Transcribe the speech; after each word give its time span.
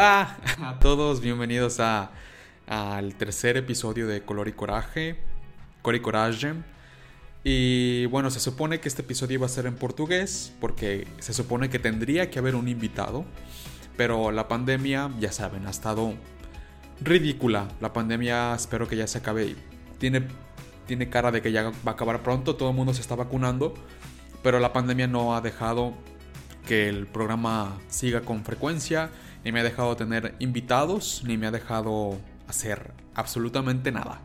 Hola 0.00 0.38
a 0.62 0.78
todos, 0.78 1.20
bienvenidos 1.20 1.78
a, 1.78 2.10
al 2.66 3.16
tercer 3.16 3.58
episodio 3.58 4.08
de 4.08 4.22
Color 4.22 4.48
y 4.48 4.52
Coraje, 4.52 5.18
Color 5.82 5.96
y 5.96 6.00
Coraje. 6.00 6.54
Y 7.44 8.06
bueno, 8.06 8.30
se 8.30 8.40
supone 8.40 8.80
que 8.80 8.88
este 8.88 9.02
episodio 9.02 9.34
iba 9.34 9.44
a 9.44 9.50
ser 9.50 9.66
en 9.66 9.74
portugués, 9.74 10.54
porque 10.58 11.06
se 11.18 11.34
supone 11.34 11.68
que 11.68 11.78
tendría 11.78 12.30
que 12.30 12.38
haber 12.38 12.54
un 12.54 12.66
invitado, 12.66 13.26
pero 13.98 14.30
la 14.30 14.48
pandemia, 14.48 15.10
ya 15.20 15.32
saben, 15.32 15.66
ha 15.66 15.70
estado 15.70 16.14
ridícula. 17.02 17.68
La 17.82 17.92
pandemia 17.92 18.54
espero 18.54 18.88
que 18.88 18.96
ya 18.96 19.06
se 19.06 19.18
acabe. 19.18 19.54
Tiene, 19.98 20.22
tiene 20.86 21.10
cara 21.10 21.30
de 21.30 21.42
que 21.42 21.52
ya 21.52 21.64
va 21.64 21.74
a 21.84 21.90
acabar 21.90 22.22
pronto, 22.22 22.56
todo 22.56 22.70
el 22.70 22.74
mundo 22.74 22.94
se 22.94 23.02
está 23.02 23.16
vacunando, 23.16 23.74
pero 24.42 24.60
la 24.60 24.72
pandemia 24.72 25.08
no 25.08 25.36
ha 25.36 25.42
dejado 25.42 25.92
que 26.66 26.88
el 26.88 27.06
programa 27.06 27.78
siga 27.88 28.22
con 28.22 28.44
frecuencia 28.44 29.10
ni 29.44 29.52
me 29.52 29.60
ha 29.60 29.64
dejado 29.64 29.96
tener 29.96 30.34
invitados, 30.38 31.22
ni 31.26 31.36
me 31.36 31.46
ha 31.46 31.50
dejado 31.50 32.18
hacer 32.48 32.92
absolutamente 33.14 33.92
nada. 33.92 34.20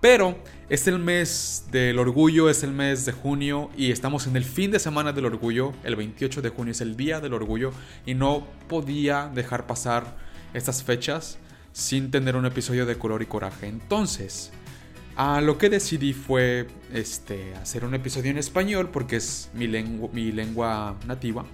Pero 0.00 0.36
es 0.68 0.86
el 0.86 0.98
mes 0.98 1.64
del 1.70 1.98
orgullo, 1.98 2.50
es 2.50 2.62
el 2.62 2.72
mes 2.72 3.06
de 3.06 3.12
junio 3.12 3.70
y 3.76 3.90
estamos 3.90 4.26
en 4.26 4.36
el 4.36 4.44
fin 4.44 4.70
de 4.70 4.78
semana 4.78 5.12
del 5.12 5.24
orgullo. 5.24 5.72
El 5.82 5.96
28 5.96 6.42
de 6.42 6.50
junio 6.50 6.72
es 6.72 6.82
el 6.82 6.96
día 6.96 7.20
del 7.20 7.32
orgullo 7.32 7.72
y 8.04 8.14
no 8.14 8.46
podía 8.68 9.30
dejar 9.34 9.66
pasar 9.66 10.16
estas 10.52 10.82
fechas 10.82 11.38
sin 11.72 12.10
tener 12.10 12.36
un 12.36 12.44
episodio 12.44 12.84
de 12.84 12.98
color 12.98 13.22
y 13.22 13.26
coraje. 13.26 13.66
Entonces, 13.66 14.52
a 15.16 15.40
lo 15.40 15.56
que 15.56 15.70
decidí 15.70 16.12
fue 16.12 16.66
este, 16.92 17.54
hacer 17.54 17.84
un 17.84 17.94
episodio 17.94 18.30
en 18.30 18.38
español 18.38 18.90
porque 18.92 19.16
es 19.16 19.48
mi, 19.54 19.68
mi 19.68 20.32
lengua 20.32 20.96
nativa 21.06 21.46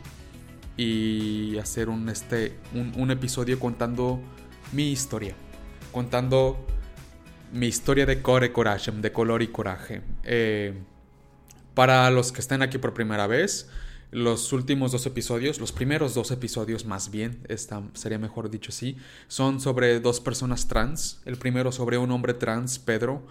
y 0.81 1.59
hacer 1.59 1.91
un, 1.91 2.09
este, 2.09 2.57
un, 2.73 3.11
episodio 3.11 3.61
contando 3.61 4.19
mi 4.73 4.91
historia. 4.91 5.35
Contando 5.93 6.65
mi 7.53 7.67
historia 7.67 8.07
de 8.07 8.23
core 8.23 8.51
coraje, 8.51 8.91
de 8.91 9.13
color 9.13 9.43
y 9.43 9.49
coraje. 9.49 10.01
Eh, 10.25 10.73
para 11.75 12.11
los 12.11 12.33
que 12.33 12.41
estén 12.41 12.63
aquí 12.63 12.79
por 12.79 12.95
primera 12.95 13.27
vez, 13.27 13.69
los 14.11 14.55
últimos 14.55 14.91
dos 14.91 15.05
episodios, 15.05 15.61
los 15.61 15.73
primeros 15.73 16.15
dos 16.15 16.31
episodios 16.31 16.87
más 16.87 17.11
bien, 17.11 17.45
esta 17.49 17.83
sería 17.93 18.19
mejor 18.19 18.49
dicho 18.49 18.71
así, 18.71 18.97
son 19.29 19.61
sobre 19.61 20.01
dos 20.01 20.19
personas 20.21 20.67
trans. 20.67 21.21
El 21.27 21.37
primero 21.37 21.73
sobre 21.73 21.99
un 21.99 22.11
hombre 22.11 22.33
trans, 22.33 22.79
Pedro, 22.79 23.27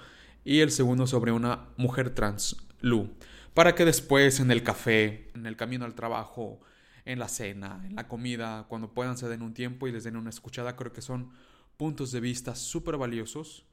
y 0.46 0.60
el 0.60 0.70
segundo 0.70 1.08
sobre 1.08 1.32
una 1.32 1.66
mujer 1.78 2.12
trans, 2.12 2.58
Lu. 2.80 3.10
Para 3.56 3.74
que 3.74 3.86
después 3.86 4.40
en 4.40 4.52
el 4.52 4.62
café, 4.62 5.32
en 5.34 5.48
el 5.48 5.56
camino 5.56 5.86
al 5.86 5.96
trabajo, 5.96 6.60
en 7.10 7.18
la 7.18 7.28
cena, 7.28 7.82
en 7.86 7.96
la 7.96 8.08
comida, 8.08 8.68
cuando 8.70 8.94
puedan 8.94 9.18
se 9.18 9.28
den 9.28 9.42
un 9.42 9.56
tiempo 9.56 9.88
y 9.88 9.92
les 9.92 10.04
den 10.04 10.16
una 10.16 10.30
escuchada. 10.30 10.76
Creo 10.76 10.94
que 10.94 11.02
son 11.02 11.32
puntos 11.76 12.12
de 12.12 12.20
vista 12.20 12.54
súper 12.54 12.98
valiosos 12.98 13.66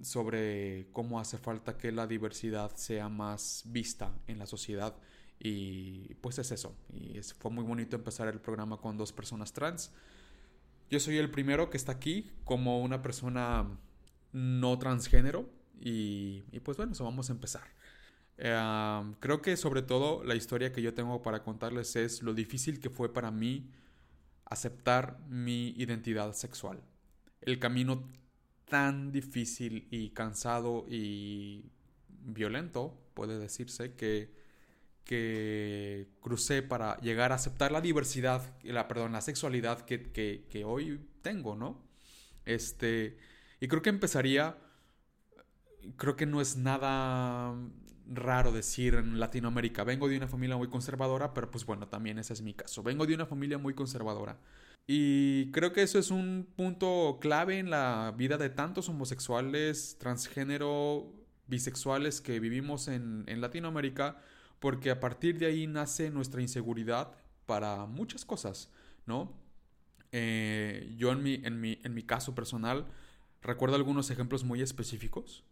sobre 0.00 0.88
cómo 0.92 1.20
hace 1.20 1.36
falta 1.36 1.76
que 1.76 1.92
la 1.92 2.06
diversidad 2.06 2.74
sea 2.76 3.10
más 3.10 3.64
vista 3.66 4.14
en 4.26 4.38
la 4.38 4.46
sociedad. 4.46 4.96
Y 5.38 6.14
pues 6.22 6.38
es 6.38 6.52
eso. 6.52 6.74
Y 6.90 7.20
fue 7.38 7.50
muy 7.50 7.64
bonito 7.64 7.96
empezar 7.96 8.28
el 8.28 8.40
programa 8.40 8.78
con 8.78 8.96
dos 8.96 9.12
personas 9.12 9.52
trans. 9.52 9.92
Yo 10.88 11.00
soy 11.00 11.18
el 11.18 11.30
primero 11.30 11.68
que 11.68 11.76
está 11.76 11.92
aquí 11.92 12.30
como 12.44 12.80
una 12.80 13.02
persona 13.02 13.78
no 14.32 14.78
transgénero. 14.78 15.50
Y, 15.78 16.44
y 16.50 16.60
pues 16.60 16.78
bueno, 16.78 16.92
eso 16.92 17.04
vamos 17.04 17.28
a 17.28 17.34
empezar 17.34 17.79
creo 18.40 19.42
que 19.42 19.56
sobre 19.56 19.82
todo 19.82 20.24
la 20.24 20.34
historia 20.34 20.72
que 20.72 20.80
yo 20.80 20.94
tengo 20.94 21.22
para 21.22 21.42
contarles 21.42 21.94
es 21.96 22.22
lo 22.22 22.32
difícil 22.32 22.80
que 22.80 22.88
fue 22.88 23.12
para 23.12 23.30
mí 23.30 23.70
aceptar 24.46 25.20
mi 25.28 25.70
identidad 25.76 26.32
sexual. 26.32 26.82
El 27.42 27.58
camino 27.58 28.08
tan 28.68 29.12
difícil 29.12 29.88
y 29.90 30.10
cansado 30.10 30.86
y 30.88 31.70
violento, 32.08 32.98
puede 33.14 33.38
decirse, 33.38 33.94
que, 33.94 34.32
que 35.04 36.08
crucé 36.20 36.62
para 36.62 36.98
llegar 37.00 37.32
a 37.32 37.34
aceptar 37.34 37.72
la 37.72 37.80
diversidad, 37.80 38.42
la, 38.62 38.88
perdón, 38.88 39.12
la 39.12 39.20
sexualidad 39.20 39.82
que, 39.82 40.12
que, 40.12 40.46
que 40.48 40.64
hoy 40.64 41.00
tengo, 41.22 41.56
¿no? 41.56 41.82
Este, 42.44 43.18
y 43.60 43.68
creo 43.68 43.82
que 43.82 43.90
empezaría, 43.90 44.56
creo 45.96 46.16
que 46.16 46.26
no 46.26 46.40
es 46.40 46.56
nada 46.56 47.54
raro 48.10 48.50
decir 48.52 48.94
en 48.94 49.20
Latinoamérica, 49.20 49.84
vengo 49.84 50.08
de 50.08 50.16
una 50.16 50.26
familia 50.28 50.56
muy 50.56 50.68
conservadora, 50.68 51.32
pero 51.32 51.50
pues 51.50 51.64
bueno, 51.64 51.88
también 51.88 52.18
ese 52.18 52.32
es 52.32 52.42
mi 52.42 52.54
caso. 52.54 52.82
Vengo 52.82 53.06
de 53.06 53.14
una 53.14 53.24
familia 53.24 53.56
muy 53.56 53.72
conservadora. 53.72 54.38
Y 54.86 55.52
creo 55.52 55.72
que 55.72 55.82
eso 55.82 55.98
es 55.98 56.10
un 56.10 56.48
punto 56.56 57.18
clave 57.20 57.58
en 57.58 57.70
la 57.70 58.12
vida 58.16 58.36
de 58.36 58.50
tantos 58.50 58.88
homosexuales, 58.88 59.96
transgénero, 59.98 61.12
bisexuales 61.46 62.20
que 62.20 62.40
vivimos 62.40 62.88
en, 62.88 63.24
Latinoamérica, 63.40 64.20
porque 64.58 64.90
a 64.90 64.98
partir 64.98 65.38
de 65.38 65.46
ahí 65.46 65.66
nace 65.68 66.10
nuestra 66.10 66.42
inseguridad 66.42 67.12
para 67.46 67.86
muchas 67.86 68.24
cosas, 68.24 68.70
¿no? 69.06 69.32
Eh, 70.12 70.92
yo 70.98 71.12
en 71.12 71.22
mi, 71.22 71.34
en, 71.44 71.60
mi, 71.60 71.78
en 71.84 71.94
mi 71.94 72.02
caso 72.02 72.34
personal 72.34 72.86
recuerdo 73.42 73.76
algunos 73.76 74.10
ejemplos 74.10 74.42
muy 74.42 74.60
específicos 74.60 75.44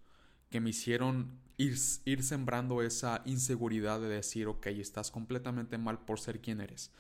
que 0.51 0.61
me 0.61 0.71
hicieron 0.71 1.39
ir, 1.57 1.77
ir, 2.05 2.23
sembrando 2.23 2.83
esa 2.83 3.23
inseguridad 3.25 4.01
de 4.01 4.09
decir, 4.09 4.47
ok, 4.47 4.67
estás 4.69 5.11
completamente 5.11 5.79
mal 5.79 6.05
por 6.05 6.21
ser 6.21 6.41
quien 6.41 6.61
eres. 6.61 6.93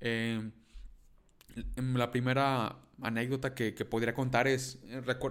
Eh, 0.00 0.50
la 1.76 2.10
primera 2.10 2.76
anécdota 3.00 3.54
que, 3.54 3.72
podría 3.84 4.14
contar 4.14 4.48
es, 4.48 4.82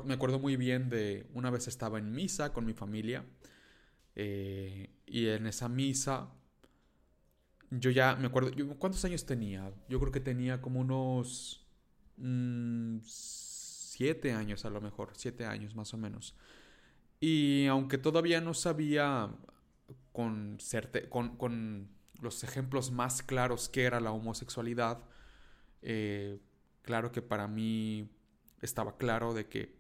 me 0.06 0.14
acuerdo 0.14 0.40
muy 0.40 0.56
bien 0.58 0.90
de 0.90 1.28
una 1.34 1.50
vez 1.50 1.68
estaba 1.68 2.00
en 2.00 2.12
misa 2.12 2.54
con 2.54 2.66
mi 2.66 2.74
familia 2.74 3.26
eh, 4.16 4.90
y 5.06 5.28
en 5.28 5.48
esa 5.48 5.70
misa 5.70 6.30
yo 7.80 7.90
ya 7.90 8.16
me 8.16 8.28
acuerdo, 8.28 8.52
¿cuántos 8.78 9.04
años 9.06 9.26
tenía? 9.26 9.72
Yo 9.90 10.00
creo 10.00 10.12
que 10.12 10.20
tenía 10.20 10.62
como 10.62 10.80
unos 10.80 11.66
mm, 12.18 13.00
siete 13.04 14.34
años 14.34 14.66
a 14.66 14.70
lo 14.70 14.82
mejor, 14.82 15.12
siete 15.16 15.46
años 15.46 15.76
más 15.76 15.94
o 15.94 15.98
menos. 15.98 16.36
Y 17.26 17.68
aunque 17.68 17.98
todavía 17.98 18.42
no 18.42 18.54
sabía 18.54 19.30
con, 20.12 20.58
los 22.20 22.44
ejemplos 22.44 22.92
más 22.92 23.24
claros 23.24 23.70
que 23.70 23.84
era 23.84 24.02
la 24.02 24.12
homosexualidad, 24.12 25.00
eh, 25.82 26.42
claro 26.82 27.14
que 27.14 27.22
para 27.22 27.48
mí 27.48 28.10
estaba 28.60 28.98
claro 28.98 29.34
de 29.34 29.48
que 29.48 29.74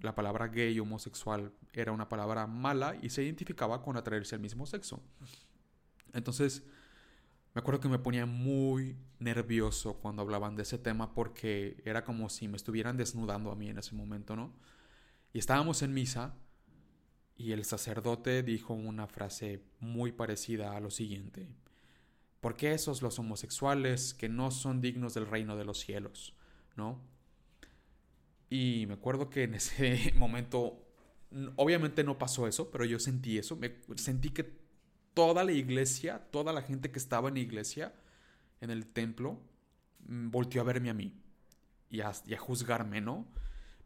la 0.00 0.14
palabra 0.14 0.48
gay 0.48 0.80
homosexual 0.80 1.52
era 1.74 1.92
una 1.92 2.08
palabra 2.08 2.46
mala 2.46 2.96
y 3.02 3.10
se 3.10 3.24
identificaba 3.24 3.82
con 3.82 3.98
atraerse 3.98 4.36
al 4.36 4.40
mismo 4.40 4.64
sexo. 4.64 5.02
Entonces, 6.14 6.62
me 7.54 7.58
acuerdo 7.60 7.80
que 7.80 7.90
me 7.90 7.98
ponía 7.98 8.24
muy 8.24 8.96
nervioso 9.18 9.98
cuando 9.98 10.22
hablaban 10.22 10.56
de 10.56 10.62
ese 10.62 10.78
tema 10.78 11.12
porque 11.12 11.82
era 11.84 12.04
como 12.04 12.30
si 12.30 12.48
me 12.48 12.56
estuvieran 12.56 12.96
desnudando 12.96 13.52
a 13.52 13.54
mí 13.54 13.68
en 13.68 13.76
ese 13.76 13.94
momento, 13.94 14.34
¿no? 14.34 14.54
Y 15.34 15.40
estábamos 15.40 15.82
en 15.82 15.92
misa 15.92 16.34
y 17.40 17.52
el 17.52 17.64
sacerdote 17.64 18.42
dijo 18.42 18.74
una 18.74 19.06
frase 19.06 19.62
muy 19.78 20.12
parecida 20.12 20.76
a 20.76 20.80
lo 20.80 20.90
siguiente. 20.90 21.48
¿Por 22.42 22.54
qué 22.54 22.72
esos 22.74 23.00
los 23.00 23.18
homosexuales 23.18 24.12
que 24.12 24.28
no 24.28 24.50
son 24.50 24.82
dignos 24.82 25.14
del 25.14 25.26
reino 25.26 25.56
de 25.56 25.64
los 25.64 25.78
cielos? 25.78 26.34
¿No? 26.76 27.00
Y 28.50 28.84
me 28.88 28.94
acuerdo 28.94 29.30
que 29.30 29.44
en 29.44 29.54
ese 29.60 30.12
momento, 30.16 30.86
obviamente 31.56 32.04
no 32.04 32.18
pasó 32.18 32.46
eso, 32.46 32.70
pero 32.70 32.84
yo 32.84 32.98
sentí 32.98 33.38
eso. 33.38 33.56
Me, 33.56 33.74
sentí 33.96 34.28
que 34.28 34.60
toda 35.14 35.42
la 35.42 35.52
iglesia, 35.52 36.18
toda 36.30 36.52
la 36.52 36.60
gente 36.60 36.90
que 36.90 36.98
estaba 36.98 37.28
en 37.28 37.36
la 37.36 37.40
iglesia, 37.40 37.94
en 38.60 38.68
el 38.68 38.86
templo, 38.86 39.40
mm, 40.06 40.30
volteó 40.30 40.60
a 40.60 40.64
verme 40.64 40.90
a 40.90 40.94
mí 40.94 41.14
y 41.88 42.02
a 42.02 42.12
juzgarme, 42.38 43.00
¿no? 43.00 43.26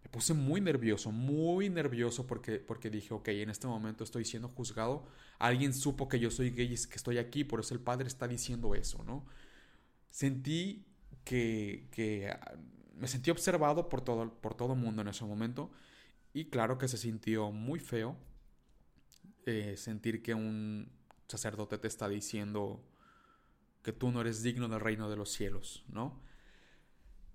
Me 0.05 0.11
puse 0.11 0.35
muy 0.35 0.61
nervioso, 0.61 1.11
muy 1.11 1.71
nervioso 1.71 2.27
porque, 2.27 2.59
porque 2.59 2.91
dije, 2.91 3.15
ok, 3.15 3.29
en 3.29 3.51
este 3.51 3.67
momento 3.67 4.05
estoy 4.05 4.25
siendo 4.25 4.49
juzgado. 4.49 5.07
Alguien 5.39 5.73
supo 5.73 6.09
que 6.09 6.21
yo 6.21 6.31
soy 6.31 6.51
gay 6.51 6.67
y 6.67 6.89
que 6.89 6.97
estoy 6.97 7.19
aquí, 7.19 7.43
por 7.43 7.61
eso 7.61 7.75
el 7.75 7.81
padre 7.81 8.07
está 8.07 8.29
diciendo 8.29 8.75
eso, 8.75 9.03
¿no? 9.05 9.25
Sentí 10.11 10.87
que, 11.25 11.89
que 11.91 12.29
ah, 12.29 12.55
me 12.95 13.09
sentí 13.09 13.31
observado 13.31 13.89
por 13.89 14.03
todo, 14.03 14.41
por 14.41 14.55
todo 14.55 14.75
mundo 14.75 15.03
en 15.03 15.09
ese 15.09 15.25
momento 15.25 15.71
y 16.35 16.51
claro 16.51 16.77
que 16.77 16.87
se 16.87 16.99
sintió 16.99 17.51
muy 17.51 17.81
feo 17.81 18.17
eh, 19.47 19.77
sentir 19.77 20.23
que 20.23 20.35
un 20.35 20.93
sacerdote 21.29 21.79
te 21.79 21.89
está 21.89 22.09
diciendo 22.09 22.85
que 23.83 23.93
tú 23.93 24.11
no 24.11 24.21
eres 24.21 24.43
digno 24.43 24.69
del 24.69 24.81
reino 24.81 25.09
de 25.09 25.17
los 25.17 25.31
cielos, 25.31 25.85
¿no? 25.89 26.23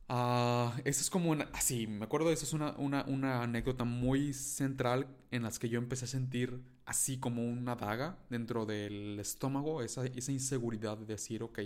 Uh, 0.09 0.71
es 0.85 1.07
como 1.11 1.29
una, 1.29 1.47
así, 1.53 1.85
me 1.85 2.05
acuerdo 2.05 2.29
de 2.29 2.33
eso, 2.33 2.43
es 2.43 2.53
una, 2.53 2.73
una, 2.77 3.43
anécdota 3.43 3.83
muy 3.83 4.33
central 4.33 5.05
en 5.29 5.43
las 5.43 5.59
que 5.59 5.69
yo 5.69 5.77
empecé 5.77 6.05
a 6.05 6.07
sentir 6.07 6.63
así 6.85 7.19
como 7.19 7.47
una 7.47 7.75
daga 7.75 8.17
dentro 8.27 8.65
del 8.65 9.19
estómago, 9.19 9.83
esa, 9.83 10.07
esa 10.07 10.31
inseguridad 10.31 10.97
de 10.97 11.05
decir, 11.05 11.43
ok, 11.43 11.59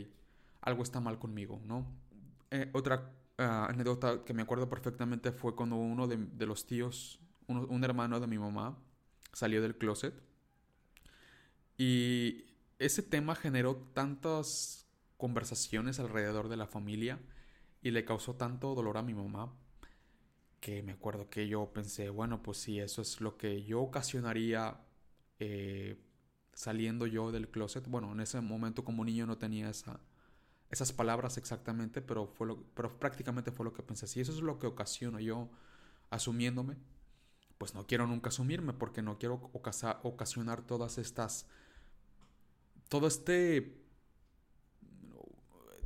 algo 0.59 0.83
está 0.83 0.99
mal 0.99 1.19
conmigo, 1.19 1.61
¿no? 1.65 1.87
Eh, 2.51 2.69
otra 2.73 3.13
ah, 3.37 3.67
anécdota 3.69 4.25
que 4.25 4.33
me 4.33 4.41
acuerdo 4.41 4.69
perfectamente 4.69 5.31
fue 5.31 5.55
cuando 5.55 5.77
uno 5.77 6.05
de, 6.07 6.45
los 6.45 6.65
tíos, 6.65 7.21
un 7.47 7.83
hermano 7.85 8.19
de 8.19 8.27
mi 8.27 8.37
mamá, 8.37 8.77
salió 9.31 9.61
del 9.61 9.77
closet. 9.77 10.13
Y 11.77 12.43
ese 12.77 13.03
tema 13.03 13.35
generó 13.35 13.77
tantas 13.93 14.85
conversaciones 15.15 15.99
alrededor 15.99 16.49
de 16.49 16.57
la 16.57 16.67
familia 16.67 17.19
y 17.83 17.91
le 17.91 18.05
causó 18.05 18.35
tanto 18.35 18.73
dolor 18.73 18.97
a 18.97 19.03
mi 19.03 19.13
mamá 19.13 19.53
que 20.61 20.81
me 20.81 20.93
acuerdo 20.93 21.29
que 21.29 21.47
yo 21.49 21.73
pensé, 21.73 22.09
bueno, 22.09 22.41
pues 22.41 22.57
si 22.57 22.79
eso 22.79 23.01
es 23.01 23.19
lo 23.19 23.37
que 23.37 23.63
yo 23.63 23.81
ocasionaría 23.81 24.79
eh, 25.39 26.01
saliendo 26.53 27.05
yo 27.05 27.33
del 27.33 27.49
closet. 27.49 27.85
Bueno, 27.87 28.13
en 28.13 28.21
ese 28.21 28.39
momento 28.39 28.85
como 28.85 29.03
niño 29.03 29.25
no 29.27 29.37
tenía 29.37 29.69
esa, 29.69 29.99
esas 30.69 30.93
palabras 30.93 31.37
exactamente, 31.37 32.01
pero, 32.01 32.27
fue 32.27 32.47
lo, 32.47 32.63
pero 32.73 32.97
prácticamente 32.97 33.51
fue 33.51 33.65
lo 33.65 33.73
que 33.73 33.83
pensé. 33.83 34.07
Si 34.07 34.21
eso 34.21 34.31
es 34.31 34.39
lo 34.39 34.57
que 34.57 34.67
ocasiono 34.67 35.19
yo 35.19 35.49
asumiéndome, 36.09 36.77
pues 37.57 37.73
no 37.73 37.85
quiero 37.85 38.07
nunca 38.07 38.29
asumirme 38.29 38.71
porque 38.71 39.01
no 39.01 39.19
quiero 39.19 39.51
ocasionar 39.53 40.61
todas 40.65 40.97
estas... 40.97 41.47
Todo 42.87 43.07
este 43.07 43.82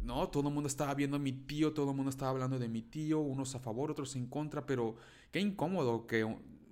no, 0.03 0.29
todo 0.29 0.47
el 0.47 0.53
mundo 0.53 0.67
estaba 0.67 0.93
viendo 0.93 1.17
a 1.17 1.19
mi 1.19 1.31
tío, 1.33 1.73
todo 1.73 1.91
el 1.91 1.95
mundo 1.95 2.09
estaba 2.09 2.31
hablando 2.31 2.59
de 2.59 2.67
mi 2.67 2.81
tío, 2.81 3.19
unos 3.19 3.55
a 3.55 3.59
favor, 3.59 3.91
otros 3.91 4.15
en 4.15 4.27
contra, 4.27 4.65
pero 4.65 4.95
qué 5.31 5.39
incómodo 5.39 6.07
que 6.07 6.25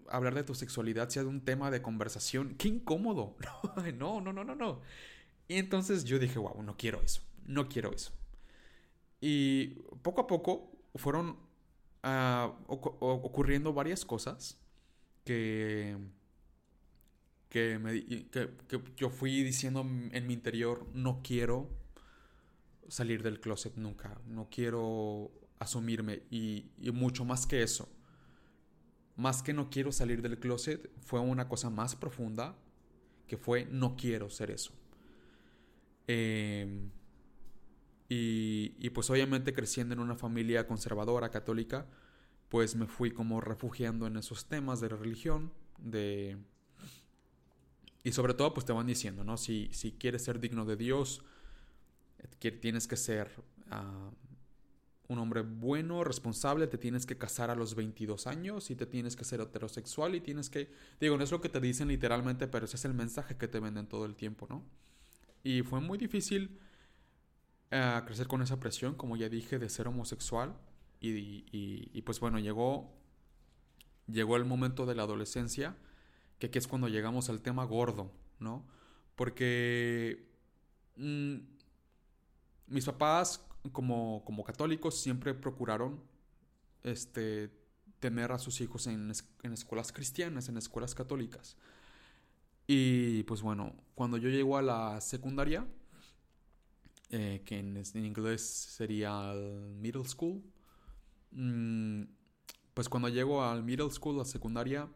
hablar 0.09 0.35
de 0.35 0.43
tu 0.43 0.55
sexualidad 0.55 1.09
sea 1.09 1.25
un 1.25 1.41
tema 1.41 1.71
de 1.71 1.81
conversación. 1.81 2.55
Qué 2.57 2.67
incómodo. 2.67 3.35
No, 3.97 4.21
no, 4.21 4.31
no, 4.33 4.43
no, 4.43 4.55
no. 4.55 4.81
Y 5.47 5.55
entonces 5.57 6.05
yo 6.05 6.17
dije, 6.19 6.39
wow, 6.39 6.61
no 6.63 6.77
quiero 6.77 7.01
eso, 7.01 7.21
no 7.45 7.67
quiero 7.67 7.93
eso. 7.93 8.11
Y 9.21 9.81
poco 10.01 10.21
a 10.21 10.27
poco 10.27 10.71
fueron 10.95 11.37
ah, 12.03 12.53
ocurriendo 12.67 13.73
varias 13.73 14.05
cosas 14.05 14.59
que, 15.23 15.97
que, 17.49 17.79
me, 17.79 18.05
que 18.05 18.49
yo 18.95 19.09
fui 19.09 19.43
diciendo 19.43 19.81
en 19.81 20.27
mi 20.27 20.33
interior, 20.33 20.87
no 20.93 21.21
quiero 21.23 21.69
salir 22.87 23.23
del 23.23 23.39
closet 23.39 23.75
nunca, 23.75 24.19
no 24.27 24.49
quiero 24.49 25.31
asumirme 25.59 26.23
y, 26.29 26.71
mucho 26.93 27.25
más 27.25 27.45
que 27.45 27.63
eso. 27.63 27.89
Más 29.15 29.41
que 29.41 29.53
no 29.53 29.69
quiero 29.69 29.91
salir 29.91 30.21
del 30.21 30.39
closet, 30.39 30.91
fue 31.01 31.19
una 31.19 31.47
cosa 31.47 31.69
más 31.69 31.95
profunda 31.95 32.55
que 33.27 33.37
fue 33.37 33.65
no 33.65 33.95
quiero 33.95 34.29
ser 34.29 34.51
eso. 34.51 34.73
Em, 36.07 36.91
y, 38.09 38.75
y, 38.77 38.89
pues 38.91 39.09
obviamente 39.09 39.53
creciendo 39.53 39.93
en 39.93 39.99
una 39.99 40.15
familia 40.15 40.67
conservadora, 40.67 41.31
católica, 41.31 41.87
pues 42.49 42.75
me 42.75 42.87
fui 42.87 43.11
como 43.11 43.41
refugiando 43.41 44.05
en 44.07 44.17
esos 44.17 44.45
temas 44.45 44.79
de 44.81 44.89
religión, 44.89 45.51
de... 45.77 46.37
Y 48.03 48.11
sobre 48.11 48.35
todo 48.35 48.53
pues 48.53 48.65
te 48.65 48.73
van 48.73 48.85
diciendo, 48.85 49.23
¿no? 49.23 49.35
Si, 49.35 49.69
si 49.73 49.93
quieres 49.93 50.23
ser 50.23 50.39
digno 50.39 50.63
de 50.65 50.75
Dios, 50.75 51.23
tienes 52.51 52.87
que 52.87 52.97
ser 52.97 53.31
ah, 53.71 54.11
un 55.07 55.19
hombre 55.19 55.41
bueno, 55.41 56.03
responsable, 56.03 56.67
te 56.67 56.77
tienes 56.77 57.05
que 57.05 57.17
casar 57.17 57.49
a 57.49 57.55
los 57.55 57.75
22 57.75 58.27
años 58.27 58.71
y 58.71 58.75
te 58.75 58.85
tienes 58.85 59.15
que 59.15 59.23
ser 59.23 59.41
heterosexual 59.41 60.15
y 60.15 60.21
tienes 60.21 60.49
que... 60.49 60.71
Digo, 60.99 61.17
no 61.17 61.23
es 61.23 61.31
lo 61.31 61.41
que 61.41 61.49
te 61.49 61.59
dicen 61.59 61.87
literalmente, 61.87 62.47
pero 62.47 62.65
ese 62.65 62.77
es 62.77 62.85
el 62.85 62.93
mensaje 62.93 63.37
que 63.37 63.47
te 63.47 63.59
venden 63.59 63.87
todo 63.87 64.05
el 64.05 64.15
tiempo, 64.15 64.47
¿no? 64.49 64.63
Y 65.43 65.61
fue 65.61 65.79
muy 65.79 65.97
difícil 65.97 66.59
ah, 67.71 68.03
crecer 68.05 68.27
con 68.27 68.41
esa 68.41 68.59
presión, 68.59 68.95
como 68.95 69.15
ya 69.15 69.29
dije, 69.29 69.59
de 69.59 69.69
ser 69.69 69.87
homosexual. 69.87 70.55
Y, 70.99 71.45
y, 71.51 72.01
pues 72.01 72.19
bueno, 72.19 72.39
llegó, 72.39 72.91
llegó 74.07 74.37
el 74.37 74.45
momento 74.45 74.87
de 74.87 74.95
la 74.95 75.03
adolescencia, 75.03 75.75
que 76.39 76.47
aquí 76.47 76.57
es 76.57 76.67
cuando 76.67 76.87
llegamos 76.87 77.29
al 77.29 77.41
tema 77.41 77.63
gordo, 77.65 78.11
¿no? 78.39 78.65
Porque... 79.15 80.31
Mm, 80.95 81.54
mis 82.67 82.85
papás, 82.85 83.45
como, 83.71 84.23
como 84.25 84.43
católicos, 84.43 84.99
siempre 84.99 85.33
procuraron 85.33 86.01
este, 86.83 87.51
tener 87.99 88.31
a 88.31 88.39
sus 88.39 88.61
hijos 88.61 88.87
en, 88.87 89.11
escuelas 89.51 89.91
cristianas, 89.91 90.49
en 90.49 90.57
escuelas 90.57 90.93
católicas. 90.93 91.57
Y 92.67 93.23
pues 93.23 93.41
bueno, 93.41 93.73
cuando 93.93 94.17
yo 94.17 94.29
llego 94.29 94.57
a 94.57 94.61
la 94.61 95.01
secundaria, 95.01 95.65
eh, 97.09 97.41
que 97.45 97.59
en, 97.59 97.77
inglés 97.93 98.41
sería 98.41 99.31
el 99.31 99.75
middle 99.75 100.05
school, 100.05 100.43
mm, 101.31 102.03
pues 102.73 102.89
cuando 102.89 103.09
llego 103.09 103.43
al 103.43 103.63
middle 103.63 103.89
school, 103.91 104.17
la 104.17 104.25
secundaria, 104.25 104.89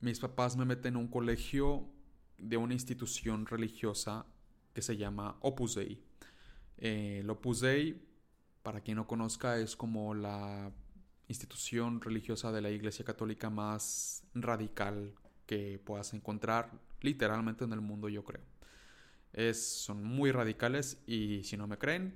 mis 0.00 0.18
papás 0.18 0.56
me 0.56 0.64
meten 0.64 0.94
en 0.94 0.96
un 0.96 1.08
colegio 1.08 1.88
de 2.38 2.56
una 2.56 2.72
institución 2.72 3.46
religiosa 3.46 4.24
que 4.78 4.82
se 4.82 4.96
llama 4.96 5.36
Opus 5.40 5.74
Dei. 5.74 6.00
Eh, 6.76 7.18
el 7.22 7.30
Opus 7.30 7.62
Dei, 7.62 8.00
para 8.62 8.80
quien 8.80 8.94
no 8.98 9.08
conozca, 9.08 9.58
es 9.58 9.74
como 9.74 10.14
la 10.14 10.70
institución 11.26 12.00
religiosa 12.00 12.52
de 12.52 12.60
la 12.60 12.70
Iglesia 12.70 13.04
Católica 13.04 13.50
más 13.50 14.22
radical 14.34 15.16
que 15.46 15.80
puedas 15.84 16.14
encontrar 16.14 16.70
literalmente 17.00 17.64
en 17.64 17.72
el 17.72 17.80
mundo, 17.80 18.08
yo 18.08 18.22
creo. 18.22 18.44
Es, 19.32 19.60
son 19.68 20.04
muy 20.04 20.30
radicales 20.30 21.02
y 21.08 21.42
si 21.42 21.56
no 21.56 21.66
me 21.66 21.76
creen, 21.76 22.14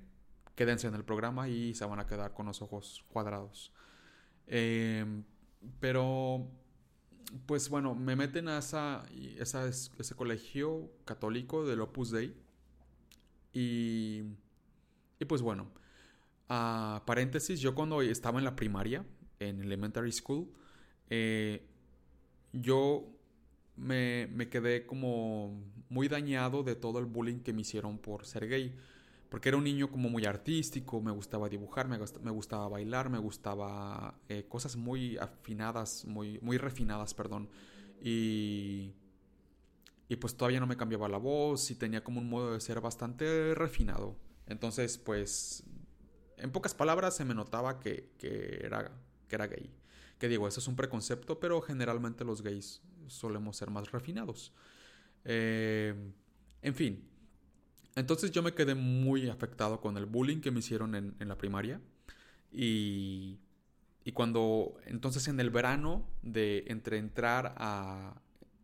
quédense 0.54 0.86
en 0.86 0.94
el 0.94 1.04
programa 1.04 1.48
y 1.48 1.74
se 1.74 1.84
van 1.84 1.98
a 1.98 2.06
quedar 2.06 2.32
con 2.32 2.46
los 2.46 2.62
ojos 2.62 3.04
cuadrados. 3.08 3.72
Em, 4.46 5.24
pero, 5.80 6.48
pues 7.46 7.68
bueno, 7.68 7.96
me 7.96 8.14
meten 8.14 8.46
a 8.46 8.58
esa, 8.58 9.04
ese 9.10 10.14
colegio 10.14 10.92
católico 11.04 11.66
del 11.66 11.80
Opus 11.80 12.12
Dei 12.12 12.41
y, 13.52 14.22
y 15.18 15.24
pues 15.26 15.42
bueno, 15.42 15.68
a 16.48 17.02
paréntesis, 17.06 17.60
yo 17.60 17.74
cuando 17.74 18.02
estaba 18.02 18.38
en 18.38 18.44
la 18.44 18.56
primaria, 18.56 19.04
en 19.38 19.60
elementary 19.60 20.12
school, 20.12 20.48
eh, 21.08 21.66
yo 22.52 23.06
me, 23.76 24.28
me, 24.28 24.48
quedé 24.48 24.86
como 24.86 25.62
muy 25.88 26.08
dañado 26.08 26.62
de 26.62 26.74
todo 26.74 26.98
el 26.98 27.06
bullying 27.06 27.40
que 27.40 27.52
me 27.52 27.62
hicieron 27.62 27.98
por 27.98 28.26
ser 28.26 28.48
gay. 28.48 28.74
Porque 29.30 29.48
era 29.48 29.56
un 29.56 29.64
niño 29.64 29.90
como 29.90 30.10
muy 30.10 30.26
artístico, 30.26 31.00
me 31.00 31.10
gustaba 31.10 31.48
dibujar, 31.48 31.88
me, 31.88 31.98
me 32.22 32.30
gustaba 32.30 32.68
bailar, 32.68 33.08
me 33.08 33.16
gustaba 33.18 34.20
eh, 34.28 34.44
cosas 34.46 34.76
muy 34.76 35.16
afinadas, 35.16 36.04
muy, 36.04 36.38
muy 36.42 36.58
refinadas, 36.58 37.14
perdón. 37.14 37.48
Y, 38.02 38.92
y 40.12 40.16
pues 40.16 40.36
todavía 40.36 40.60
no 40.60 40.66
me 40.66 40.76
cambiaba 40.76 41.08
la 41.08 41.16
voz 41.16 41.70
y 41.70 41.74
tenía 41.74 42.04
como 42.04 42.20
un 42.20 42.28
modo 42.28 42.52
de 42.52 42.60
ser 42.60 42.82
bastante 42.82 43.54
refinado. 43.54 44.14
Entonces, 44.46 44.98
pues, 44.98 45.64
en 46.36 46.52
pocas 46.52 46.74
palabras 46.74 47.16
se 47.16 47.24
me 47.24 47.34
notaba 47.34 47.80
que, 47.80 48.10
era, 48.20 48.92
que 49.26 49.34
era 49.34 49.46
gay. 49.46 49.72
Que 50.18 50.28
digo, 50.28 50.46
eso 50.46 50.60
es 50.60 50.68
un 50.68 50.76
preconcepto, 50.76 51.40
pero 51.40 51.62
generalmente 51.62 52.26
los 52.26 52.42
gays 52.42 52.82
solemos 53.06 53.56
ser 53.56 53.70
más 53.70 53.90
refinados. 53.90 54.52
Eh, 55.24 55.94
en 56.60 56.74
fin, 56.74 57.08
entonces 57.94 58.32
yo 58.32 58.42
me 58.42 58.52
quedé 58.52 58.74
muy 58.74 59.30
afectado 59.30 59.80
con 59.80 59.96
el 59.96 60.04
bullying 60.04 60.42
que 60.42 60.50
me 60.50 60.58
hicieron 60.58 60.94
en, 60.94 61.16
en 61.20 61.28
la 61.28 61.38
primaria. 61.38 61.80
Y, 62.52 63.38
y 64.04 64.12
cuando, 64.12 64.76
entonces 64.84 65.26
en 65.28 65.40
el 65.40 65.48
verano 65.48 66.06
de 66.20 66.64
entre 66.66 66.98
entrar 66.98 67.54
a, 67.56 68.20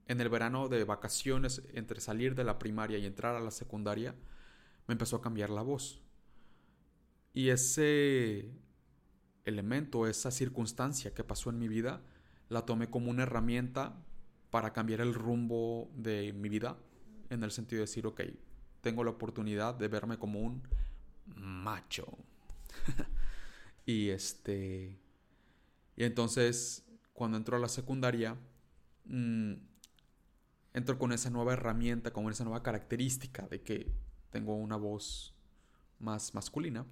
en 0.08 0.20
el 0.20 0.28
verano 0.30 0.68
de 0.68 0.84
vacaciones, 0.84 1.62
entre 1.74 2.00
salir 2.00 2.34
de 2.34 2.42
la 2.42 2.58
primaria 2.58 2.98
y 2.98 3.06
entrar 3.06 3.36
a 3.36 3.40
la 3.40 3.50
secundaria, 3.50 4.14
me 4.86 4.92
empezó 4.92 5.16
a 5.16 5.22
cambiar 5.22 5.50
la 5.50 5.62
voz. 5.62 6.00
Y 7.34 7.50
ese 7.50 8.50
elemento, 9.44 10.06
esa 10.06 10.30
circunstancia 10.30 11.14
que 11.14 11.24
pasó 11.24 11.50
en 11.50 11.58
mi 11.58 11.68
vida, 11.68 12.02
la 12.48 12.64
tomé 12.64 12.88
como 12.88 13.10
una 13.10 13.24
herramienta 13.24 14.02
para 14.50 14.72
cambiar 14.72 15.02
el 15.02 15.12
rumbo 15.12 15.90
de 15.94 16.32
mi 16.32 16.48
vida, 16.48 16.78
en 17.28 17.44
el 17.44 17.50
sentido 17.50 17.80
de 17.80 17.86
decir, 17.86 18.06
ok, 18.06 18.22
tengo 18.80 19.04
la 19.04 19.10
oportunidad 19.10 19.74
de 19.74 19.88
verme 19.88 20.18
como 20.18 20.40
un 20.40 20.62
macho. 21.36 22.06
y 23.84 24.08
este... 24.08 24.98
Y 25.96 26.04
entonces, 26.04 26.86
cuando 27.12 27.36
entró 27.36 27.56
a 27.56 27.60
la 27.60 27.68
secundaria, 27.68 28.36
mm, 29.04 29.54
entro 30.78 30.98
con 30.98 31.12
esa 31.12 31.28
nueva 31.28 31.52
herramienta, 31.52 32.12
con 32.12 32.30
esa 32.30 32.44
nueva 32.44 32.62
característica 32.62 33.46
de 33.48 33.62
que 33.62 33.92
tengo 34.30 34.54
una 34.54 34.76
voz 34.76 35.34
más 35.98 36.34
masculina. 36.34 36.86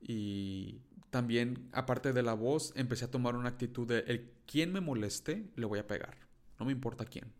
Y 0.00 0.80
también, 1.10 1.68
aparte 1.72 2.12
de 2.12 2.22
la 2.22 2.34
voz, 2.34 2.72
empecé 2.76 3.04
a 3.04 3.10
tomar 3.10 3.36
una 3.36 3.50
actitud 3.50 3.86
de 3.86 4.00
el 4.06 4.32
quien 4.46 4.72
me 4.72 4.80
moleste, 4.80 5.50
le 5.56 5.66
voy 5.66 5.78
a 5.78 5.86
pegar. 5.86 6.16
No 6.58 6.66
me 6.66 6.72
importa 6.72 7.04
quién. 7.04 7.32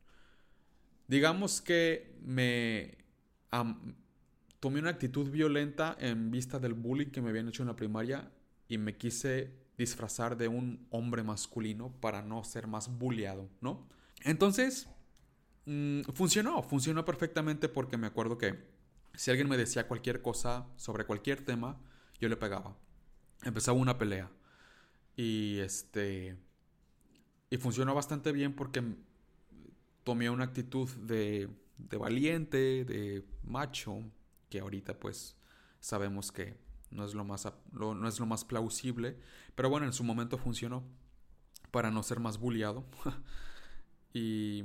Digamos 1.08 1.60
que 1.60 2.18
me 2.22 2.98
tomé 4.60 4.80
una 4.80 4.90
actitud 4.90 5.30
violenta 5.30 5.96
en 5.98 6.30
vista 6.30 6.58
del 6.58 6.74
bullying 6.74 7.10
que 7.10 7.20
me 7.20 7.30
habían 7.30 7.48
hecho 7.48 7.62
en 7.62 7.68
la 7.68 7.76
primaria 7.76 8.30
y 8.68 8.78
me 8.78 8.96
quise 8.96 9.52
disfrazar 9.76 10.36
de 10.36 10.48
un 10.48 10.86
hombre 10.90 11.22
masculino 11.22 11.92
para 12.00 12.22
no 12.22 12.42
ser 12.44 12.66
más 12.66 12.98
bulleado, 12.98 13.48
¿no? 13.60 13.86
Entonces, 14.22 14.88
mm, 15.66 16.02
funcionó, 16.14 16.62
funcionó 16.62 17.04
perfectamente 17.04 17.68
porque 17.68 17.96
me 17.96 18.06
acuerdo 18.06 18.38
que 18.38 18.58
si 19.14 19.30
alguien 19.30 19.48
me 19.48 19.56
decía 19.56 19.86
cualquier 19.86 20.22
cosa 20.22 20.66
sobre 20.76 21.04
cualquier 21.04 21.44
tema, 21.44 21.80
yo 22.20 22.28
le 22.28 22.36
pegaba. 22.36 22.76
Empezaba 23.42 23.78
una 23.78 23.98
pelea. 23.98 24.30
Y 25.16 25.58
este. 25.58 26.36
Y 27.50 27.56
funcionó 27.58 27.94
bastante 27.94 28.32
bien 28.32 28.54
porque 28.54 28.82
tomé 30.02 30.28
una 30.30 30.44
actitud 30.44 30.88
de, 30.96 31.48
de 31.78 31.96
valiente, 31.96 32.84
de 32.84 33.24
macho, 33.44 34.02
que 34.48 34.60
ahorita 34.60 34.98
pues 34.98 35.36
sabemos 35.80 36.32
que 36.32 36.56
no 36.90 37.04
es 37.04 37.14
lo 37.14 37.24
más, 37.24 37.52
no 37.72 38.08
es 38.08 38.18
lo 38.20 38.26
más 38.26 38.44
plausible, 38.44 39.18
pero 39.54 39.68
bueno, 39.68 39.86
en 39.86 39.92
su 39.92 40.04
momento 40.04 40.38
funcionó 40.38 40.84
para 41.70 41.90
no 41.90 42.02
ser 42.02 42.20
más 42.20 42.38
bulliado. 42.38 42.84
y, 44.14 44.64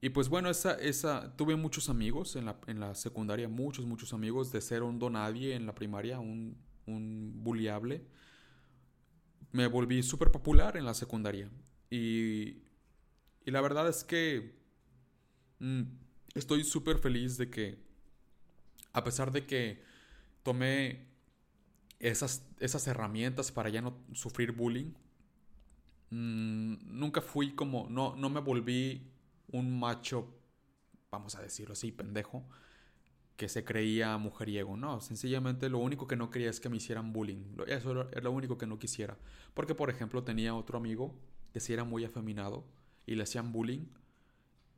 y 0.00 0.10
pues 0.10 0.28
bueno, 0.28 0.48
esa, 0.48 0.74
esa, 0.74 1.36
tuve 1.36 1.56
muchos 1.56 1.88
amigos 1.88 2.36
en 2.36 2.44
la, 2.44 2.60
en 2.68 2.78
la 2.78 2.94
secundaria, 2.94 3.48
muchos, 3.48 3.84
muchos 3.84 4.12
amigos, 4.12 4.52
de 4.52 4.60
ser 4.60 4.82
un 4.84 4.98
donadie 4.98 5.54
en 5.54 5.66
la 5.66 5.74
primaria, 5.74 6.20
un, 6.20 6.56
un 6.86 7.32
bulliable. 7.42 8.04
Me 9.50 9.66
volví 9.66 10.02
súper 10.04 10.30
popular 10.30 10.76
en 10.76 10.84
la 10.84 10.94
secundaria. 10.94 11.50
Y, 11.90 12.62
y 13.44 13.50
la 13.50 13.60
verdad 13.60 13.88
es 13.88 14.04
que 14.04 14.54
mm, 15.58 15.82
estoy 16.34 16.62
súper 16.62 16.98
feliz 16.98 17.36
de 17.36 17.50
que, 17.50 17.78
a 18.92 19.02
pesar 19.02 19.32
de 19.32 19.46
que 19.46 19.82
tomé 20.44 21.08
esas, 21.98 22.46
esas 22.60 22.86
herramientas 22.86 23.50
para 23.50 23.68
ya 23.68 23.82
no 23.82 23.98
sufrir 24.12 24.52
bullying, 24.52 24.92
mm, 26.10 26.98
nunca 26.98 27.20
fui 27.20 27.54
como, 27.56 27.88
no, 27.90 28.14
no 28.14 28.30
me 28.30 28.40
volví 28.40 29.17
un 29.52 29.78
macho, 29.78 30.34
vamos 31.10 31.34
a 31.34 31.42
decirlo 31.42 31.72
así, 31.72 31.92
pendejo, 31.92 32.44
que 33.36 33.48
se 33.48 33.64
creía 33.64 34.16
mujeriego. 34.18 34.76
No, 34.76 35.00
sencillamente 35.00 35.68
lo 35.68 35.78
único 35.78 36.06
que 36.06 36.16
no 36.16 36.30
quería 36.30 36.50
es 36.50 36.60
que 36.60 36.68
me 36.68 36.76
hicieran 36.76 37.12
bullying. 37.12 37.56
Eso 37.68 38.08
era 38.10 38.20
lo 38.20 38.32
único 38.32 38.58
que 38.58 38.66
no 38.66 38.78
quisiera. 38.78 39.16
Porque, 39.54 39.74
por 39.74 39.90
ejemplo, 39.90 40.24
tenía 40.24 40.54
otro 40.54 40.76
amigo 40.76 41.14
que 41.52 41.60
sí 41.60 41.72
era 41.72 41.84
muy 41.84 42.04
afeminado 42.04 42.64
y 43.06 43.14
le 43.14 43.22
hacían 43.22 43.52
bullying. 43.52 43.86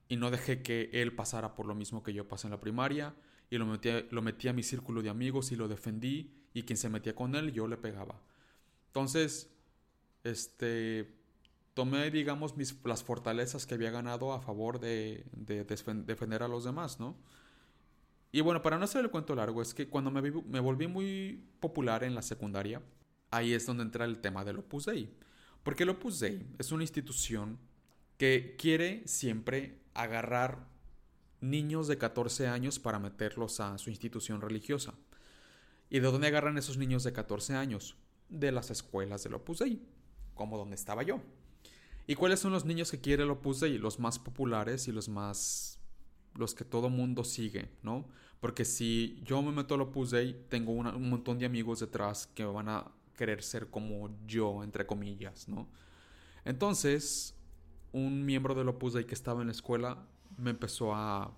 Y 0.08 0.16
no 0.16 0.30
dejé 0.30 0.62
que 0.62 0.90
él 0.92 1.14
pasara 1.14 1.54
por 1.54 1.66
lo 1.66 1.74
mismo 1.74 2.02
que 2.02 2.12
yo 2.12 2.28
pasé 2.28 2.48
en 2.48 2.50
la 2.50 2.60
primaria. 2.60 3.14
Y 3.48 3.56
lo 3.56 3.64
metí, 3.64 3.90
lo 4.10 4.22
metí 4.22 4.48
a 4.48 4.52
mi 4.52 4.62
círculo 4.62 5.02
de 5.02 5.08
amigos 5.08 5.52
y 5.52 5.56
lo 5.56 5.66
defendí. 5.66 6.34
Y 6.52 6.64
quien 6.64 6.76
se 6.76 6.90
metía 6.90 7.14
con 7.14 7.34
él, 7.36 7.52
yo 7.52 7.66
le 7.66 7.78
pegaba. 7.78 8.20
Entonces, 8.88 9.50
este, 10.22 11.19
tomé, 11.74 12.10
digamos, 12.10 12.54
las 12.84 13.04
fortalezas 13.04 13.66
que 13.66 13.74
había 13.74 13.90
ganado 13.90 14.32
a 14.32 14.40
favor 14.40 14.80
de, 14.80 15.24
de, 15.32 15.64
defender 15.64 16.42
a 16.42 16.48
los 16.48 16.64
demás, 16.64 17.00
¿no? 17.00 17.16
Y 18.32 18.42
bueno, 18.42 18.62
para 18.62 18.78
no 18.78 18.84
hacer 18.84 19.04
el 19.04 19.10
cuento 19.10 19.34
largo, 19.34 19.60
es 19.60 19.74
que 19.74 19.88
cuando 19.88 20.10
me, 20.10 20.22
me 20.22 20.60
volví 20.60 20.86
muy 20.86 21.44
popular 21.58 22.04
en 22.04 22.14
la 22.14 22.22
secundaria, 22.22 22.80
ahí 23.30 23.52
es 23.52 23.66
donde 23.66 23.82
entra 23.82 24.04
el 24.04 24.20
tema 24.20 24.44
del 24.44 24.58
Opus 24.58 24.86
Dei. 24.86 25.12
Porque 25.62 25.82
el 25.82 25.90
Opus 25.90 26.20
Dei 26.20 26.46
es 26.58 26.70
una 26.70 26.84
institución 26.84 27.58
que 28.18 28.56
quiere 28.58 29.02
siempre 29.06 29.80
agarrar 29.94 30.68
niños 31.40 31.88
de 31.88 31.98
14 31.98 32.46
años 32.46 32.78
para 32.78 32.98
meterlos 32.98 33.60
a 33.60 33.78
su 33.78 33.90
institución 33.90 34.40
religiosa. 34.40 34.94
¿Y 35.88 35.98
de 35.98 36.06
dónde 36.06 36.28
agarran 36.28 36.58
esos 36.58 36.76
niños 36.76 37.02
de 37.02 37.12
14 37.12 37.54
años? 37.54 37.96
De 38.28 38.52
las 38.52 38.70
escuelas 38.70 39.24
del 39.24 39.34
Opus 39.34 39.58
Dei, 39.58 39.82
como 40.34 40.56
donde 40.56 40.76
estaba 40.76 41.02
yo. 41.02 41.20
¿Y 42.10 42.16
cuáles 42.16 42.40
son 42.40 42.50
los 42.50 42.64
niños 42.64 42.90
que 42.90 43.00
quiere 43.00 43.22
el 43.22 43.30
Opus 43.30 43.60
Dei? 43.60 43.78
Los 43.78 44.00
más 44.00 44.18
populares 44.18 44.88
y 44.88 44.90
los 44.90 45.08
más 45.08 45.78
los 46.34 46.54
que 46.54 46.64
todo 46.64 46.90
mundo 46.90 47.22
sigue, 47.22 47.70
¿no? 47.84 48.04
Porque 48.40 48.64
si 48.64 49.20
yo 49.22 49.40
me 49.42 49.52
meto 49.52 49.76
al 49.76 49.82
Opus 49.82 50.10
Dei, 50.10 50.34
tengo 50.48 50.72
un 50.72 51.08
montón 51.08 51.38
de 51.38 51.46
amigos 51.46 51.78
detrás 51.78 52.26
que 52.26 52.44
van 52.44 52.68
a 52.68 52.90
querer 53.16 53.44
ser 53.44 53.70
como 53.70 54.10
yo, 54.26 54.64
entre 54.64 54.86
comillas, 54.86 55.48
¿no? 55.48 55.68
Entonces, 56.44 57.36
un 57.92 58.26
miembro 58.26 58.56
del 58.56 58.66
Opus 58.70 58.94
Dei 58.94 59.04
que 59.04 59.14
estaba 59.14 59.42
en 59.42 59.46
la 59.46 59.52
escuela 59.52 60.04
me 60.36 60.50
empezó 60.50 60.92
a, 60.92 61.32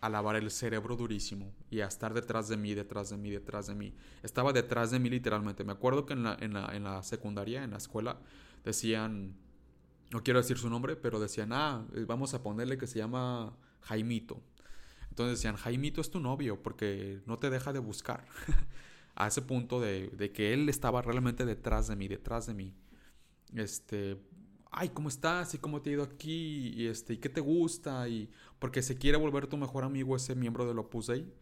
a 0.00 0.08
lavar 0.08 0.34
el 0.34 0.50
cerebro 0.50 0.96
durísimo 0.96 1.52
y 1.70 1.82
a 1.82 1.86
estar 1.86 2.14
detrás 2.14 2.48
de 2.48 2.56
mí, 2.56 2.74
detrás 2.74 3.10
de 3.10 3.16
mí, 3.16 3.30
detrás 3.30 3.68
de 3.68 3.76
mí. 3.76 3.94
Estaba 4.24 4.52
detrás 4.52 4.90
de 4.90 4.98
mí 4.98 5.08
literalmente. 5.08 5.62
Me 5.62 5.70
acuerdo 5.70 6.04
que 6.04 6.14
en 6.14 6.24
la, 6.24 6.36
en 6.40 6.52
la, 6.52 6.74
en 6.74 6.82
la 6.82 7.00
secundaria, 7.04 7.62
en 7.62 7.70
la 7.70 7.76
escuela, 7.76 8.18
decían, 8.64 9.36
no 10.10 10.22
quiero 10.22 10.40
decir 10.40 10.58
su 10.58 10.70
nombre, 10.70 10.96
pero 10.96 11.20
decían, 11.20 11.52
ah, 11.52 11.86
vamos 12.06 12.34
a 12.34 12.42
ponerle 12.42 12.78
que 12.78 12.86
se 12.86 12.98
llama 12.98 13.56
Jaimito. 13.80 14.42
Entonces 15.10 15.38
decían, 15.38 15.56
Jaimito 15.56 16.00
es 16.00 16.10
tu 16.10 16.20
novio 16.20 16.62
porque 16.62 17.20
no 17.26 17.38
te 17.38 17.50
deja 17.50 17.72
de 17.72 17.78
buscar. 17.78 18.26
a 19.16 19.28
ese 19.28 19.42
punto 19.42 19.80
de, 19.80 20.32
que 20.34 20.52
él 20.52 20.68
estaba 20.68 21.02
realmente 21.02 21.44
detrás 21.44 21.88
de 21.88 21.96
mí, 21.96 22.08
detrás 22.08 22.46
de 22.46 22.54
mí. 22.54 22.74
Este, 23.54 24.18
ay, 24.70 24.88
¿cómo 24.88 25.08
estás? 25.08 25.54
¿Y 25.54 25.58
cómo 25.58 25.80
te 25.80 25.90
ha 25.90 25.92
ido 25.94 26.02
aquí? 26.02 26.72
¿Y, 26.74 26.86
este, 26.86 27.14
¿y 27.14 27.18
qué 27.18 27.28
te 27.28 27.40
gusta? 27.40 28.08
Y 28.08 28.30
porque 28.58 28.82
se 28.82 28.96
quiere 28.96 29.18
volver 29.18 29.46
tu 29.46 29.56
mejor 29.56 29.84
amigo 29.84 30.16
ese 30.16 30.34
miembro 30.34 30.66
del 30.66 30.78
Opus 30.78 31.06
Dei. 31.06 31.32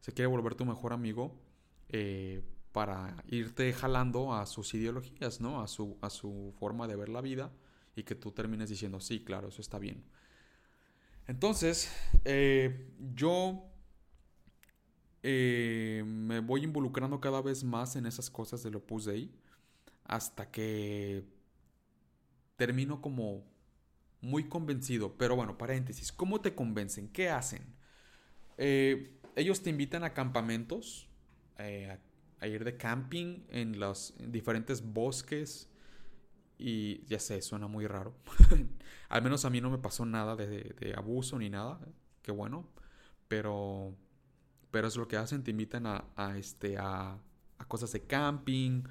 Se 0.00 0.12
quiere 0.12 0.26
volver 0.26 0.54
tu 0.54 0.66
mejor 0.66 0.92
amigo 0.92 1.40
eh, 1.88 2.42
para 2.72 3.16
irte 3.28 3.72
jalando 3.72 4.34
a 4.34 4.44
sus 4.44 4.74
ideologías, 4.74 5.40
¿no? 5.40 5.62
A 5.62 5.68
su, 5.68 5.96
a 6.02 6.10
su 6.10 6.52
forma 6.58 6.86
de 6.86 6.96
ver 6.96 7.08
la 7.08 7.22
vida 7.22 7.52
y 7.96 8.02
que 8.02 8.14
tú 8.14 8.32
termines 8.32 8.68
diciendo, 8.68 9.00
sí, 9.00 9.24
claro, 9.24 9.48
eso 9.48 9.60
está 9.60 9.78
bien. 9.78 10.04
Entonces, 11.26 11.90
eh, 12.24 12.90
yo 13.14 13.62
eh, 15.22 16.02
me 16.06 16.40
voy 16.40 16.64
involucrando 16.64 17.20
cada 17.20 17.40
vez 17.40 17.64
más 17.64 17.96
en 17.96 18.06
esas 18.06 18.30
cosas 18.30 18.62
del 18.62 18.76
Opus 18.76 19.06
Dei 19.06 19.30
hasta 20.04 20.50
que 20.50 21.24
termino 22.56 23.00
como 23.00 23.44
muy 24.20 24.48
convencido. 24.48 25.16
Pero 25.16 25.36
bueno, 25.36 25.56
paréntesis, 25.56 26.12
¿cómo 26.12 26.40
te 26.40 26.54
convencen? 26.54 27.08
¿Qué 27.08 27.30
hacen? 27.30 27.62
Eh, 28.58 29.18
ellos 29.36 29.62
te 29.62 29.70
invitan 29.70 30.04
a 30.04 30.14
campamentos, 30.14 31.08
a, 31.56 32.46
ir 32.46 32.64
de 32.64 32.76
camping 32.76 33.44
en 33.48 33.78
los 33.80 34.14
diferentes 34.18 34.92
bosques 34.92 35.70
y 36.58 37.04
ya 37.06 37.18
sé, 37.18 37.42
suena 37.42 37.66
muy 37.66 37.86
raro. 37.86 38.14
Al 39.08 39.22
menos 39.22 39.44
a 39.44 39.50
mí 39.50 39.60
no 39.60 39.70
me 39.70 39.78
pasó 39.78 40.06
nada 40.06 40.36
de, 40.36 40.94
abuso 40.96 41.38
ni 41.38 41.50
nada. 41.50 41.80
Qué 42.22 42.32
bueno. 42.32 42.68
Pero, 43.28 43.94
pero 44.70 44.88
es 44.88 44.96
lo 44.96 45.08
que 45.08 45.16
hacen. 45.16 45.42
Te 45.42 45.50
invitan 45.50 45.86
a, 45.86 46.36
este, 46.36 46.78
a, 46.78 47.18
a 47.58 47.64
cosas 47.66 47.92
de 47.92 48.02
camping. 48.02 48.84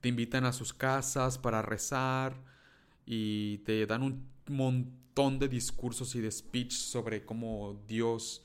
Te 0.00 0.08
invitan 0.08 0.44
a 0.44 0.52
sus 0.52 0.72
casas 0.72 1.38
para 1.38 1.62
rezar. 1.62 2.36
Y 3.04 3.58
te 3.58 3.86
dan 3.86 4.02
un 4.02 4.28
montón 4.46 5.38
de 5.38 5.48
discursos 5.48 6.14
y 6.14 6.20
de 6.20 6.30
speech 6.30 6.72
sobre 6.72 7.24
cómo 7.24 7.82
Dios 7.86 8.44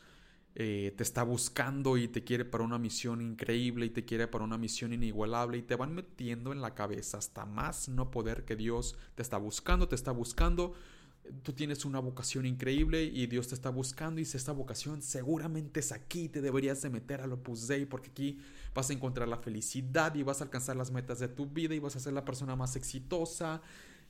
eh, 0.56 0.94
te 0.96 1.02
está 1.02 1.24
buscando 1.24 1.98
y 1.98 2.08
te 2.08 2.24
quiere 2.24 2.46
para 2.46 2.64
una 2.64 2.78
misión 2.78 3.22
increíble 3.22 3.88
y 3.88 3.90
te 3.90 4.06
quiere 4.06 4.28
para 4.28 4.44
una 4.44 4.58
misión 4.58 4.94
inigualable 4.94 5.58
y 5.58 5.64
te 5.64 5.76
van 5.76 5.96
metiendo 5.96 6.52
en 6.52 6.62
la 6.62 6.76
cabeza 6.76 7.18
hasta 7.18 7.46
más 7.46 7.90
no 7.90 8.12
poder 8.12 8.46
que 8.46 8.56
Dios 8.56 8.96
te 9.16 9.24
está 9.24 9.38
buscando, 9.38 9.88
te 9.88 9.96
está 9.96 10.12
buscando. 10.12 10.74
Tú 11.42 11.54
tienes 11.54 11.86
una 11.86 12.00
vocación 12.00 12.46
increíble 12.46 13.04
y 13.04 13.26
Dios 13.26 13.48
te 13.48 13.56
está 13.56 13.70
buscando 13.70 14.22
y 14.22 14.26
si 14.26 14.38
esta 14.38 14.52
vocación 14.52 15.02
seguramente 15.02 15.80
es 15.80 15.92
aquí, 15.92 16.30
te 16.30 16.42
deberías 16.42 16.82
de 16.84 16.92
meter 16.92 17.22
al 17.22 17.32
Opus 17.32 17.68
Dei 17.68 17.86
porque 17.86 18.12
aquí 18.12 18.38
vas 18.76 18.92
a 18.92 18.94
encontrar 18.94 19.28
la 19.28 19.38
felicidad 19.38 20.14
y 20.14 20.22
vas 20.22 20.42
a 20.42 20.44
alcanzar 20.44 20.76
las 20.76 20.92
metas 20.92 21.18
de 21.18 21.30
tu 21.30 21.48
vida 21.48 21.74
y 21.74 21.80
vas 21.80 21.96
a 21.96 22.00
ser 22.00 22.14
la 22.14 22.26
persona 22.26 22.56
más 22.56 22.76
exitosa 22.76 23.62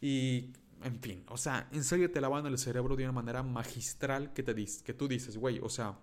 y 0.01 0.49
en 0.83 0.99
fin, 0.99 1.23
o 1.29 1.37
sea, 1.37 1.69
en 1.71 1.85
serio 1.85 2.11
te 2.11 2.19
lavan 2.19 2.45
el 2.47 2.57
cerebro 2.57 2.97
de 2.97 3.03
una 3.03 3.13
manera 3.13 3.43
magistral 3.43 4.33
que 4.33 4.43
te 4.43 4.53
que 4.53 4.93
tú 4.93 5.07
dices, 5.07 5.37
güey, 5.37 5.59
o 5.59 5.69
sea, 5.69 5.97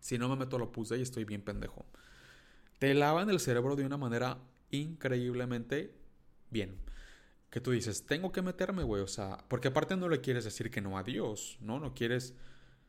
si 0.00 0.18
no 0.18 0.28
me 0.28 0.36
meto 0.36 0.58
lo 0.58 0.72
puse 0.72 0.98
y 0.98 1.02
estoy 1.02 1.24
bien 1.24 1.42
pendejo. 1.42 1.86
Te 2.78 2.94
lavan 2.94 3.28
el 3.30 3.40
cerebro 3.40 3.76
de 3.76 3.84
una 3.84 3.98
manera 3.98 4.38
increíblemente 4.70 5.94
bien. 6.50 6.80
Que 7.50 7.60
tú 7.60 7.72
dices, 7.72 8.06
tengo 8.06 8.32
que 8.32 8.42
meterme, 8.42 8.82
güey. 8.82 9.02
O 9.02 9.06
sea, 9.06 9.44
porque 9.48 9.68
aparte 9.68 9.96
no 9.96 10.08
le 10.08 10.20
quieres 10.20 10.44
decir 10.44 10.70
que 10.70 10.80
no 10.80 10.96
a 10.96 11.02
Dios, 11.02 11.58
¿no? 11.60 11.78
No 11.78 11.94
quieres. 11.94 12.34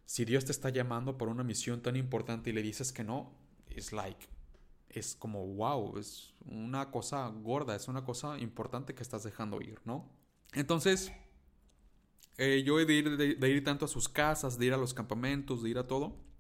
Si 0.06 0.24
Dios 0.26 0.46
te 0.46 0.52
está 0.52 0.70
llamando 0.70 1.18
por 1.18 1.28
una 1.28 1.44
misión 1.44 1.82
tan 1.82 1.96
importante 1.96 2.50
y 2.50 2.54
le 2.54 2.62
dices 2.62 2.94
que 2.94 3.04
no, 3.04 3.34
es 3.68 3.92
like. 3.92 4.28
Es 4.90 5.16
como, 5.16 5.46
wow, 5.46 5.98
es 5.98 6.34
una 6.46 6.92
cosa 6.92 7.28
gorda, 7.28 7.76
es 7.76 7.88
una 7.88 8.04
cosa 8.04 8.38
importante 8.40 8.94
que 8.94 9.04
estás 9.04 9.24
dejando 9.24 9.62
ir, 9.62 9.80
¿no? 9.86 10.10
Entonces, 10.54 11.14
eh, 12.38 12.62
yo 12.66 12.80
he 12.80 12.86
de 12.86 12.94
ir, 12.94 13.18
de 13.18 13.50
ir 13.50 13.64
tanto 13.64 13.86
a 13.86 13.88
sus 13.88 14.10
casas, 14.10 14.58
de 14.60 14.66
ir 14.66 14.74
a 14.74 14.78
los 14.78 14.94
campamentos, 14.94 15.64
de 15.64 15.70
ir 15.70 15.78
a 15.78 15.88
todo 15.88 16.31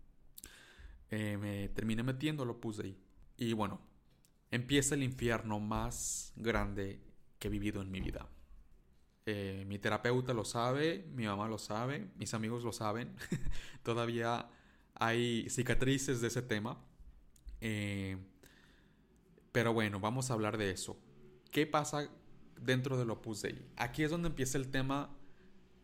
eh, 1.12 1.38
me 1.38 1.68
terminé 1.70 2.03
metiendo 2.03 2.46
lo 2.46 2.60
puse 2.60 2.84
ahí. 2.84 2.98
Y 3.38 3.53
bueno, 3.53 3.82
empieza 4.50 4.96
el 4.96 5.03
infierno 5.03 5.60
más 5.60 6.34
grande 6.38 7.01
que 7.38 7.50
he 7.50 7.51
vivido 7.51 7.82
en 7.82 7.91
mi 7.91 8.00
vida. 8.00 8.27
Eh, 9.25 9.65
mi 9.68 9.77
terapeuta 9.77 10.34
lo 10.34 10.46
sabe, 10.46 11.06
mi 11.13 11.25
mamá 11.25 11.48
lo 11.48 11.58
sabe, 11.58 12.10
mis 12.15 12.34
amigos 12.34 12.63
lo 12.63 12.72
saben. 12.72 13.15
Todavía 13.84 14.50
hay 14.96 15.50
cicatrices 15.50 16.22
de 16.22 16.27
ese 16.27 16.41
tema. 16.41 16.77
Eh, 17.60 18.18
pero 19.51 19.74
bueno, 19.74 20.00
vamos 20.00 20.32
a 20.32 20.34
hablar 20.34 20.58
de 20.58 20.72
eso. 20.72 20.98
¿Qué 21.51 21.68
pasa 21.68 22.10
dentro 22.60 22.98
del 22.98 23.10
Opus 23.10 23.41
Dei? 23.41 23.68
Aquí 23.75 24.03
es 24.03 24.12
donde 24.12 24.30
empieza 24.30 24.58
el 24.58 24.72
tema, 24.72 25.10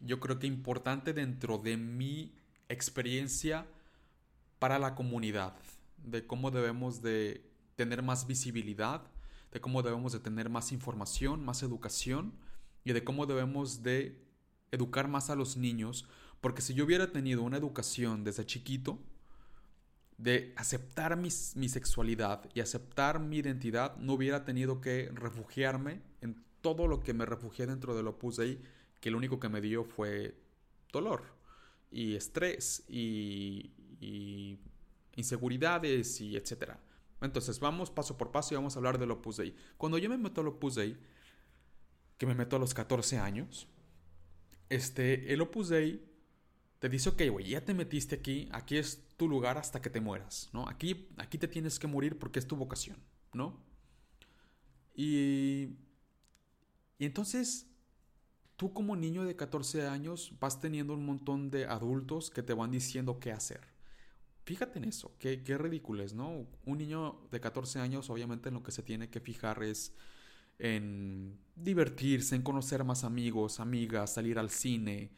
yo 0.02 0.22
creo 0.22 0.40
que 0.40 0.48
importante 0.48 1.12
dentro 1.14 1.58
de 1.58 1.76
mi 1.76 2.34
experiencia 2.70 3.68
para 4.60 4.80
la 4.80 4.96
comunidad, 4.96 5.54
de 6.04 6.26
cómo 6.26 6.52
debemos 6.52 7.02
de 7.02 7.50
tener 7.76 8.02
más 8.02 8.28
visibilidad, 8.28 9.04
de 9.52 9.62
cómo 9.62 9.82
debemos 9.84 10.14
de 10.14 10.20
tener 10.20 10.50
más 10.50 10.72
información, 10.72 11.44
más 11.44 11.64
educación 11.64 12.34
y 12.84 12.94
de 12.94 13.04
cómo 13.04 13.26
debemos 13.26 13.84
de 13.84 14.22
educar 14.72 15.08
más 15.08 15.30
a 15.30 15.36
los 15.36 15.58
niños, 15.58 16.08
porque 16.42 16.62
si 16.62 16.74
yo 16.74 16.86
hubiera 16.86 17.12
tenido 17.12 17.44
una 17.44 17.58
educación 17.58 18.24
desde 18.24 18.46
chiquito, 18.46 19.00
de 20.18 20.54
aceptar 20.56 21.16
mi, 21.16 21.30
sexualidad 21.30 22.50
y 22.54 22.60
aceptar 22.60 23.20
mi 23.20 23.38
identidad, 23.38 23.96
no 23.98 24.14
hubiera 24.14 24.46
tenido 24.46 24.82
que 24.82 25.12
refugiarme 25.14 26.02
en 26.22 26.44
todo 26.62 26.88
lo 26.88 27.02
que 27.02 27.14
me 27.14 27.26
refugié 27.26 27.68
dentro 27.68 27.96
del 27.96 28.08
Opus 28.08 28.38
Dei, 28.38 28.60
que 29.00 29.12
lo 29.12 29.18
único 29.18 29.40
que 29.40 29.50
me 29.50 29.62
dio 29.62 29.84
fue 29.84 30.36
dolor 30.92 31.24
y 31.92 32.16
estrés 32.16 32.84
y, 32.88 33.72
y 34.00 34.60
inseguridades 35.16 36.22
y 36.22 36.36
etcétera. 36.36 36.80
Entonces 37.22 37.60
vamos 37.60 37.89
paso 37.89 38.18
por 38.18 38.32
paso 38.32 38.54
y 38.54 38.58
vamos 38.58 38.75
a 38.75 38.80
hablar 38.80 39.00
del 39.00 39.12
Opus 39.12 39.38
Dei. 39.38 39.56
Cuando 39.77 39.98
yo 39.98 40.10
me 40.10 40.18
meto 40.18 40.42
al 40.42 40.48
Opus 40.48 40.75
Dei, 40.75 40.98
que 42.18 42.25
me 42.25 42.36
meto 42.36 42.56
a 42.56 42.60
los 42.60 42.74
14 42.74 43.18
años, 43.18 43.68
este, 44.70 45.34
el 45.34 45.42
Opus 45.42 45.70
Dei 45.70 46.04
te 46.80 46.89
dice, 46.89 47.10
ok, 47.10 47.24
güey, 47.32 47.50
ya 47.50 47.66
te 47.66 47.74
metiste 47.74 48.16
aquí, 48.16 48.48
aquí 48.51 48.77
es 48.77 49.04
tu 49.18 49.27
lugar 49.27 49.58
hasta 49.58 49.82
que 49.82 49.89
te 49.89 50.00
mueras, 50.00 50.50
¿no? 50.54 50.68
Aquí, 50.70 51.08
aquí 51.18 51.39
te 51.39 51.48
tienes 51.48 51.80
que 51.80 51.88
morir 51.88 52.20
porque 52.20 52.38
es 52.38 52.48
tu 52.48 52.56
vocación, 52.56 52.98
¿no? 53.34 53.60
Y, 54.96 55.75
y 57.00 57.06
entonces, 57.06 57.68
tú 58.58 58.74
como 58.74 58.96
niño 58.96 59.24
de 59.24 59.36
14 59.36 59.88
años 59.88 60.34
vas 60.39 60.60
teniendo 60.60 60.94
un 60.94 61.06
montón 61.06 61.50
de 61.50 61.66
adultos 61.66 62.30
que 62.30 62.44
te 62.44 62.54
van 62.54 62.70
diciendo 62.70 63.20
qué 63.20 63.32
hacer. 63.32 63.77
Fíjate 64.48 64.80
en 64.80 64.86
eso, 64.86 65.12
qué, 65.20 65.44
qué 65.44 65.58
ridículo 65.58 66.04
es, 66.04 66.13
¿no? 66.13 66.48
Un 66.66 66.77
niño 66.77 67.20
de 67.32 67.42
14 67.42 67.82
años 67.82 68.10
obviamente 68.10 68.48
en 68.48 68.56
lo 68.56 68.63
que 68.63 68.72
se 68.72 68.82
tiene 68.82 69.10
que 69.10 69.20
fijar 69.20 69.62
es 69.62 69.94
en 70.58 71.38
divertirse, 71.54 72.34
en 72.34 72.44
conocer 72.44 72.86
más 72.86 73.04
amigos, 73.04 73.60
amigas, 73.60 74.13
salir 74.13 74.39
al 74.39 74.50
cine, 74.50 75.12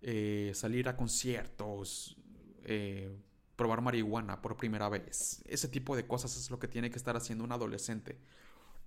eh, 0.00 0.50
salir 0.54 0.88
a 0.88 0.96
conciertos, 0.96 2.16
eh, 2.64 3.14
probar 3.54 3.82
marihuana 3.82 4.40
por 4.40 4.56
primera 4.56 4.88
vez. 4.88 5.42
Ese 5.44 5.68
tipo 5.68 5.94
de 5.94 6.06
cosas 6.06 6.34
es 6.34 6.50
lo 6.50 6.58
que 6.58 6.66
tiene 6.66 6.88
que 6.90 6.96
estar 6.96 7.18
haciendo 7.18 7.44
un 7.44 7.52
adolescente. 7.52 8.18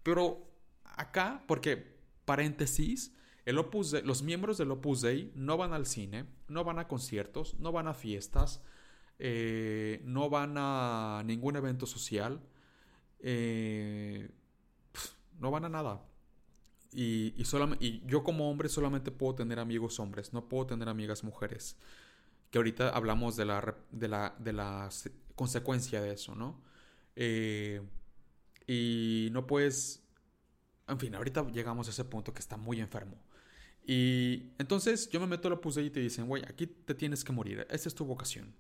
Pero 0.02 0.50
acá, 0.86 1.44
porque 1.48 2.00
paréntesis, 2.26 3.14
el 3.46 3.60
Opus 3.60 3.94
los 4.04 4.24
miembros 4.24 4.58
del 4.58 4.72
Opus 4.72 5.02
Dei 5.02 5.32
no 5.36 5.56
van 5.56 5.74
al 5.74 5.86
cine, 5.86 6.26
no 6.48 6.64
van 6.64 6.80
a 6.80 6.88
conciertos, 6.88 7.60
no 7.60 7.72
van 7.72 7.88
a 7.88 7.94
fiestas, 7.94 8.64
eh, 9.20 10.02
no 10.06 10.30
van 10.30 10.56
a 10.58 11.24
ningún 11.26 11.56
evento 11.56 11.86
social. 11.86 12.42
No 15.40 15.52
van 15.52 15.66
a 15.66 15.70
nada. 15.70 16.02
Y, 16.92 17.34
yo 18.08 18.24
como 18.24 18.50
hombre 18.50 18.70
solamente 18.70 19.12
puedo 19.12 19.36
tener 19.36 19.60
amigos 19.60 20.00
hombres, 20.00 20.34
no 20.34 20.48
puedo 20.48 20.68
tener 20.68 20.90
amigas 20.90 21.24
mujeres. 21.24 21.78
Que 22.50 22.58
ahorita 22.58 22.90
hablamos 22.90 23.36
de 23.36 23.46
la, 23.46 23.76
de 23.92 25.04
consecuencia 25.36 26.02
de 26.02 26.14
eso, 26.14 26.36
¿no? 26.36 26.62
Eh, 27.16 27.82
y 28.66 29.30
no 29.32 29.46
puedes... 29.48 30.04
En 30.88 31.00
fin, 31.00 31.14
ahorita 31.16 31.46
llegamos 31.52 31.88
a 31.88 31.92
ese 31.92 32.06
punto 32.06 32.34
que 32.34 32.40
está 32.40 32.56
muy 32.58 32.80
enfermo. 32.80 33.18
Y 33.86 34.54
entonces 34.58 35.10
yo 35.10 35.20
me 35.20 35.28
meto 35.28 35.48
a 35.50 35.52
la 35.52 35.62
puse 35.62 35.82
y 35.82 35.90
te 35.90 36.00
dicen, 36.00 36.28
güey, 36.28 36.44
aquí 36.48 36.68
te 36.68 36.94
tienes 36.96 37.24
que 37.24 37.32
morir, 37.32 37.68
esa 37.70 37.90
es 37.90 37.96
tu 37.96 38.06
vocación. 38.06 38.54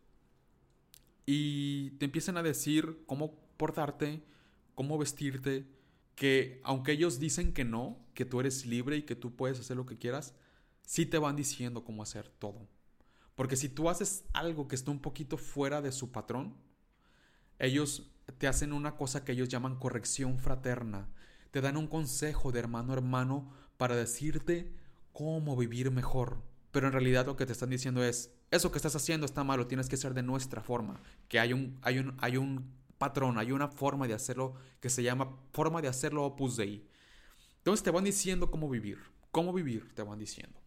Y 1.29 1.91
te 1.99 2.05
empiezan 2.05 2.37
a 2.37 2.41
decir 2.41 3.03
cómo 3.05 3.37
portarte, 3.57 4.23
cómo 4.75 4.97
vestirte, 4.97 5.67
que 6.15 6.61
aunque 6.63 6.93
ellos 6.93 7.19
dicen 7.19 7.53
que 7.53 7.65
no, 7.65 7.99
que 8.13 8.23
tú 8.25 8.39
eres 8.39 8.65
libre 8.65 8.95
y 8.95 9.03
que 9.03 9.15
tú 9.15 9.35
puedes 9.35 9.59
hacer 9.59 9.75
lo 9.75 9.85
que 9.85 9.97
quieras, 9.97 10.33
sí 10.83 11.05
te 11.05 11.17
van 11.17 11.35
diciendo 11.35 11.83
cómo 11.83 12.01
hacer 12.01 12.29
todo. 12.29 12.69
Porque 13.35 13.57
si 13.57 13.67
tú 13.67 13.89
haces 13.89 14.23
algo 14.33 14.69
que 14.69 14.75
está 14.75 14.89
un 14.89 15.01
poquito 15.01 15.37
fuera 15.37 15.81
de 15.81 15.91
su 15.91 16.13
patrón, 16.13 16.55
ellos 17.59 18.09
te 18.37 18.47
hacen 18.47 18.71
una 18.71 18.95
cosa 18.95 19.25
que 19.25 19.33
ellos 19.33 19.49
llaman 19.49 19.77
corrección 19.77 20.39
fraterna. 20.39 21.09
Te 21.51 21.59
dan 21.59 21.75
un 21.75 21.87
consejo 21.87 22.53
de 22.53 22.59
hermano 22.59 22.93
a 22.93 22.95
hermano 22.95 23.51
para 23.75 23.97
decirte 23.97 24.73
cómo 25.11 25.57
vivir 25.57 25.91
mejor. 25.91 26.41
Pero 26.71 26.87
en 26.87 26.93
realidad 26.93 27.25
lo 27.25 27.35
que 27.35 27.45
te 27.45 27.51
están 27.51 27.69
diciendo 27.69 28.01
es, 28.01 28.31
eso 28.51 28.71
que 28.71 28.77
estás 28.77 28.95
haciendo 28.95 29.25
está 29.25 29.43
malo, 29.43 29.67
tienes 29.67 29.89
que 29.89 29.95
hacer 29.95 30.13
de 30.13 30.23
nuestra 30.23 30.61
forma. 30.61 31.01
Que 31.27 31.39
hay 31.39 31.53
un, 31.53 31.77
hay 31.81 31.99
un, 31.99 32.15
hay 32.19 32.37
un 32.37 32.71
patrón, 32.97 33.37
hay 33.37 33.51
una 33.51 33.67
forma 33.67 34.07
de 34.07 34.13
hacerlo 34.13 34.55
que 34.79 34.89
se 34.89 35.03
llama 35.03 35.37
forma 35.51 35.81
de 35.81 35.87
hacerlo 35.87 36.25
Opus 36.25 36.57
Dei. 36.57 36.87
Entonces 37.57 37.83
te 37.83 37.91
van 37.91 38.05
diciendo 38.05 38.49
cómo 38.49 38.69
vivir, 38.69 38.99
cómo 39.31 39.53
vivir 39.53 39.93
te 39.93 40.03
van 40.03 40.19
diciendo. 40.19 40.59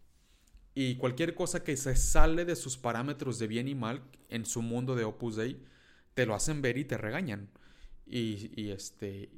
Y 0.74 0.96
cualquier 0.96 1.34
cosa 1.34 1.64
que 1.64 1.76
se 1.76 1.96
sale 1.96 2.44
de 2.44 2.56
sus 2.56 2.76
parámetros 2.76 3.38
de 3.38 3.46
bien 3.46 3.66
y 3.68 3.74
mal 3.74 4.02
en 4.28 4.44
su 4.44 4.62
mundo 4.62 4.94
de 4.94 5.04
Opus 5.04 5.36
Dei, 5.36 5.62
te 6.14 6.26
lo 6.26 6.34
hacen 6.34 6.62
ver 6.62 6.78
y 6.78 6.84
te 6.84 6.96
regañan. 6.96 7.50
Y, 8.06 8.70
este, 8.70 9.30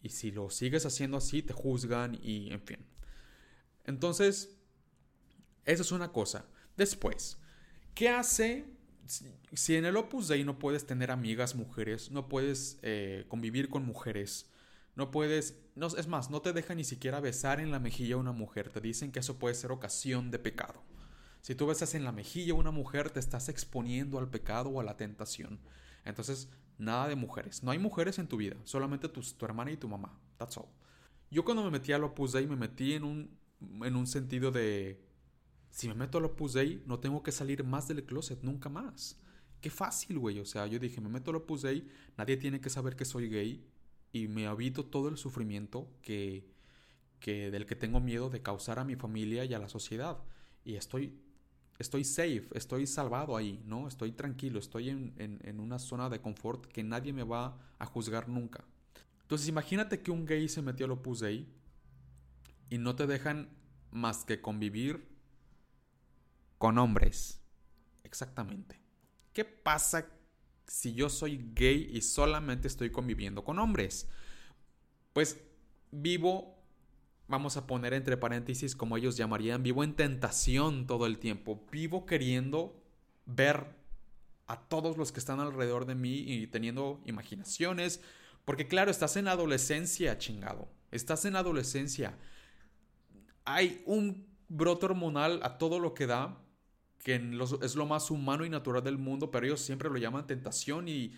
y 0.00 0.08
si 0.08 0.30
lo 0.30 0.48
sigues 0.50 0.86
haciendo 0.86 1.16
así, 1.16 1.42
te 1.42 1.52
juzgan 1.52 2.18
y 2.22 2.52
en 2.52 2.62
fin. 2.62 2.78
Entonces, 3.84 4.56
eso 5.64 5.82
es 5.82 5.92
una 5.92 6.12
cosa. 6.12 6.46
Después, 6.76 7.38
¿qué 7.94 8.08
hace 8.08 8.66
si 9.52 9.76
en 9.76 9.84
el 9.84 9.96
Opus 9.96 10.28
Dei 10.28 10.44
no 10.44 10.58
puedes 10.58 10.86
tener 10.86 11.10
amigas 11.10 11.54
mujeres, 11.54 12.10
no 12.10 12.28
puedes 12.28 12.78
eh, 12.82 13.24
convivir 13.28 13.68
con 13.68 13.84
mujeres, 13.84 14.50
no 14.94 15.10
puedes, 15.10 15.58
no, 15.74 15.88
es 15.88 16.06
más, 16.06 16.30
no 16.30 16.40
te 16.40 16.52
dejan 16.52 16.78
ni 16.78 16.84
siquiera 16.84 17.20
besar 17.20 17.60
en 17.60 17.70
la 17.70 17.78
mejilla 17.78 18.14
a 18.14 18.18
una 18.18 18.32
mujer, 18.32 18.70
te 18.70 18.80
dicen 18.80 19.12
que 19.12 19.20
eso 19.20 19.38
puede 19.38 19.54
ser 19.54 19.72
ocasión 19.72 20.30
de 20.30 20.38
pecado. 20.38 20.82
Si 21.40 21.54
tú 21.54 21.66
besas 21.66 21.94
en 21.94 22.04
la 22.04 22.12
mejilla 22.12 22.52
a 22.52 22.56
una 22.56 22.70
mujer, 22.70 23.10
te 23.10 23.18
estás 23.18 23.48
exponiendo 23.48 24.18
al 24.18 24.30
pecado 24.30 24.70
o 24.70 24.80
a 24.80 24.84
la 24.84 24.96
tentación. 24.96 25.58
Entonces, 26.04 26.48
nada 26.78 27.08
de 27.08 27.16
mujeres. 27.16 27.64
No 27.64 27.72
hay 27.72 27.78
mujeres 27.78 28.18
en 28.20 28.28
tu 28.28 28.36
vida, 28.36 28.56
solamente 28.62 29.08
tu, 29.08 29.22
tu 29.22 29.44
hermana 29.44 29.72
y 29.72 29.76
tu 29.76 29.88
mamá. 29.88 30.18
That's 30.36 30.56
all. 30.56 30.68
Yo 31.30 31.44
cuando 31.44 31.64
me 31.64 31.70
metí 31.70 31.92
al 31.92 32.04
Opus 32.04 32.32
Dei 32.32 32.46
me 32.46 32.56
metí 32.56 32.92
en 32.92 33.04
un, 33.04 33.38
en 33.82 33.96
un 33.96 34.06
sentido 34.06 34.52
de 34.52 35.02
si 35.72 35.88
me 35.88 35.94
meto 35.94 36.18
al 36.18 36.26
Opus 36.26 36.52
Dei, 36.52 36.82
no 36.86 36.98
tengo 36.98 37.22
que 37.22 37.32
salir 37.32 37.64
más 37.64 37.88
del 37.88 38.04
closet 38.04 38.42
nunca 38.42 38.68
más. 38.68 39.18
Qué 39.62 39.70
fácil, 39.70 40.18
güey. 40.18 40.38
O 40.38 40.44
sea, 40.44 40.66
yo 40.66 40.78
dije, 40.78 41.00
me 41.00 41.08
meto 41.08 41.30
al 41.30 41.38
Opus 41.38 41.62
Dei, 41.62 41.88
nadie 42.18 42.36
tiene 42.36 42.60
que 42.60 42.68
saber 42.68 42.94
que 42.94 43.06
soy 43.06 43.30
gay 43.30 43.64
y 44.12 44.28
me 44.28 44.46
habito 44.46 44.84
todo 44.84 45.08
el 45.08 45.16
sufrimiento 45.16 45.88
que, 46.02 46.46
que 47.20 47.50
del 47.50 47.64
que 47.64 47.74
tengo 47.74 48.00
miedo 48.00 48.28
de 48.28 48.42
causar 48.42 48.78
a 48.78 48.84
mi 48.84 48.96
familia 48.96 49.46
y 49.46 49.54
a 49.54 49.58
la 49.58 49.70
sociedad. 49.70 50.18
Y 50.62 50.74
estoy, 50.74 51.18
estoy 51.78 52.04
safe, 52.04 52.48
estoy 52.52 52.86
salvado 52.86 53.34
ahí, 53.34 53.62
¿no? 53.64 53.88
Estoy 53.88 54.12
tranquilo, 54.12 54.58
estoy 54.58 54.90
en, 54.90 55.14
en 55.16 55.58
una 55.58 55.78
zona 55.78 56.10
de 56.10 56.20
confort 56.20 56.66
que 56.66 56.82
nadie 56.84 57.14
me 57.14 57.24
va 57.24 57.58
a 57.78 57.86
juzgar 57.86 58.28
nunca. 58.28 58.62
Entonces 59.22 59.48
imagínate 59.48 60.02
que 60.02 60.10
un 60.10 60.26
gay 60.26 60.50
se 60.50 60.60
metió 60.60 60.84
al 60.84 60.92
Opus 60.92 61.20
Dei 61.20 61.48
y 62.68 62.76
no 62.76 62.94
te 62.94 63.06
dejan 63.06 63.48
más 63.90 64.26
que 64.26 64.42
convivir 64.42 65.11
con 66.62 66.78
hombres. 66.78 67.40
Exactamente. 68.04 68.78
¿Qué 69.32 69.44
pasa 69.44 70.06
si 70.64 70.94
yo 70.94 71.08
soy 71.08 71.50
gay 71.54 71.90
y 71.92 72.02
solamente 72.02 72.68
estoy 72.68 72.90
conviviendo 72.90 73.42
con 73.42 73.58
hombres? 73.58 74.08
Pues 75.12 75.40
vivo, 75.90 76.56
vamos 77.26 77.56
a 77.56 77.66
poner 77.66 77.94
entre 77.94 78.16
paréntesis 78.16 78.76
como 78.76 78.96
ellos 78.96 79.16
llamarían, 79.16 79.64
vivo 79.64 79.82
en 79.82 79.96
tentación 79.96 80.86
todo 80.86 81.06
el 81.06 81.18
tiempo. 81.18 81.66
Vivo 81.72 82.06
queriendo 82.06 82.80
ver 83.26 83.66
a 84.46 84.60
todos 84.60 84.96
los 84.96 85.10
que 85.10 85.18
están 85.18 85.40
alrededor 85.40 85.84
de 85.84 85.96
mí 85.96 86.18
y 86.18 86.46
teniendo 86.46 87.02
imaginaciones. 87.06 88.00
Porque 88.44 88.68
claro, 88.68 88.92
estás 88.92 89.16
en 89.16 89.26
adolescencia, 89.26 90.16
chingado. 90.16 90.68
Estás 90.92 91.24
en 91.24 91.34
adolescencia. 91.34 92.16
Hay 93.44 93.82
un 93.84 94.28
brote 94.48 94.86
hormonal 94.86 95.40
a 95.42 95.58
todo 95.58 95.80
lo 95.80 95.92
que 95.92 96.06
da 96.06 96.38
que 97.02 97.16
es 97.62 97.74
lo 97.74 97.86
más 97.86 98.10
humano 98.10 98.44
y 98.44 98.48
natural 98.48 98.84
del 98.84 98.96
mundo, 98.96 99.30
pero 99.30 99.46
ellos 99.46 99.60
siempre 99.60 99.90
lo 99.90 99.96
llaman 99.96 100.26
tentación 100.26 100.86
y, 100.88 101.12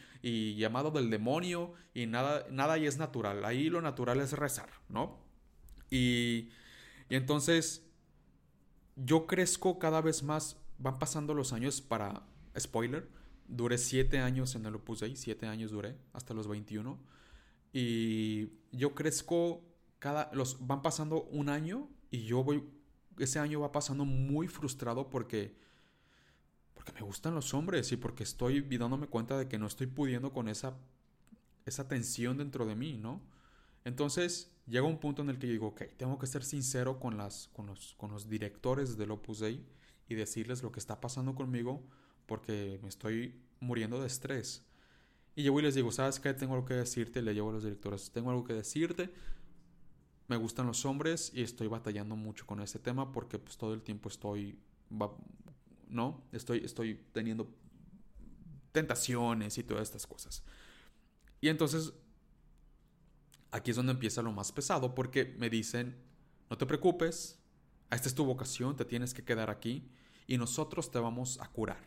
llamado 0.57 0.91
del 0.91 1.11
demonio 1.11 1.75
y 1.93 2.07
nada, 2.07 2.47
nada 2.51 2.75
ahí 2.75 2.87
es 2.87 2.97
natural. 2.97 3.45
Ahí 3.45 3.69
lo 3.69 3.83
natural 3.83 4.21
es 4.21 4.33
rezar, 4.33 4.71
¿no? 4.89 5.19
Y, 5.91 6.49
y 7.11 7.17
entonces 7.17 7.87
yo 8.97 9.27
crezco 9.27 9.79
cada 9.79 10.01
vez 10.01 10.23
más, 10.23 10.57
van 10.79 10.99
pasando 10.99 11.35
los 11.35 11.53
años 11.53 11.83
para, 11.83 12.23
spoiler, 12.59 13.09
duré 13.47 13.77
siete 13.77 14.19
años 14.21 14.55
en 14.55 14.65
el 14.65 14.77
Opus 14.77 15.01
Dei, 15.01 15.17
siete 15.17 15.47
años 15.47 15.71
duré, 15.71 15.99
hasta 16.15 16.33
los 16.33 16.49
21. 16.49 16.99
Y 17.73 18.53
yo 18.73 18.95
crezco, 18.95 19.63
cada, 19.99 20.31
los, 20.33 20.67
van 20.67 20.81
pasando 20.81 21.25
un 21.25 21.49
año 21.49 21.91
y 22.11 22.25
yo 22.25 22.43
voy, 22.43 22.65
ese 23.19 23.39
año 23.39 23.61
va 23.61 23.73
pasando 23.73 24.05
muy 24.05 24.49
frustrado 24.49 25.11
porque 25.11 25.63
porque 26.85 27.01
me 27.01 27.07
gustan 27.07 27.35
los 27.35 27.55
hombres 27.55 27.91
y 27.93 27.97
porque 27.97 28.25
estoy 28.25 28.61
dándome 28.61 29.07
cuenta 29.07 29.39
de 29.39 29.49
que 29.49 29.59
no 29.59 29.67
estoy 29.67 29.87
pudiendo 29.87 30.33
con 30.33 30.49
esa, 30.49 30.77
esa 31.65 31.89
tensión 31.89 32.37
dentro 32.37 32.67
de 32.67 32.75
mí, 32.75 32.99
¿no? 32.99 33.23
Entonces 33.85 34.55
llega 34.67 34.87
un 34.87 34.99
punto 34.99 35.23
en 35.23 35.31
el 35.31 35.39
que 35.39 35.47
yo 35.47 35.53
digo, 35.53 35.69
ok, 35.69 35.83
tengo 35.97 36.19
que 36.19 36.27
ser 36.27 36.45
sincero 36.45 37.01
con, 37.01 37.17
las, 37.17 37.49
con, 37.55 37.67
los, 37.67 37.95
con 37.95 38.11
los 38.11 38.29
directores 38.29 38.99
del 38.99 39.13
Opus 39.13 39.41
Dei 39.41 39.65
y 40.09 40.15
decirles 40.15 40.63
lo 40.63 40.73
que 40.73 40.79
está 40.79 41.01
pasando 41.01 41.35
conmigo 41.35 41.83
porque 42.27 42.79
me 42.83 42.89
estoy 42.89 43.41
muriendo 43.61 44.01
de 44.01 44.07
estrés. 44.07 44.67
Y 45.37 45.43
llego 45.43 45.59
y 45.61 45.63
les 45.63 45.75
digo, 45.75 45.91
¿sabes 45.91 46.21
qué? 46.21 46.33
Tengo 46.35 46.55
algo 46.55 46.67
que 46.67 46.75
decirte. 46.75 47.23
Le 47.23 47.35
llevo 47.35 47.51
a 47.51 47.55
los 47.55 47.65
directores, 47.65 48.11
tengo 48.11 48.31
algo 48.31 48.45
que 48.45 48.53
decirte. 48.53 49.13
Me 50.29 50.37
gustan 50.37 50.67
los 50.67 50.85
hombres 50.85 51.33
y 51.35 51.43
estoy 51.43 51.67
batallando 51.67 52.15
mucho 52.15 52.47
con 52.47 52.61
ese 52.61 52.79
tema 52.79 53.11
porque 53.11 53.39
pues 53.39 53.57
todo 53.57 53.75
el 53.75 53.83
tiempo 53.83 54.09
estoy 54.09 54.59
¿no? 55.95 56.27
Estoy, 56.33 56.59
estoy 56.65 57.01
teniendo 57.13 57.49
tentaciones 58.73 59.57
y 59.57 59.63
todas 59.63 59.85
estas 59.85 60.07
cosas. 60.07 60.43
Y 61.41 61.49
entonces, 61.49 61.93
aquí 63.51 63.71
es 63.71 63.77
donde 63.77 63.93
empieza 63.93 64.21
lo 64.21 64.33
más 64.33 64.51
pesado, 64.53 64.95
porque 64.95 65.35
me 65.39 65.49
dicen, 65.49 65.97
no 66.51 66.59
te 66.59 66.67
preocupes, 66.67 67.39
esta 67.91 68.09
es 68.09 68.15
tu 68.15 68.25
vocación, 68.25 68.77
te 68.77 68.85
tienes 68.85 69.15
que 69.15 69.25
quedar 69.25 69.49
aquí 69.49 69.89
y 70.27 70.37
nosotros 70.37 70.91
te 70.91 70.99
vamos 70.99 71.41
a 71.41 71.49
curar. 71.49 71.83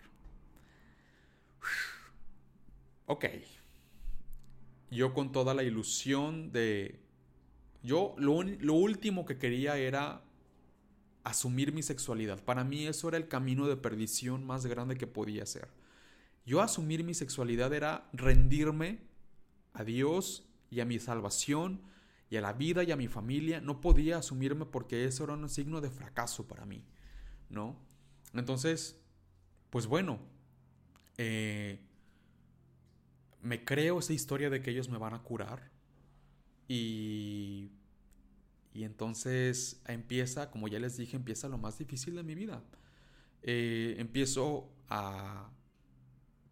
Ok. 3.05 3.25
Yo 4.89 5.13
con 5.13 5.31
toda 5.31 5.53
la 5.53 5.63
ilusión 5.63 6.51
de... 6.51 7.01
Yo 7.83 8.15
lo, 8.17 8.41
lo 8.43 8.73
último 8.73 9.25
que 9.25 9.37
quería 9.37 9.77
era 9.77 10.23
asumir 11.27 11.73
mi 11.73 11.83
sexualidad. 11.83 12.43
Para 12.43 12.63
mí 12.63 12.87
eso 12.87 13.09
era 13.09 13.17
el 13.17 13.27
camino 13.27 13.67
de 13.67 13.75
perdición 13.75 14.45
más 14.45 14.65
grande 14.65 14.97
que 14.97 15.07
podía 15.07 15.45
ser. 15.45 15.69
Yo 16.45 16.61
asumir 16.61 17.03
mi 17.03 17.13
sexualidad 17.13 17.73
era 17.73 18.09
rendirme 18.13 18.99
a 19.73 19.83
Dios 19.83 20.47
y 20.69 20.79
a 20.79 20.85
mi 20.85 20.99
salvación 20.99 21.81
y 22.29 22.37
a 22.37 22.41
la 22.41 22.53
vida 22.53 22.83
y 22.83 22.91
a 22.91 22.95
mi 22.95 23.07
familia. 23.07 23.59
No 23.59 23.81
podía 23.81 24.17
asumirme 24.17 24.65
porque 24.65 25.05
eso 25.05 25.25
era 25.25 25.33
un 25.33 25.49
signo 25.49 25.81
de 25.81 25.89
fracaso 25.89 26.47
para 26.47 26.65
mí, 26.65 26.85
¿no? 27.49 27.75
Entonces, 28.33 28.97
pues 29.69 29.85
bueno, 29.85 30.19
eh, 31.17 31.81
me 33.41 33.65
creo 33.65 33.99
esa 33.99 34.13
historia 34.13 34.49
de 34.49 34.61
que 34.61 34.71
ellos 34.71 34.87
me 34.87 34.97
van 34.97 35.13
a 35.13 35.23
curar 35.23 35.69
y 36.69 37.71
y 38.77 38.83
entonces 38.83 39.81
empieza, 39.87 40.51
como 40.51 40.67
ya 40.67 40.77
les 40.77 40.97
dije, 40.97 41.17
empieza 41.17 41.49
lo 41.49 41.57
más 41.57 41.79
difícil 41.79 42.15
de 42.15 42.21
mi 42.21 42.35
vida. 42.35 42.61
Eh, 43.41 43.95
empiezo 43.97 44.69
a... 44.87 45.49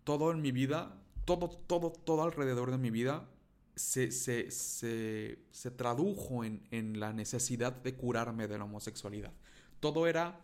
Todo 0.04 0.32
en 0.32 0.42
mi 0.42 0.52
vida, 0.52 1.00
todo, 1.26 1.50
todo, 1.50 1.92
todo 1.92 2.24
alrededor 2.24 2.72
de 2.72 2.80
mi 2.80 2.90
vida 2.90 3.30
se, 3.76 4.10
se, 4.10 4.50
se, 4.50 5.38
se 5.52 5.70
tradujo 5.70 6.44
en, 6.44 6.68
en, 6.72 7.00
la 7.00 7.14
necesidad 7.14 7.74
de 7.74 7.94
curarme 7.94 8.48
de 8.48 8.58
la 8.58 8.64
homosexualidad. 8.64 9.32
Todo 9.80 10.08
era... 10.08 10.42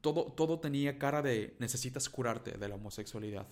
Todo, 0.00 0.32
todo 0.32 0.60
tenía 0.60 0.98
cara 0.98 1.20
de 1.20 1.56
necesitas 1.58 2.08
curarte 2.08 2.52
de 2.52 2.68
la 2.70 2.76
homosexualidad. 2.76 3.46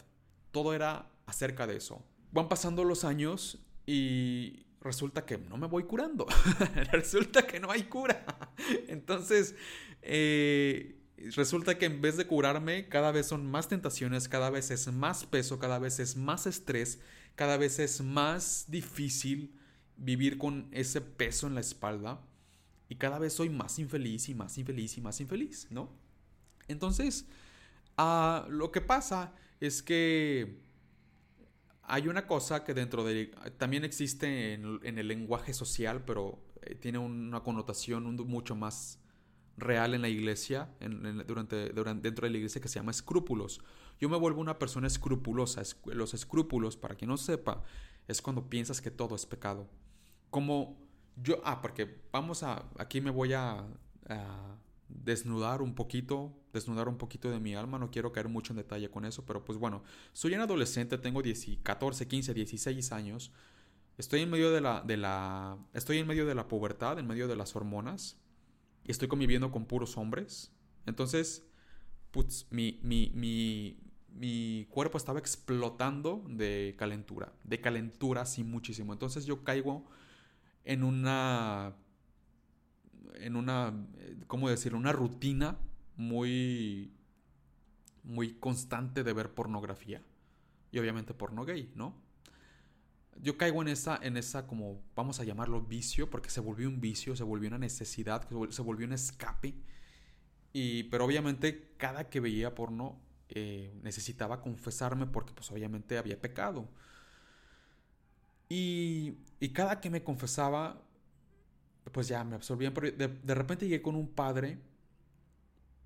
Todo 0.51 0.73
era 0.73 1.11
acerca 1.27 1.67
de 1.67 1.77
eso. 1.77 2.03
Van 2.33 2.49
pasando 2.49 2.85
los 2.85 3.05
años 3.05 3.59
y 3.85 4.65
resulta 4.81 5.25
que 5.25 5.39
no 5.39 5.57
me 5.57 5.67
voy 5.67 5.85
curando. 5.85 6.27
resulta 6.93 7.47
que 7.47 7.61
no 7.61 7.71
hay 7.71 7.85
cura. 7.85 8.25
Entonces, 8.89 9.55
eh, 10.03 11.01
resulta 11.35 11.79
que 11.79 11.87
en 11.87 12.01
vez 12.01 12.17
de 12.17 12.27
curarme, 12.27 12.89
cada 12.89 13.13
vez 13.13 13.27
son 13.27 13.47
más 13.47 13.69
tentaciones, 13.69 14.29
cada 14.29 14.51
vez 14.51 14.71
es 14.71 14.93
más 14.93 15.27
peso, 15.27 15.59
cada 15.59 15.79
vez 15.79 15.99
es 16.01 16.17
más 16.17 16.47
estrés, 16.47 17.01
cada 17.35 17.57
vez 17.57 17.79
es 17.79 18.01
más 18.01 18.67
difícil 18.69 19.55
vivir 19.97 20.39
con 20.39 20.69
ese 20.73 21.01
peso 21.01 21.47
en 21.47 21.55
la 21.55 21.61
espalda. 21.61 22.21
Y 22.89 22.97
cada 22.97 23.19
vez 23.19 23.35
soy 23.35 23.51
más 23.51 23.79
infeliz 23.79 24.29
y 24.29 24.35
más 24.35 24.57
infeliz 24.57 24.97
y 24.97 25.01
más 25.01 25.21
infeliz, 25.21 25.67
¿no? 25.71 25.93
Entonces, 26.69 27.27
ah, 27.97 28.47
lo 28.49 28.73
que 28.73 28.81
pasa 28.81 29.35
es 29.61 29.83
que 29.83 30.68
hay 31.89 32.07
una 32.07 32.27
cosa 32.27 32.65
que 32.65 32.75
dentro 32.75 33.03
de... 33.03 33.33
también 33.57 33.85
existe 33.85 34.53
en, 34.53 34.99
el 34.99 35.09
lenguaje 35.09 35.55
social, 35.55 36.05
pero 36.05 36.39
eh, 36.63 36.75
tiene 36.75 36.99
una 36.99 37.41
connotación 37.41 38.15
mucho 38.27 38.55
más 38.55 39.01
real 39.57 39.95
en 39.95 40.03
la 40.03 40.09
iglesia, 40.09 40.69
durante, 41.27 41.71
dentro 41.71 42.27
de 42.27 42.31
la 42.31 42.37
iglesia 42.37 42.61
que 42.61 42.69
se 42.69 42.79
llama 42.79 42.91
escrúpulos. 42.91 43.61
Yo 43.99 44.09
me 44.09 44.19
vuelvo 44.19 44.41
una 44.41 44.59
persona 44.59 44.87
escrupulosa. 44.87 45.63
Los 45.87 46.15
escrúpulos, 46.15 46.77
para 46.77 46.95
quien 46.95 47.09
no 47.09 47.17
sepa, 47.17 47.65
es 48.07 48.23
cuando 48.23 48.49
piensas 48.49 48.81
que 48.81 48.91
todo 48.91 49.17
es 49.17 49.27
pecado. 49.27 49.67
Como 50.31 50.79
yo... 51.17 51.41
Ah, 51.43 51.61
porque 51.63 52.03
vamos 52.13 52.43
a... 52.43 52.69
Aquí 52.77 53.01
me 53.01 53.11
voy 53.11 53.33
a 53.33 53.67
desnudar 54.89 55.63
un 55.63 55.75
poquito, 55.75 56.33
desnudar 56.53 56.89
un 56.89 56.97
poquito 56.97 57.31
de 57.31 57.39
mi 57.41 57.55
alma, 57.55 57.79
no 57.79 57.91
quiero 57.91 58.13
caer 58.13 58.29
mucho 58.29 58.53
en 58.53 58.59
detalle 58.59 58.91
con 58.91 59.05
eso, 59.05 59.25
pero 59.27 59.45
pues 59.45 59.59
bueno, 59.59 59.83
soy 60.13 60.35
un 60.35 60.41
adolescente, 60.41 60.99
tengo 60.99 61.23
14, 61.63 62.09
15, 62.09 62.35
16 62.35 62.93
años, 62.93 63.33
estoy 63.99 64.23
en 64.23 64.31
medio 64.31 64.51
de 64.51 64.61
la, 64.61 64.83
de 64.83 64.97
la, 64.97 65.59
estoy 65.75 65.99
en 65.99 66.07
medio 66.07 66.27
de 66.27 66.35
la 66.35 66.49
pubertad, 66.49 66.99
en 66.99 67.07
medio 67.07 67.29
de 67.29 67.37
las 67.37 67.55
hormonas, 67.55 68.19
y 68.85 68.91
estoy 68.91 69.09
conviviendo 69.09 69.51
con 69.51 69.67
puros 69.67 69.97
hombres, 69.99 70.53
entonces, 70.87 71.47
pues, 72.11 72.47
mi, 72.51 72.81
mi, 72.83 73.13
mi, 73.15 73.79
mi 74.09 74.67
cuerpo 74.71 74.97
estaba 74.97 75.19
explotando 75.19 76.25
de 76.29 76.75
calentura, 76.79 77.33
de 77.45 77.61
calentura 77.61 78.23
así 78.23 78.43
muchísimo, 78.43 78.95
entonces 78.95 79.27
yo 79.27 79.45
caigo 79.45 79.85
en 80.65 80.83
una 80.83 81.75
en 83.15 83.37
una, 83.37 83.75
¿cómo 84.27 84.49
decirlo? 84.49 84.79
Una 84.79 84.93
rutina 84.93 85.59
muy, 85.97 86.93
muy 88.05 88.35
constante 88.35 89.05
de 89.05 89.13
ver 89.13 89.35
pornografía. 89.35 90.03
Y 90.71 90.79
obviamente 90.79 91.15
porno 91.15 91.45
gay, 91.45 91.71
¿no? 91.75 91.95
Yo 93.21 93.37
caigo 93.37 93.63
en 93.63 93.69
esa, 93.69 93.99
en 94.01 94.17
esa 94.17 94.47
como, 94.47 94.81
vamos 94.95 95.19
a 95.19 95.25
llamarlo 95.25 95.61
vicio, 95.61 96.09
porque 96.09 96.31
se 96.31 96.41
volvió 96.41 96.69
un 96.69 96.81
vicio, 96.81 97.17
se 97.17 97.25
volvió 97.25 97.49
una 97.49 97.59
necesidad, 97.59 98.29
se 98.51 98.63
volvió 98.63 98.87
un 98.87 98.93
escape. 98.93 99.55
Y, 100.53 100.85
pero 100.85 101.05
obviamente 101.05 101.75
cada 101.77 102.09
que 102.09 102.21
veía 102.21 102.55
porno 102.55 103.01
eh, 103.29 103.75
necesitaba 103.83 104.41
confesarme 104.41 105.07
porque 105.07 105.33
pues 105.33 105.51
obviamente 105.51 105.99
había 105.99 106.21
pecado. 106.21 106.69
Y, 108.49 109.15
y 109.41 109.51
cada 109.51 109.81
que 109.81 109.91
me 109.91 110.03
confesaba 110.03 110.81
pues 111.93 112.09
ya 112.09 112.25
me 112.25 112.35
absorbían. 112.35 112.75
Pero 112.75 112.91
de, 112.93 113.35
repente 113.35 113.67
llegué 113.67 113.83
con 113.83 113.95
un 113.95 114.09
padre 114.09 114.59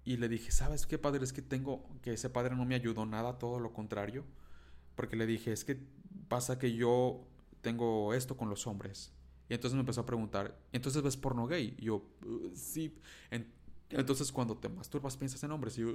y 0.05 0.17
le 0.17 0.29
dije, 0.29 0.51
¿sabes 0.51 0.87
qué 0.87 0.99
padre? 0.99 1.23
Es 1.25 1.33
que 1.33 1.43
tengo, 1.43 1.89
que 2.03 2.13
ese 2.15 2.31
padre 2.31 2.57
no 2.57 2.65
me 2.65 2.75
ayudó 2.75 3.07
nada, 3.07 3.39
todo 3.39 3.59
lo 3.61 3.73
contrario. 3.73 4.25
Porque 4.95 5.17
le 5.17 5.27
dije, 5.27 5.53
es 5.53 5.65
que 5.65 5.79
pasa 6.29 6.59
que 6.59 6.75
yo 6.75 7.27
tengo 7.61 8.15
esto 8.15 8.37
con 8.37 8.49
los 8.49 8.67
hombres. 8.67 9.13
Y 9.49 9.55
entonces 9.55 9.75
me 9.75 9.81
empezó 9.81 10.03
a 10.03 10.07
preguntar, 10.07 10.59
¿entonces 10.73 11.03
ves 11.03 11.17
porno 11.17 11.47
gay? 11.47 11.75
Y 11.79 11.85
yo, 11.87 11.97
uh, 12.25 12.51
sí. 12.55 12.95
entonces 13.91 14.33
cuando 14.33 14.57
te 14.57 14.69
masturbas 14.69 15.17
piensas 15.17 15.43
en 15.45 15.51
hombres. 15.51 15.77
Y 15.79 15.83
yo, 15.83 15.93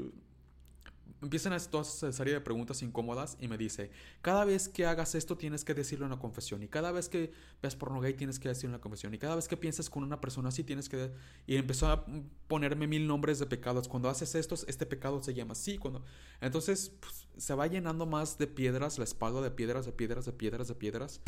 empiezan 1.21 1.53
a 1.53 1.59
toda 1.59 1.83
esa 1.83 2.11
serie 2.11 2.33
de 2.33 2.41
preguntas 2.41 2.81
incómodas 2.81 3.37
y 3.39 3.47
me 3.47 3.57
dice, 3.57 3.89
cada 4.21 4.45
vez 4.45 4.69
que 4.69 4.85
hagas 4.85 5.15
esto 5.15 5.37
tienes 5.37 5.65
que 5.65 5.73
decirlo 5.73 6.05
en 6.05 6.11
la 6.11 6.19
confesión 6.19 6.61
y 6.63 6.67
cada 6.67 6.91
vez 6.91 7.09
que 7.09 7.31
ves 7.61 7.75
porno 7.75 7.99
gay 7.99 8.13
tienes 8.13 8.39
que 8.39 8.49
decirlo 8.49 8.69
en 8.69 8.79
la 8.79 8.81
confesión 8.81 9.13
y 9.13 9.17
cada 9.17 9.35
vez 9.35 9.47
que 9.47 9.57
piensas 9.57 9.89
con 9.89 10.03
una 10.03 10.21
persona 10.21 10.49
así 10.49 10.63
tienes 10.63 10.89
que... 10.89 11.11
Y 11.47 11.55
empezó 11.55 11.87
a 11.87 12.05
ponerme 12.47 12.87
mil 12.87 13.07
nombres 13.07 13.39
de 13.39 13.45
pecados. 13.45 13.87
Cuando 13.87 14.09
haces 14.09 14.35
estos, 14.35 14.65
este 14.67 14.85
pecado 14.85 15.21
se 15.23 15.33
llama 15.33 15.53
así. 15.53 15.77
Cuando... 15.77 16.03
Entonces 16.39 16.91
pues, 16.99 17.27
se 17.37 17.53
va 17.55 17.67
llenando 17.67 18.05
más 18.05 18.37
de 18.37 18.47
piedras, 18.47 18.97
la 18.97 19.03
espalda 19.03 19.41
de 19.41 19.51
piedras, 19.51 19.85
de 19.85 19.91
piedras, 19.91 20.25
de 20.25 20.33
piedras, 20.33 20.67
de 20.67 20.75
piedras, 20.75 21.21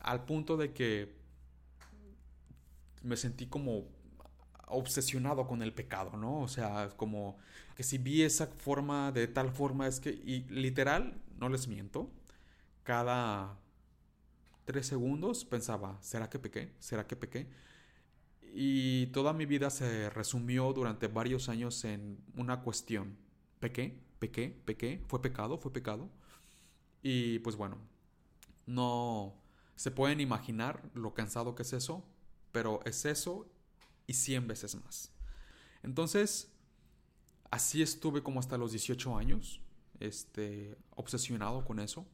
al 0.00 0.24
punto 0.24 0.56
de 0.56 0.72
que 0.72 1.14
me 3.02 3.16
sentí 3.16 3.46
como 3.46 3.88
obsesionado 4.68 5.46
con 5.46 5.62
el 5.62 5.72
pecado, 5.72 6.16
¿no? 6.16 6.40
O 6.40 6.48
sea, 6.48 6.90
como 6.96 7.38
que 7.76 7.82
si 7.82 7.98
vi 7.98 8.22
esa 8.22 8.46
forma 8.46 9.12
de 9.12 9.26
tal 9.28 9.50
forma 9.50 9.86
es 9.86 10.00
que, 10.00 10.10
y 10.10 10.44
literal, 10.48 11.20
no 11.38 11.48
les 11.48 11.68
miento, 11.68 12.10
cada 12.82 13.58
tres 14.64 14.86
segundos 14.86 15.44
pensaba, 15.44 15.98
¿será 16.00 16.30
que 16.30 16.38
pequé? 16.38 16.72
¿Será 16.78 17.06
que 17.06 17.16
pequé? 17.16 17.48
Y 18.52 19.06
toda 19.06 19.32
mi 19.32 19.46
vida 19.46 19.70
se 19.70 20.10
resumió 20.10 20.72
durante 20.72 21.08
varios 21.08 21.48
años 21.48 21.84
en 21.84 22.18
una 22.36 22.60
cuestión. 22.60 23.16
¿Pequé? 23.58 23.98
¿Pequé? 24.18 24.56
¿Pequé? 24.64 25.02
¿Fue 25.08 25.20
pecado? 25.20 25.58
¿Fue 25.58 25.72
pecado? 25.72 26.08
Y 27.02 27.40
pues 27.40 27.56
bueno, 27.56 27.78
no 28.66 29.34
se 29.76 29.90
pueden 29.90 30.20
imaginar 30.20 30.82
lo 30.94 31.14
cansado 31.14 31.54
que 31.54 31.62
es 31.62 31.72
eso, 31.72 32.04
pero 32.52 32.80
es 32.84 33.04
eso 33.04 33.46
y 34.06 34.14
100 34.14 34.46
veces 34.46 34.74
más. 34.76 35.12
Entonces, 35.82 36.52
así 37.50 37.82
estuve 37.82 38.22
como 38.22 38.40
hasta 38.40 38.58
los 38.58 38.72
18 38.72 39.16
años, 39.16 39.60
este, 40.00 40.76
obsesionado 40.96 41.64
con 41.64 41.78
eso. 41.78 42.06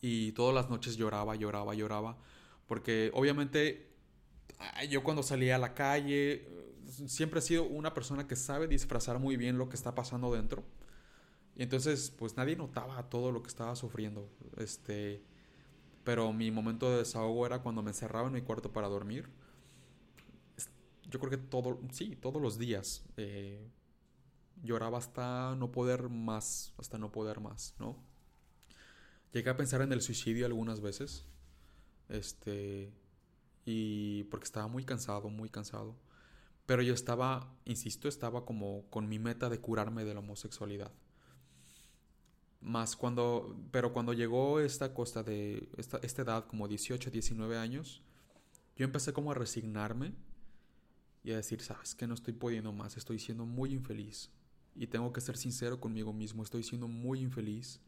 Y 0.00 0.32
todas 0.32 0.54
las 0.54 0.68
noches 0.68 0.96
lloraba, 0.96 1.36
lloraba, 1.36 1.74
lloraba, 1.74 2.18
porque 2.66 3.10
obviamente 3.14 3.92
yo 4.88 5.02
cuando 5.02 5.22
salía 5.22 5.56
a 5.56 5.58
la 5.58 5.74
calle, 5.74 6.48
siempre 7.06 7.40
he 7.40 7.42
sido 7.42 7.64
una 7.64 7.94
persona 7.94 8.26
que 8.26 8.36
sabe 8.36 8.68
disfrazar 8.68 9.18
muy 9.18 9.36
bien 9.36 9.58
lo 9.58 9.68
que 9.68 9.76
está 9.76 9.94
pasando 9.94 10.32
dentro. 10.32 10.64
Y 11.56 11.62
entonces, 11.62 12.10
pues 12.10 12.36
nadie 12.36 12.56
notaba 12.56 13.08
todo 13.08 13.30
lo 13.30 13.42
que 13.42 13.48
estaba 13.48 13.76
sufriendo. 13.76 14.28
Este, 14.56 15.22
pero 16.04 16.32
mi 16.32 16.50
momento 16.50 16.90
de 16.90 16.98
desahogo 16.98 17.46
era 17.46 17.60
cuando 17.60 17.82
me 17.82 17.90
encerraba 17.90 18.28
en 18.28 18.34
mi 18.34 18.42
cuarto 18.42 18.72
para 18.72 18.88
dormir. 18.88 19.28
Yo 21.12 21.20
creo 21.20 21.30
que 21.30 21.36
todo, 21.36 21.78
sí, 21.92 22.16
todos 22.16 22.40
los 22.40 22.58
días. 22.58 23.04
Eh, 23.18 23.70
lloraba 24.62 24.96
hasta 24.96 25.54
no 25.56 25.70
poder 25.70 26.08
más, 26.08 26.72
hasta 26.78 26.96
no 26.96 27.12
poder 27.12 27.40
más, 27.40 27.74
¿no? 27.78 28.02
Llegué 29.32 29.50
a 29.50 29.56
pensar 29.58 29.82
en 29.82 29.92
el 29.92 30.00
suicidio 30.00 30.46
algunas 30.46 30.80
veces. 30.80 31.26
Este, 32.08 32.94
y 33.66 34.24
porque 34.24 34.44
estaba 34.44 34.68
muy 34.68 34.84
cansado, 34.84 35.28
muy 35.28 35.50
cansado. 35.50 35.96
Pero 36.64 36.80
yo 36.80 36.94
estaba, 36.94 37.54
insisto, 37.66 38.08
estaba 38.08 38.46
como 38.46 38.88
con 38.88 39.06
mi 39.06 39.18
meta 39.18 39.50
de 39.50 39.60
curarme 39.60 40.04
de 40.04 40.14
la 40.14 40.20
homosexualidad. 40.20 40.92
Más 42.62 42.96
cuando, 42.96 43.54
pero 43.70 43.92
cuando 43.92 44.14
llegó 44.14 44.60
esta 44.60 44.94
costa 44.94 45.22
de 45.22 45.68
esta, 45.76 45.98
esta 45.98 46.22
edad, 46.22 46.46
como 46.46 46.68
18, 46.68 47.10
19 47.10 47.58
años, 47.58 48.02
yo 48.76 48.84
empecé 48.86 49.12
como 49.12 49.32
a 49.32 49.34
resignarme 49.34 50.14
y 51.24 51.32
a 51.32 51.36
decir, 51.36 51.60
sabes 51.60 51.94
que 51.94 52.06
no 52.06 52.14
estoy 52.14 52.34
pudiendo 52.34 52.72
más, 52.72 52.96
estoy 52.96 53.18
siendo 53.18 53.46
muy 53.46 53.72
infeliz. 53.72 54.30
Y 54.74 54.86
tengo 54.86 55.12
que 55.12 55.20
ser 55.20 55.36
sincero 55.36 55.80
conmigo 55.80 56.12
mismo, 56.12 56.42
estoy 56.42 56.62
siendo 56.62 56.88
muy 56.88 57.20
infeliz 57.20 57.80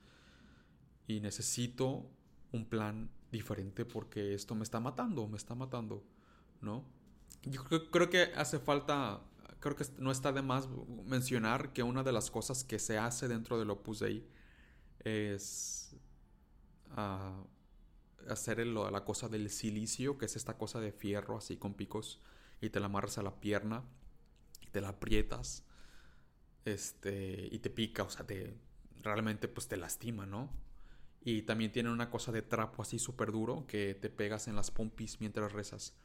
y 1.07 1.21
necesito 1.21 2.07
un 2.53 2.67
plan 2.67 3.11
diferente 3.33 3.85
porque 3.85 4.35
esto 4.35 4.55
me 4.55 4.63
está 4.63 4.81
matando, 4.81 5.27
me 5.27 5.37
está 5.37 5.55
matando, 5.55 6.05
¿no? 6.61 6.85
Yo 7.43 7.65
creo, 7.65 8.09
que 8.09 8.33
hace 8.37 8.59
falta, 8.59 9.21
creo 9.61 9.77
que 9.77 9.85
no 9.99 10.11
está 10.11 10.33
de 10.33 10.43
más 10.43 10.69
mencionar 11.05 11.73
que 11.73 11.83
una 11.83 12.03
de 12.03 12.13
las 12.13 12.31
cosas 12.31 12.65
que 12.65 12.79
se 12.79 12.97
hace 12.97 13.29
dentro 13.29 13.59
del 13.59 13.71
Opus 13.71 14.01
Dei 14.01 14.27
es 15.01 15.95
uh, 16.97 18.31
hacer 18.31 18.67
la 18.67 19.05
cosa 19.05 19.29
del 19.29 19.51
silicio, 19.51 20.17
que 20.17 20.27
es 20.27 20.37
esta 20.37 20.57
cosa 20.57 20.81
de 20.81 20.93
fierro 20.93 21.37
así 21.37 21.57
con 21.57 21.75
picos, 21.75 22.21
y 22.65 22.71
te 22.71 22.81
la 22.81 22.87
amarras 22.87 23.19
a 23.19 23.23
la 23.23 23.41
pierna, 23.41 23.85
y 24.61 24.67
te 24.69 24.81
la 24.81 24.89
aprietas, 24.89 25.65
este, 26.65 27.49
y 27.51 27.59
te 27.59 27.71
pica, 27.71 28.03
o 28.03 28.11
sea, 28.11 28.27
te, 28.27 28.57
realmente 29.03 29.49
pues 29.49 29.69
te 29.69 29.77
lastima, 29.77 30.27
¿no? 30.27 30.51
Y 31.21 31.43
también 31.43 31.73
tiene 31.73 31.91
una 31.91 32.11
cosa 32.11 32.33
de 32.33 32.43
trapo 32.43 32.83
así 32.83 32.99
súper 32.99 33.33
duro 33.33 33.67
que 33.67 33.95
te 33.95 34.11
pegas 34.11 34.49
en 34.49 34.57
las 34.57 34.71
pompis 34.71 35.21
mientras 35.21 35.53
rezas. 35.53 35.97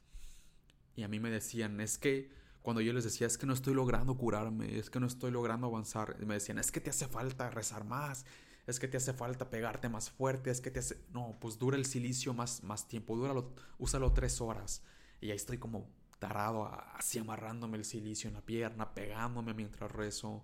Y 0.96 1.04
a 1.04 1.08
mí 1.08 1.20
me 1.20 1.30
decían, 1.30 1.80
es 1.82 1.98
que 1.98 2.32
cuando 2.62 2.82
yo 2.82 2.94
les 2.94 3.04
decía, 3.04 3.28
es 3.28 3.38
que 3.38 3.46
no 3.46 3.54
estoy 3.54 3.74
logrando 3.74 4.18
curarme, 4.18 4.78
es 4.78 4.90
que 4.90 5.00
no 5.00 5.08
estoy 5.08 5.32
logrando 5.32 5.68
avanzar, 5.68 6.18
me 6.26 6.36
decían, 6.36 6.58
es 6.58 6.72
que 6.72 6.82
te 6.82 6.90
hace 6.90 7.08
falta 7.08 7.50
rezar 7.50 7.86
más, 7.86 8.26
es 8.68 8.80
que 8.80 8.88
te 8.88 8.98
hace 8.98 9.14
falta 9.14 9.50
pegarte 9.50 9.90
más 9.90 10.10
fuerte, 10.12 10.52
es 10.52 10.62
que 10.62 10.72
te 10.72 10.80
hace... 10.80 11.04
No, 11.12 11.38
pues 11.42 11.58
dura 11.58 11.78
el 11.78 11.86
silicio 11.86 12.34
más, 12.34 12.64
más 12.64 12.88
tiempo, 12.88 13.16
dúralo, 13.16 13.54
úsalo 13.78 14.14
tres 14.14 14.42
horas. 14.42 14.84
Y 15.22 15.32
ahí 15.32 15.36
estoy 15.36 15.58
como 15.58 15.90
tarado, 16.20 16.66
así 16.96 17.18
amarrándome 17.20 17.78
el 17.78 17.86
silicio 17.86 18.28
en 18.28 18.36
la 18.36 18.42
pierna, 18.42 18.94
pegándome 18.94 19.54
mientras 19.54 19.92
rezo, 19.92 20.44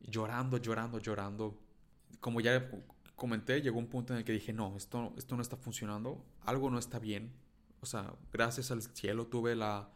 llorando, 0.00 0.58
llorando, 0.58 0.98
llorando. 0.98 1.58
Como 2.20 2.40
ya 2.40 2.70
comenté, 3.16 3.60
llegó 3.62 3.78
un 3.78 3.88
punto 3.88 4.12
en 4.12 4.20
el 4.20 4.24
que 4.24 4.32
dije, 4.32 4.52
no, 4.52 4.76
esto, 4.76 5.12
esto 5.16 5.36
no 5.36 5.42
está 5.42 5.56
funcionando, 5.56 6.24
algo 6.42 6.70
no 6.70 6.78
está 6.78 6.98
bien. 6.98 7.32
O 7.80 7.86
sea, 7.86 8.14
gracias 8.32 8.70
al 8.70 8.82
cielo 8.82 9.26
tuve 9.26 9.56
la, 9.56 9.90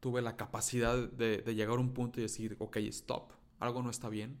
tuve 0.00 0.22
la 0.22 0.36
capacidad 0.36 0.96
de, 0.96 1.38
de 1.38 1.54
llegar 1.54 1.76
a 1.76 1.80
un 1.80 1.92
punto 1.92 2.20
y 2.20 2.22
decir, 2.22 2.56
ok, 2.58 2.76
stop, 2.78 3.32
algo 3.58 3.82
no 3.82 3.90
está 3.90 4.08
bien. 4.08 4.38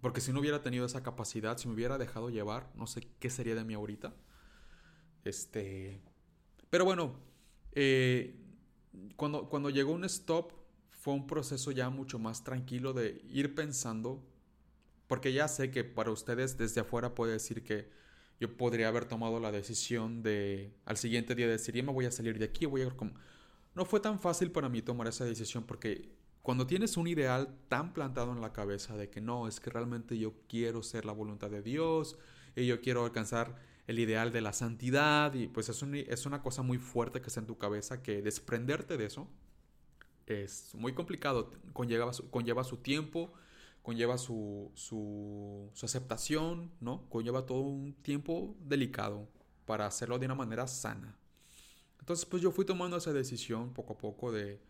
Porque 0.00 0.20
si 0.20 0.32
no 0.32 0.40
hubiera 0.40 0.60
tenido 0.60 0.84
esa 0.84 1.02
capacidad, 1.02 1.56
si 1.56 1.66
me 1.66 1.74
hubiera 1.74 1.96
dejado 1.96 2.28
llevar, 2.28 2.70
no 2.74 2.86
sé 2.86 3.08
qué 3.20 3.30
sería 3.30 3.54
de 3.54 3.64
mí 3.64 3.72
ahorita. 3.72 4.14
Este. 5.24 6.02
Pero 6.68 6.84
bueno, 6.84 7.14
eh, 7.72 8.43
cuando, 9.16 9.48
cuando 9.48 9.70
llegó 9.70 9.92
un 9.92 10.04
stop, 10.04 10.52
fue 10.90 11.14
un 11.14 11.26
proceso 11.26 11.70
ya 11.70 11.90
mucho 11.90 12.18
más 12.18 12.44
tranquilo 12.44 12.92
de 12.92 13.22
ir 13.30 13.54
pensando. 13.54 14.22
Porque 15.06 15.32
ya 15.32 15.48
sé 15.48 15.70
que 15.70 15.84
para 15.84 16.10
ustedes 16.10 16.56
desde 16.56 16.80
afuera 16.80 17.14
puede 17.14 17.32
decir 17.32 17.62
que 17.62 17.90
yo 18.40 18.56
podría 18.56 18.88
haber 18.88 19.04
tomado 19.04 19.38
la 19.38 19.52
decisión 19.52 20.22
de 20.22 20.74
al 20.86 20.96
siguiente 20.96 21.34
día 21.34 21.46
decir, 21.46 21.74
ya 21.74 21.82
me 21.82 21.92
voy 21.92 22.06
a 22.06 22.10
salir 22.10 22.38
de 22.38 22.46
aquí, 22.46 22.66
voy 22.66 22.82
a... 22.82 22.94
No 23.74 23.84
fue 23.84 24.00
tan 24.00 24.18
fácil 24.18 24.50
para 24.50 24.68
mí 24.68 24.82
tomar 24.82 25.06
esa 25.08 25.24
decisión 25.24 25.64
porque 25.64 26.08
cuando 26.42 26.66
tienes 26.66 26.96
un 26.96 27.06
ideal 27.06 27.56
tan 27.68 27.92
plantado 27.92 28.32
en 28.32 28.40
la 28.40 28.52
cabeza 28.52 28.96
de 28.96 29.10
que 29.10 29.20
no, 29.20 29.48
es 29.48 29.60
que 29.60 29.70
realmente 29.70 30.18
yo 30.18 30.34
quiero 30.48 30.82
ser 30.82 31.04
la 31.04 31.12
voluntad 31.12 31.50
de 31.50 31.62
Dios 31.62 32.16
y 32.54 32.66
yo 32.66 32.80
quiero 32.80 33.04
alcanzar 33.04 33.56
el 33.86 33.98
ideal 33.98 34.32
de 34.32 34.40
la 34.40 34.52
santidad 34.52 35.34
y 35.34 35.48
pues 35.48 35.68
es, 35.68 35.82
es 35.82 36.26
una 36.26 36.42
cosa 36.42 36.62
muy 36.62 36.78
fuerte 36.78 37.20
que 37.20 37.28
está 37.28 37.40
en 37.40 37.46
tu 37.46 37.58
cabeza 37.58 38.02
que 38.02 38.22
desprenderte 38.22 38.96
de 38.96 39.06
eso 39.06 39.28
es 40.26 40.74
muy 40.74 40.94
complicado, 40.94 41.50
conlleva 41.72 42.12
su, 42.12 42.30
conlleva 42.30 42.64
su 42.64 42.78
tiempo, 42.78 43.32
conlleva 43.82 44.16
su, 44.16 44.70
su, 44.74 45.70
su 45.74 45.86
aceptación, 45.86 46.72
¿no? 46.80 47.08
Conlleva 47.10 47.44
todo 47.44 47.60
un 47.60 47.92
tiempo 47.92 48.56
delicado 48.60 49.28
para 49.66 49.86
hacerlo 49.86 50.18
de 50.18 50.26
una 50.26 50.34
manera 50.34 50.66
sana. 50.66 51.18
Entonces 52.00 52.24
pues 52.24 52.42
yo 52.42 52.50
fui 52.50 52.64
tomando 52.64 52.96
esa 52.96 53.12
decisión 53.12 53.74
poco 53.74 53.94
a 53.94 53.98
poco 53.98 54.32
de 54.32 54.60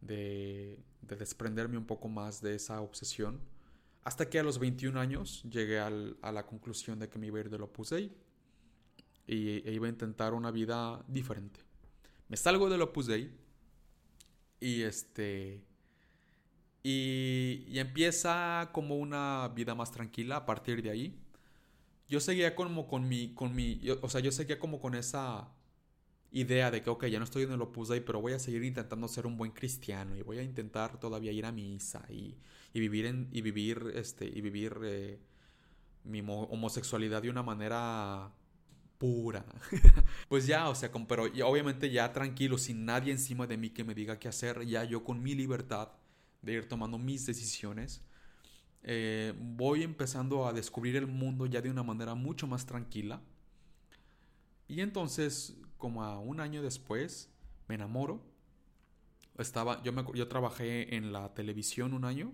de, 0.00 0.78
desprenderme 1.02 1.78
un 1.78 1.86
poco 1.86 2.08
más 2.08 2.40
de 2.40 2.54
esa 2.54 2.80
obsesión. 2.80 3.40
Hasta 4.04 4.28
que 4.28 4.38
a 4.38 4.42
los 4.42 4.58
21 4.58 4.98
años 4.98 5.42
llegué 5.50 5.80
a 5.80 5.90
la 5.90 6.46
conclusión 6.46 6.98
de 6.98 7.08
que 7.08 7.18
me 7.18 7.26
iba 7.26 7.38
a 7.38 7.40
ir 7.40 7.50
del 7.50 7.62
Opus 7.62 7.90
Dei 7.90 8.12
y, 9.26 9.68
e 9.68 9.72
iba 9.72 9.86
a 9.86 9.90
intentar 9.90 10.34
una 10.34 10.50
vida 10.50 11.04
diferente. 11.08 11.60
Me 12.28 12.36
salgo 12.36 12.68
del 12.68 12.82
Opus 12.82 13.06
Dei 13.06 13.30
y 14.60 14.82
este 14.82 15.64
y, 16.82 17.64
y, 17.68 17.78
empieza 17.78 18.70
como 18.72 18.96
una 18.96 19.48
vida 19.54 19.74
más 19.74 19.90
tranquila 19.90 20.36
a 20.36 20.46
partir 20.46 20.82
de 20.82 20.90
ahí. 20.90 21.18
Yo 22.08 22.20
seguía 22.20 22.54
como 22.54 22.86
con 22.86 23.08
mi 23.08 23.34
con 23.34 23.54
mi 23.54 23.80
o 24.02 24.08
sea, 24.08 24.20
yo 24.20 24.32
seguía 24.32 24.58
como 24.58 24.80
con 24.80 24.94
esa 24.94 25.50
idea 26.32 26.70
de 26.70 26.82
que, 26.82 26.90
ok, 26.90 27.06
ya 27.06 27.18
no 27.18 27.24
estoy 27.24 27.44
en 27.44 27.52
el 27.52 27.62
Opus 27.62 27.88
Dei, 27.88 28.00
pero 28.00 28.20
voy 28.20 28.34
a 28.34 28.38
seguir 28.38 28.62
intentando 28.64 29.08
ser 29.08 29.26
un 29.26 29.36
buen 29.36 29.52
cristiano 29.52 30.16
y 30.16 30.22
voy 30.22 30.38
a 30.38 30.42
intentar 30.42 30.98
todavía 31.00 31.32
ir 31.32 31.46
a 31.46 31.52
misa 31.52 32.04
y, 32.10 32.36
y 32.74 32.80
vivir, 32.80 33.06
en, 33.06 33.28
y 33.32 33.40
vivir, 33.40 33.92
este, 33.94 34.26
y 34.26 34.40
vivir 34.40 34.78
eh, 34.84 35.18
mi 36.04 36.20
homosexualidad 36.20 37.22
de 37.22 37.30
una 37.30 37.42
manera 37.42 38.32
pura. 38.98 39.44
pues 40.28 40.46
ya, 40.46 40.68
o 40.68 40.74
sea, 40.74 40.90
pero 41.08 41.24
obviamente 41.24 41.90
ya 41.90 42.12
tranquilo, 42.12 42.58
sin 42.58 42.84
nadie 42.84 43.12
encima 43.12 43.46
de 43.46 43.56
mí 43.56 43.70
que 43.70 43.84
me 43.84 43.94
diga 43.94 44.18
qué 44.18 44.28
hacer, 44.28 44.64
ya 44.66 44.84
yo 44.84 45.04
con 45.04 45.22
mi 45.22 45.34
libertad 45.34 45.90
de 46.42 46.52
ir 46.52 46.68
tomando 46.68 46.98
mis 46.98 47.26
decisiones, 47.26 48.02
eh, 48.82 49.34
voy 49.38 49.82
empezando 49.82 50.46
a 50.46 50.52
descubrir 50.52 50.96
el 50.96 51.06
mundo 51.06 51.46
ya 51.46 51.60
de 51.60 51.70
una 51.70 51.82
manera 51.82 52.14
mucho 52.14 52.46
más 52.46 52.66
tranquila 52.66 53.20
y 54.68 54.80
entonces, 54.80 55.56
como 55.78 56.02
a 56.02 56.18
un 56.18 56.40
año 56.40 56.62
después, 56.62 57.30
me 57.68 57.76
enamoro. 57.76 58.20
Estaba, 59.38 59.82
yo, 59.82 59.92
me, 59.92 60.04
yo 60.14 60.28
trabajé 60.28 60.96
en 60.96 61.12
la 61.12 61.34
televisión 61.34 61.92
un 61.92 62.04
año 62.04 62.32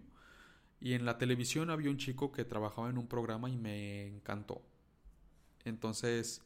y 0.81 0.95
en 0.95 1.05
la 1.05 1.19
televisión 1.19 1.71
había 1.71 1.91
un 1.91 1.99
chico 1.99 2.33
que 2.33 2.45
trabajaba 2.45 2.91
en 2.91 2.99
un 2.99 3.07
programa 3.07 3.51
y 3.51 3.57
me 3.57 4.07
encantó. 4.07 4.63
Entonces, 5.65 6.43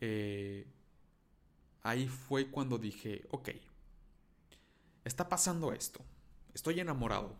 eh, 0.00 0.66
ahí 1.82 2.08
fue 2.08 2.50
cuando 2.50 2.78
dije, 2.78 3.26
ok, 3.30 3.50
está 5.04 5.28
pasando 5.28 5.72
esto. 5.72 6.00
Estoy 6.54 6.80
enamorado. 6.80 7.36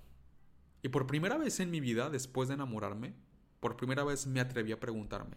Y 0.83 0.89
por 0.89 1.07
primera 1.07 1.37
vez 1.37 1.61
en 1.61 1.71
mi 1.71 1.81
vida, 1.81 2.11
después 2.11 2.49
de 2.49 2.55
enamorarme, 2.55 3.15
por 3.61 3.77
primera 3.77 4.05
vez 4.05 4.27
me 4.27 4.41
atreví 4.41 4.73
a 4.73 4.81
preguntarme, 4.81 5.37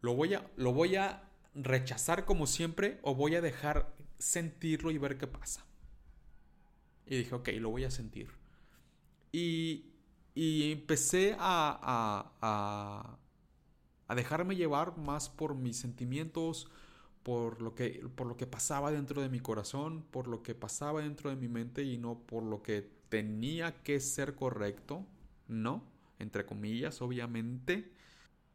¿lo 0.00 0.14
voy 0.14 0.34
a, 0.34 0.50
lo 0.56 0.72
voy 0.72 0.96
a 0.96 1.30
rechazar 1.54 2.24
como 2.24 2.46
siempre 2.46 2.98
o 3.02 3.14
voy 3.14 3.34
a 3.34 3.40
dejar 3.40 3.94
sentirlo 4.18 4.90
y 4.90 4.98
ver 4.98 5.16
qué 5.16 5.26
pasa? 5.26 5.64
Y 7.06 7.18
dije, 7.18 7.34
ok, 7.34 7.48
lo 7.60 7.70
voy 7.70 7.84
a 7.84 7.90
sentir. 7.90 8.28
Y, 9.32 9.92
y 10.34 10.72
empecé 10.72 11.34
a, 11.38 11.78
a, 11.82 12.32
a, 12.42 13.18
dejarme 14.14 14.56
llevar 14.56 14.96
más 14.98 15.28
por 15.28 15.54
mis 15.54 15.76
sentimientos, 15.76 16.70
por 17.22 17.60
lo, 17.60 17.74
que, 17.74 18.06
por 18.14 18.26
lo 18.28 18.36
que 18.36 18.46
pasaba 18.46 18.92
dentro 18.92 19.20
de 19.20 19.28
mi 19.28 19.40
corazón, 19.40 20.04
por 20.10 20.28
lo 20.28 20.42
que 20.42 20.54
pasaba 20.54 21.02
dentro 21.02 21.28
de 21.28 21.36
mi 21.36 21.48
mente 21.48 21.82
y 21.82 21.98
no 21.98 22.20
por 22.20 22.44
lo 22.44 22.62
que 22.62 22.88
tenía 23.08 23.82
que 23.82 23.98
ser 23.98 24.36
correcto, 24.36 25.04
¿no? 25.48 25.82
Entre 26.18 26.46
comillas, 26.46 27.02
obviamente. 27.02 27.90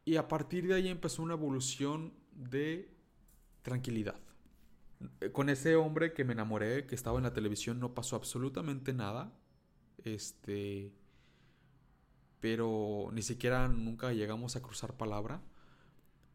Y 0.04 0.16
a 0.16 0.26
partir 0.26 0.66
de 0.66 0.74
ahí 0.74 0.88
empezó 0.88 1.22
una 1.22 1.34
evolución 1.34 2.14
de 2.32 2.88
tranquilidad. 3.62 4.16
Con 5.32 5.48
ese 5.48 5.76
hombre 5.76 6.12
que 6.12 6.24
me 6.24 6.32
enamoré, 6.32 6.86
que 6.86 6.94
estaba 6.94 7.18
en 7.18 7.24
la 7.24 7.34
televisión, 7.34 7.78
no 7.78 7.94
pasó 7.94 8.16
absolutamente 8.16 8.92
nada. 8.92 9.32
Este. 10.04 10.92
Pero 12.42 13.08
ni 13.12 13.22
siquiera 13.22 13.68
nunca 13.68 14.12
llegamos 14.12 14.56
a 14.56 14.62
cruzar 14.62 14.96
palabra. 14.96 15.40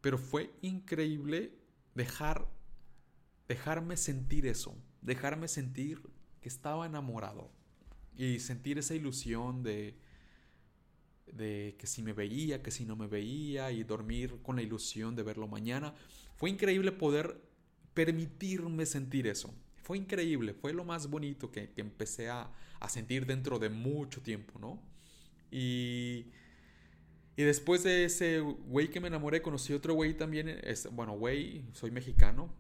Pero 0.02 0.18
fue 0.18 0.52
increíble 0.62 1.54
dejar. 1.96 2.48
Dejarme 3.50 3.98
sentir 3.98 4.48
eso. 4.48 4.76
Dejarme 5.02 5.48
sentir 5.50 6.02
que 6.42 6.48
estaba 6.48 6.86
enamorado. 6.86 7.52
Y 8.16 8.40
sentir 8.40 8.78
esa 8.78 8.96
ilusión 8.96 9.64
de. 9.64 10.00
De 11.26 11.76
que 11.78 11.88
si 11.88 12.02
me 12.02 12.14
veía, 12.14 12.64
que 12.64 12.72
si 12.72 12.86
no 12.86 12.96
me 12.96 13.08
veía. 13.08 13.72
Y 13.74 13.84
dormir 13.84 14.42
con 14.42 14.56
la 14.56 14.62
ilusión 14.62 15.14
de 15.14 15.24
verlo 15.24 15.48
mañana. 15.50 15.94
Fue 16.38 16.50
increíble 16.50 16.94
poder 16.94 17.42
permitirme 17.94 18.86
sentir 18.86 19.28
eso. 19.28 19.54
Fue 19.88 19.98
increíble, 19.98 20.54
fue 20.54 20.74
lo 20.74 20.84
más 20.84 21.10
bonito 21.10 21.50
que, 21.50 21.72
empecé 21.78 22.30
a, 22.30 22.52
sentir 22.90 23.26
dentro 23.26 23.58
de 23.58 23.70
mucho 23.70 24.22
tiempo, 24.22 24.60
¿no? 24.60 24.82
Y, 25.52 26.28
y 27.36 27.44
después 27.44 27.84
de 27.84 28.06
ese 28.06 28.40
güey 28.40 28.90
que 28.90 29.00
me 29.00 29.08
enamoré, 29.08 29.42
conocí 29.42 29.74
otro 29.74 29.94
güey 29.94 30.16
también, 30.16 30.50
es, 30.50 30.88
bueno, 30.92 31.14
güey, 31.14 31.64
soy 31.74 31.92
mexicano, 31.92 32.54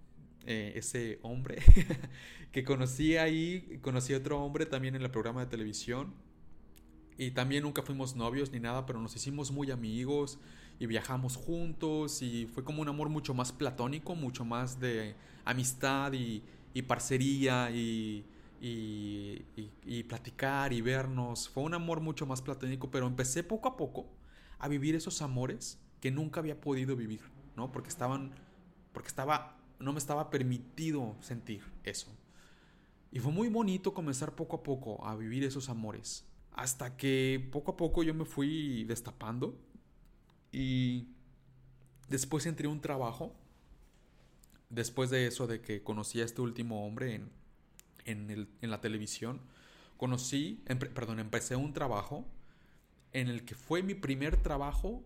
eh, 0.45 0.73
ese 0.75 1.19
hombre 1.23 1.57
que 2.53 2.63
conocí 2.63 3.17
ahí, 3.17 3.79
conocí 3.81 4.13
otro 4.13 4.41
hombre 4.41 4.65
también 4.65 4.95
en 4.95 5.01
el 5.01 5.11
programa 5.11 5.41
de 5.41 5.47
televisión. 5.47 6.13
Y 7.17 7.31
también 7.31 7.63
nunca 7.63 7.81
fuimos 7.81 8.15
novios 8.15 8.51
ni 8.51 8.59
nada, 8.59 8.85
pero 8.85 9.01
nos 9.01 9.15
hicimos 9.15 9.51
muy 9.51 9.71
amigos 9.71 10.39
y 10.79 10.85
viajamos 10.85 11.35
juntos 11.35 12.21
y 12.21 12.45
fue 12.45 12.63
como 12.63 12.81
un 12.81 12.87
amor 12.87 13.09
mucho 13.09 13.33
más 13.33 13.51
platónico, 13.51 14.15
mucho 14.15 14.45
más 14.45 14.79
de 14.79 15.15
amistad 15.43 16.13
y, 16.13 16.43
parcería 16.83 17.71
y, 17.71 18.23
y, 18.59 20.03
platicar 20.07 20.73
y 20.73 20.81
vernos. 20.81 21.49
Fue 21.49 21.63
un 21.63 21.73
amor 21.73 22.01
mucho 22.01 22.25
más 22.25 22.41
platónico, 22.41 22.89
pero 22.91 23.07
empecé 23.07 23.43
poco 23.43 23.69
a 23.69 23.77
poco 23.77 24.07
a 24.59 24.67
vivir 24.67 24.95
esos 24.95 25.21
amores 25.21 25.79
que 26.01 26.11
nunca 26.11 26.39
había 26.39 26.59
podido 26.59 26.95
vivir, 26.95 27.21
¿no? 27.55 27.71
Porque 27.71 27.89
estaban, 27.89 28.31
porque 28.93 29.07
estaba, 29.09 29.57
no 29.79 29.93
me 29.93 29.99
estaba 29.99 30.29
permitido 30.29 31.15
sentir 31.21 31.63
eso. 31.83 32.15
Y 33.11 33.19
fue 33.19 33.31
muy 33.31 33.49
bonito 33.49 33.93
comenzar 33.93 34.35
poco 34.35 34.57
a 34.57 34.63
poco 34.63 35.05
a 35.05 35.15
vivir 35.15 35.43
esos 35.43 35.69
amores. 35.69 36.25
Hasta 36.51 36.97
que 36.97 37.47
poco 37.51 37.71
a 37.71 37.77
poco 37.77 38.03
yo 38.03 38.13
me 38.13 38.25
fui 38.25 38.83
destapando 38.85 39.59
y 40.51 41.09
después 42.09 42.45
entré 42.45 42.67
a 42.67 42.71
un 42.71 42.81
trabajo. 42.81 43.35
Después 44.69 45.09
de 45.09 45.27
eso, 45.27 45.47
de 45.47 45.61
que 45.61 45.81
conocí 45.81 46.19
a 46.19 46.25
este 46.25 46.41
último 46.41 46.85
hombre 46.85 47.15
en, 47.15 47.31
en, 48.07 48.47
la 48.61 48.81
televisión, 48.81 49.41
conocí, 49.97 50.63
perdón, 50.93 51.19
empecé 51.19 51.55
un 51.55 51.73
trabajo 51.73 52.25
en 53.13 53.27
el 53.27 53.45
que 53.45 53.55
fue 53.55 53.83
mi 53.83 53.93
primer 53.93 54.37
trabajo 54.37 55.03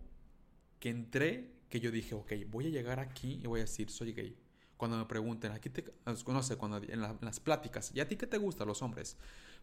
que 0.78 0.90
entré, 0.90 1.52
que 1.68 1.80
yo 1.80 1.90
dije, 1.90 2.14
ok, 2.14 2.32
voy 2.48 2.66
a 2.66 2.70
llegar 2.70 3.00
aquí 3.00 3.40
y 3.42 3.46
voy 3.46 3.60
a 3.60 3.64
decir, 3.64 3.90
soy 3.90 4.12
gay. 4.12 4.36
Cuando 4.76 4.96
me 4.96 5.04
pregunten, 5.04 5.52
aquí 5.52 5.70
te, 5.70 5.84
no 6.04 6.42
sé, 6.42 6.56
cuando 6.56 6.78
en, 6.78 6.90
en 6.90 7.18
las 7.20 7.40
pláticas, 7.40 7.92
¿y 7.94 8.00
a 8.00 8.08
ti 8.08 8.16
qué 8.16 8.26
te 8.26 8.38
gusta 8.38 8.64
los 8.64 8.82
hombres? 8.82 9.16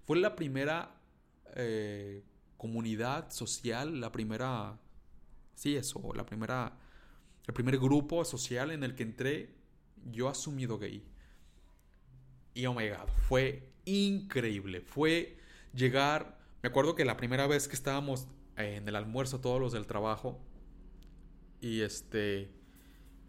Fue 0.05 0.17
la 0.17 0.35
primera 0.35 0.95
eh, 1.55 2.23
comunidad 2.57 3.31
social, 3.31 3.99
la 3.99 4.11
primera, 4.11 4.77
sí, 5.55 5.75
eso, 5.75 6.13
la 6.13 6.25
primera, 6.25 6.77
el 7.47 7.53
primer 7.53 7.77
grupo 7.77 8.25
social 8.25 8.71
en 8.71 8.83
el 8.83 8.95
que 8.95 9.03
entré 9.03 9.55
yo 10.11 10.27
asumido 10.27 10.77
gay. 10.77 11.03
Y 12.59 12.65
oh 12.65 12.73
my 12.73 12.89
god, 12.89 13.07
fue 13.29 13.71
increíble. 13.85 14.81
Fue 14.81 15.37
llegar, 15.73 16.37
me 16.61 16.67
acuerdo 16.67 16.93
que 16.93 17.05
la 17.05 17.15
primera 17.15 17.47
vez 17.47 17.69
que 17.69 17.75
estábamos 17.75 18.27
en 18.57 18.85
el 18.85 18.97
almuerzo 18.97 19.39
todos 19.39 19.61
los 19.61 19.71
del 19.71 19.87
trabajo 19.87 20.37
y 21.61 21.79
este 21.81 22.51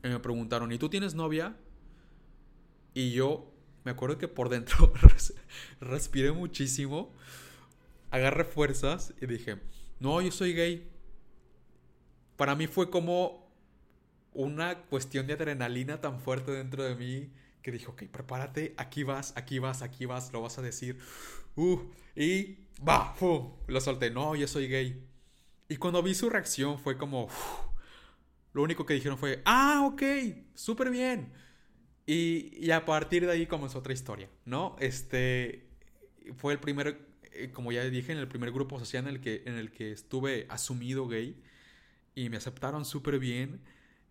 me 0.02 0.18
preguntaron, 0.18 0.72
¿y 0.72 0.78
tú 0.78 0.88
tienes 0.88 1.14
novia? 1.14 1.56
Y 2.92 3.12
yo 3.12 3.52
me 3.84 3.92
acuerdo 3.92 4.18
que 4.18 4.26
por 4.26 4.48
dentro 4.48 4.92
respiré 5.80 6.32
muchísimo 6.32 7.14
agarré 8.10 8.42
fuerzas 8.42 9.14
y 9.20 9.26
dije, 9.26 9.60
no, 10.00 10.20
yo 10.20 10.32
soy 10.32 10.54
gay. 10.54 10.90
Para 12.36 12.56
mí 12.56 12.66
fue 12.66 12.90
como 12.90 13.48
una 14.32 14.82
cuestión 14.86 15.28
de 15.28 15.34
adrenalina 15.34 16.00
tan 16.00 16.18
fuerte 16.18 16.50
dentro 16.50 16.82
de 16.82 16.96
mí 16.96 17.30
que 17.62 17.72
dije, 17.72 17.86
ok, 17.86 18.04
prepárate, 18.04 18.74
aquí 18.76 19.02
vas, 19.02 19.32
aquí 19.36 19.58
vas, 19.58 19.82
aquí 19.82 20.06
vas, 20.06 20.32
lo 20.32 20.42
vas 20.42 20.58
a 20.58 20.62
decir. 20.62 20.98
Uh, 21.56 21.80
y 22.16 22.58
va, 22.86 23.14
lo 23.66 23.80
solté, 23.80 24.10
no, 24.10 24.34
yo 24.36 24.46
soy 24.46 24.68
gay. 24.68 25.06
Y 25.68 25.76
cuando 25.76 26.02
vi 26.02 26.14
su 26.14 26.30
reacción 26.30 26.78
fue 26.78 26.96
como, 26.96 27.28
lo 28.52 28.62
único 28.62 28.86
que 28.86 28.94
dijeron 28.94 29.18
fue, 29.18 29.42
ah, 29.44 29.82
ok, 29.86 30.02
súper 30.54 30.90
bien. 30.90 31.32
Y, 32.06 32.50
y, 32.58 32.70
a 32.72 32.84
partir 32.84 33.24
de 33.24 33.32
ahí 33.32 33.46
comenzó 33.46 33.78
otra 33.78 33.92
historia, 33.92 34.28
¿no? 34.44 34.74
Este 34.80 35.68
fue 36.36 36.52
el 36.52 36.58
primer 36.58 37.10
eh, 37.32 37.50
como 37.52 37.72
ya 37.72 37.84
dije, 37.84 38.12
en 38.12 38.18
el 38.18 38.28
primer 38.28 38.50
grupo 38.52 38.78
social 38.78 39.04
en 39.06 39.14
el 39.14 39.20
que, 39.20 39.42
en 39.46 39.56
el 39.56 39.70
que 39.70 39.92
estuve 39.92 40.46
asumido 40.48 41.06
gay 41.06 41.36
y 42.14 42.28
me 42.28 42.36
aceptaron 42.36 42.84
súper 42.84 43.18
bien 43.18 43.60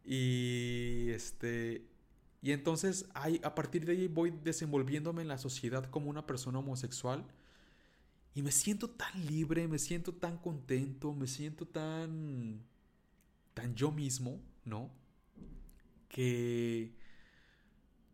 y 0.05 1.09
este 1.09 1.83
y 2.41 2.51
entonces 2.51 3.05
a 3.13 3.55
partir 3.55 3.85
de 3.85 3.93
ahí 3.93 4.07
voy 4.07 4.31
desenvolviéndome 4.31 5.21
en 5.21 5.27
la 5.27 5.37
sociedad 5.37 5.89
como 5.89 6.09
una 6.09 6.25
persona 6.25 6.59
homosexual. 6.59 7.25
Y 8.35 8.41
me 8.41 8.51
siento 8.51 8.89
tan 8.89 9.25
libre, 9.25 9.67
me 9.67 9.79
siento 9.79 10.13
tan 10.13 10.37
contento, 10.37 11.13
me 11.13 11.27
siento 11.27 11.65
tan 11.65 12.63
tan 13.53 13.75
yo 13.75 13.91
mismo, 13.91 14.39
¿no? 14.63 14.89
Que 16.07 16.93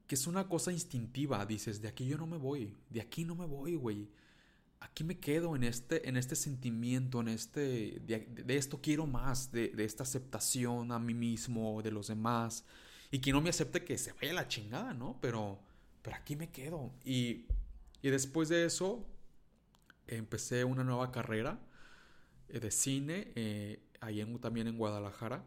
que 0.08 0.16
es 0.16 0.28
una 0.28 0.48
cosa 0.48 0.72
instintiva, 0.72 1.46
dices, 1.46 1.82
de 1.82 1.88
aquí 1.88 2.06
yo 2.06 2.18
no 2.18 2.28
me 2.28 2.38
voy, 2.38 2.76
de 2.90 3.02
aquí 3.02 3.26
no 3.26 3.36
me 3.36 3.46
voy, 3.46 3.76
güey. 3.76 4.08
Aquí 4.80 5.04
me 5.04 5.20
quedo 5.20 5.56
en 5.56 5.64
este, 5.64 6.08
en 6.08 6.16
este 6.16 6.36
sentimiento, 6.36 7.22
en 7.22 7.30
este, 7.30 8.00
de, 8.06 8.56
esto 8.56 8.80
quiero 8.82 9.08
más, 9.08 9.52
de, 9.52 9.74
esta 9.80 10.04
aceptación 10.04 10.92
a 10.92 11.00
mí 11.00 11.14
mismo, 11.16 11.82
de 11.82 11.92
los 11.92 12.08
demás, 12.08 12.66
y 13.12 13.20
que 13.20 13.32
no 13.32 13.42
me 13.42 13.50
acepte 13.50 13.84
que 13.84 13.98
se 13.98 14.14
vaya 14.14 14.34
la 14.34 14.48
chingada, 14.48 14.94
¿no? 14.94 15.18
Pero, 15.22 15.60
pero 16.02 16.16
aquí 16.16 16.36
me 16.36 16.50
quedo. 16.50 16.92
Y, 17.04 17.46
y 18.02 18.10
después 18.10 18.50
de 18.50 18.66
eso, 18.66 19.06
empecé 20.08 20.64
una 20.64 20.84
nueva 20.84 21.12
carrera 21.12 21.60
eh, 22.50 22.60
de 22.60 22.72
cine, 22.72 23.32
eh, 23.36 23.80
ahí 24.02 24.22
en, 24.22 24.40
también 24.40 24.68
en 24.68 24.78
Guadalajara, 24.78 25.44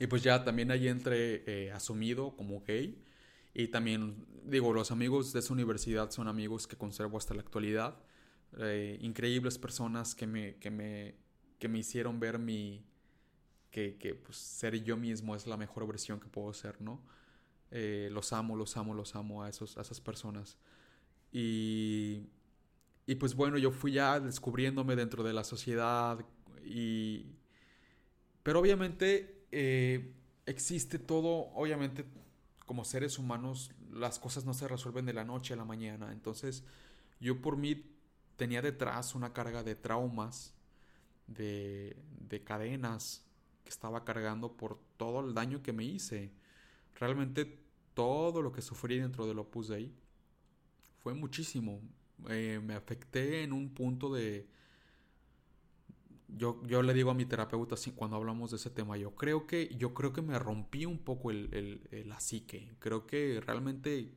y 0.00 0.06
pues 0.06 0.22
ya 0.22 0.42
también 0.44 0.70
ahí 0.70 0.88
entré 0.88 1.44
eh, 1.46 1.72
asumido 1.72 2.34
como 2.34 2.62
gay. 2.62 3.04
Y 3.52 3.68
también, 3.68 4.26
digo, 4.44 4.72
los 4.72 4.90
amigos 4.90 5.32
de 5.32 5.40
esa 5.40 5.52
universidad 5.52 6.10
son 6.10 6.26
amigos 6.26 6.66
que 6.66 6.76
conservo 6.76 7.18
hasta 7.18 7.34
la 7.34 7.42
actualidad. 7.42 7.96
Eh, 8.58 8.98
increíbles 9.02 9.58
personas 9.58 10.14
que 10.14 10.26
me, 10.26 10.56
que 10.56 10.70
me, 10.70 11.16
que 11.58 11.68
me 11.68 11.78
hicieron 11.78 12.18
ver 12.18 12.38
mi, 12.38 12.82
que, 13.70 13.96
que 13.96 14.14
pues, 14.14 14.36
ser 14.36 14.82
yo 14.82 14.96
mismo 14.96 15.34
es 15.34 15.46
la 15.46 15.56
mejor 15.56 15.86
versión 15.86 16.20
que 16.20 16.28
puedo 16.28 16.52
ser, 16.52 16.80
¿no? 16.80 17.00
Eh, 17.70 18.08
los 18.10 18.32
amo, 18.32 18.56
los 18.56 18.76
amo, 18.76 18.94
los 18.94 19.14
amo 19.14 19.42
a, 19.42 19.48
esos, 19.48 19.78
a 19.78 19.82
esas 19.82 20.00
personas. 20.00 20.58
Y, 21.32 22.22
y 23.06 23.14
pues 23.14 23.34
bueno, 23.34 23.58
yo 23.58 23.70
fui 23.70 23.92
ya 23.92 24.18
descubriéndome 24.18 24.96
dentro 24.96 25.22
de 25.22 25.32
la 25.32 25.44
sociedad 25.44 26.24
y... 26.64 27.26
Pero 28.42 28.58
obviamente 28.58 29.44
eh, 29.52 30.14
existe 30.46 30.98
todo, 30.98 31.50
obviamente 31.54 32.06
como 32.64 32.84
seres 32.84 33.18
humanos 33.18 33.70
las 33.92 34.18
cosas 34.18 34.44
no 34.44 34.54
se 34.54 34.66
resuelven 34.66 35.04
de 35.04 35.12
la 35.12 35.24
noche 35.24 35.52
a 35.54 35.56
la 35.56 35.64
mañana, 35.64 36.12
entonces 36.12 36.64
yo 37.20 37.42
por 37.42 37.56
mí 37.56 37.84
tenía 38.36 38.62
detrás 38.62 39.14
una 39.14 39.32
carga 39.32 39.62
de 39.62 39.74
traumas, 39.74 40.54
de, 41.26 41.96
de 42.28 42.42
cadenas 42.42 43.29
que 43.64 43.70
estaba 43.70 44.04
cargando 44.04 44.56
por 44.56 44.78
todo 44.96 45.20
el 45.20 45.34
daño 45.34 45.62
que 45.62 45.72
me 45.72 45.84
hice. 45.84 46.32
Realmente 46.94 47.60
todo 47.94 48.42
lo 48.42 48.52
que 48.52 48.62
sufrí 48.62 48.98
dentro 48.98 49.26
del 49.26 49.38
Opus 49.38 49.68
Dei 49.68 49.92
fue 50.98 51.14
muchísimo. 51.14 51.80
Eh, 52.28 52.60
me 52.62 52.74
afecté 52.74 53.42
en 53.42 53.52
un 53.52 53.70
punto 53.70 54.12
de... 54.12 54.48
Yo, 56.28 56.62
yo 56.64 56.82
le 56.82 56.94
digo 56.94 57.10
a 57.10 57.14
mi 57.14 57.24
terapeuta 57.24 57.74
así, 57.74 57.90
cuando 57.90 58.16
hablamos 58.16 58.50
de 58.52 58.56
ese 58.56 58.70
tema, 58.70 58.96
yo 58.96 59.16
creo 59.16 59.48
que, 59.48 59.74
yo 59.76 59.94
creo 59.94 60.12
que 60.12 60.22
me 60.22 60.38
rompí 60.38 60.86
un 60.86 60.98
poco 60.98 61.32
el, 61.32 61.52
el, 61.90 62.08
la 62.08 62.20
psique. 62.20 62.72
Creo 62.78 63.04
que 63.06 63.40
realmente 63.44 64.12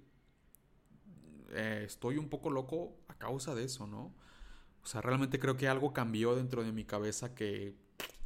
eh, 1.51 1.83
estoy 1.85 2.17
un 2.17 2.29
poco 2.29 2.51
loco 2.51 2.97
a 3.07 3.15
causa 3.15 3.55
de 3.55 3.63
eso, 3.63 3.87
¿no? 3.87 4.13
O 4.83 4.85
sea, 4.85 5.01
realmente 5.01 5.39
creo 5.39 5.57
que 5.57 5.67
algo 5.67 5.93
cambió 5.93 6.35
dentro 6.35 6.63
de 6.63 6.71
mi 6.71 6.83
cabeza 6.83 7.33
que, 7.33 7.75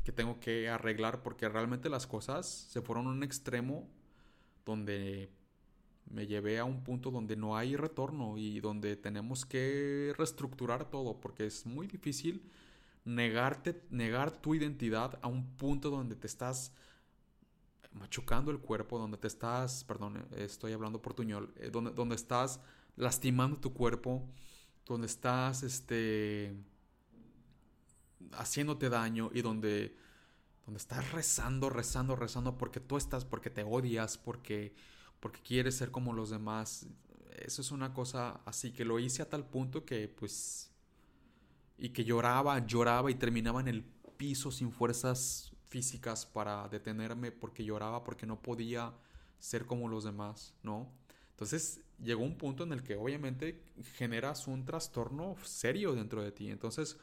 que 0.08 0.14
tengo 0.14 0.39
que 0.39 0.70
arreglar 0.70 1.22
porque 1.22 1.49
realmente 1.49 1.89
las 1.89 2.08
cosas 2.08 2.47
se 2.47 2.82
fueron 2.82 3.08
a 3.08 3.10
un 3.10 3.24
extremo 3.24 3.89
donde 4.64 5.30
me 6.10 6.26
llevé 6.26 6.60
a 6.60 6.64
un 6.64 6.82
punto 6.82 7.12
donde 7.12 7.36
no 7.36 7.58
hay 7.58 7.76
retorno 7.76 8.38
y 8.38 8.62
donde 8.62 8.95
tenemos 8.95 9.45
que 9.45 10.14
reestructurar 10.18 10.89
todo 10.89 11.20
porque 11.20 11.45
es 11.45 11.66
muy 11.66 11.88
difícil 11.88 12.49
negarte, 13.03 13.84
negar 13.89 14.32
tu 14.32 14.55
identidad 14.55 15.20
a 15.22 15.28
un 15.28 15.45
punto 15.58 15.89
donde 15.89 16.16
te 16.16 16.28
estás 16.28 16.72
machucando 17.91 18.49
el 18.49 18.60
cuerpo, 18.60 18.99
donde 18.99 19.18
te 19.18 19.28
estás, 19.28 19.84
perdón, 19.84 20.26
estoy 20.38 20.72
hablando 20.72 21.01
portuñol, 21.01 21.53
eh, 21.58 21.70
donde, 21.70 21.91
donde 21.91 22.16
estás 22.16 22.62
lastimando 22.95 23.58
tu 23.58 23.74
cuerpo, 23.74 24.26
donde 24.86 25.08
estás, 25.08 25.64
este, 25.64 26.55
haciéndote 28.34 28.89
daño 28.89 29.30
y 29.34 29.41
donde, 29.41 29.95
donde 30.65 30.78
estás 30.78 31.11
rezando, 31.11 31.70
rezando, 31.70 32.15
rezando 32.15 32.57
porque 32.57 32.80
tú 32.80 32.97
estás, 32.97 33.26
porque 33.26 33.49
te 33.49 33.63
odias, 33.63 34.18
porque 34.18 34.76
porque 35.20 35.41
quieres 35.41 35.76
ser 35.76 35.91
como 35.91 36.13
los 36.13 36.30
demás. 36.30 36.88
Eso 37.38 37.61
es 37.61 37.72
una 37.72 37.93
cosa 37.93 38.41
así 38.45 38.72
que 38.72 38.86
lo 38.86 38.99
hice 38.99 39.22
a 39.22 39.30
tal 39.30 39.45
punto 39.45 39.86
que 39.86 40.07
pues 40.07 40.72
y 41.78 41.89
que 41.89 42.03
lloraba, 42.03 42.65
lloraba 42.65 43.11
y 43.11 43.15
terminaba 43.15 43.61
en 43.61 43.68
el 43.68 43.84
piso 44.18 44.51
sin 44.51 44.72
fuerzas 44.72 45.51
físicas 45.68 46.26
para 46.26 46.68
detenerme 46.70 47.32
porque 47.32 47.63
lloraba 47.63 48.03
porque 48.03 48.26
no 48.26 48.41
podía 48.41 48.93
ser 49.38 49.65
como 49.65 49.88
los 49.88 50.03
demás, 50.03 50.55
¿no? 50.63 50.91
Entonces 51.32 51.82
llegó 52.03 52.24
un 52.24 52.38
punto 52.38 52.63
en 52.63 52.74
el 52.74 52.82
que 52.82 52.95
obviamente 52.95 53.63
generas 53.93 54.47
un 54.47 54.65
trastorno 54.65 55.36
serio 55.43 55.93
dentro 55.93 56.24
de 56.24 56.32
ti. 56.32 56.49
Entonces, 56.49 56.97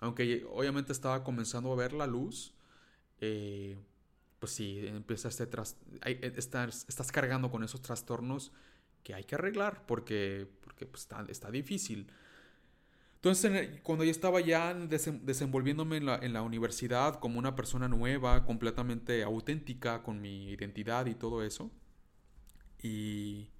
aunque 0.00 0.44
obviamente 0.50 0.92
estaba 0.92 1.22
comenzando 1.22 1.72
a 1.72 1.76
ver 1.76 1.92
la 1.92 2.06
luz, 2.06 2.54
eh, 3.20 3.76
pues 4.38 4.52
sí, 4.52 4.86
empiezas 4.86 5.40
a 5.40 5.50
tras 5.50 5.76
eh, 6.04 6.32
estás 6.34 7.12
cargando 7.12 7.50
con 7.50 7.62
esos 7.62 7.82
trastornos 7.82 8.52
que 9.02 9.14
hay 9.14 9.24
que 9.24 9.34
arreglar 9.34 9.84
porque, 9.86 10.48
porque 10.62 10.86
pues, 10.86 11.02
está, 11.02 11.24
está, 11.28 11.50
difícil. 11.50 12.10
Entonces, 13.16 13.80
cuando 13.82 14.04
yo 14.04 14.10
estaba 14.10 14.40
ya 14.40 14.72
desenvolviéndome 14.72 15.98
en 15.98 16.06
la, 16.06 16.16
en 16.16 16.32
la, 16.32 16.40
universidad 16.40 17.20
como 17.20 17.38
una 17.38 17.54
persona 17.54 17.86
nueva, 17.86 18.46
completamente 18.46 19.22
auténtica, 19.22 20.02
con 20.02 20.22
mi 20.22 20.48
identidad 20.50 21.04
y 21.04 21.14
todo 21.14 21.42
eso, 21.44 21.70
y 22.82 23.50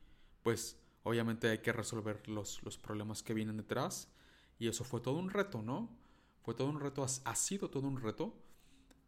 pues 0.42 0.78
obviamente 1.02 1.50
hay 1.50 1.58
que 1.58 1.72
resolver 1.72 2.26
los, 2.26 2.62
los 2.62 2.78
problemas 2.78 3.22
que 3.22 3.34
vienen 3.34 3.58
detrás, 3.58 4.10
y 4.58 4.68
eso 4.68 4.82
fue 4.84 5.02
todo 5.02 5.18
un 5.18 5.28
reto, 5.28 5.60
¿no? 5.60 5.99
Fue 6.42 6.54
todo 6.54 6.68
un 6.68 6.80
reto, 6.80 7.04
ha 7.04 7.34
sido 7.34 7.70
todo 7.70 7.86
un 7.86 8.00
reto, 8.00 8.34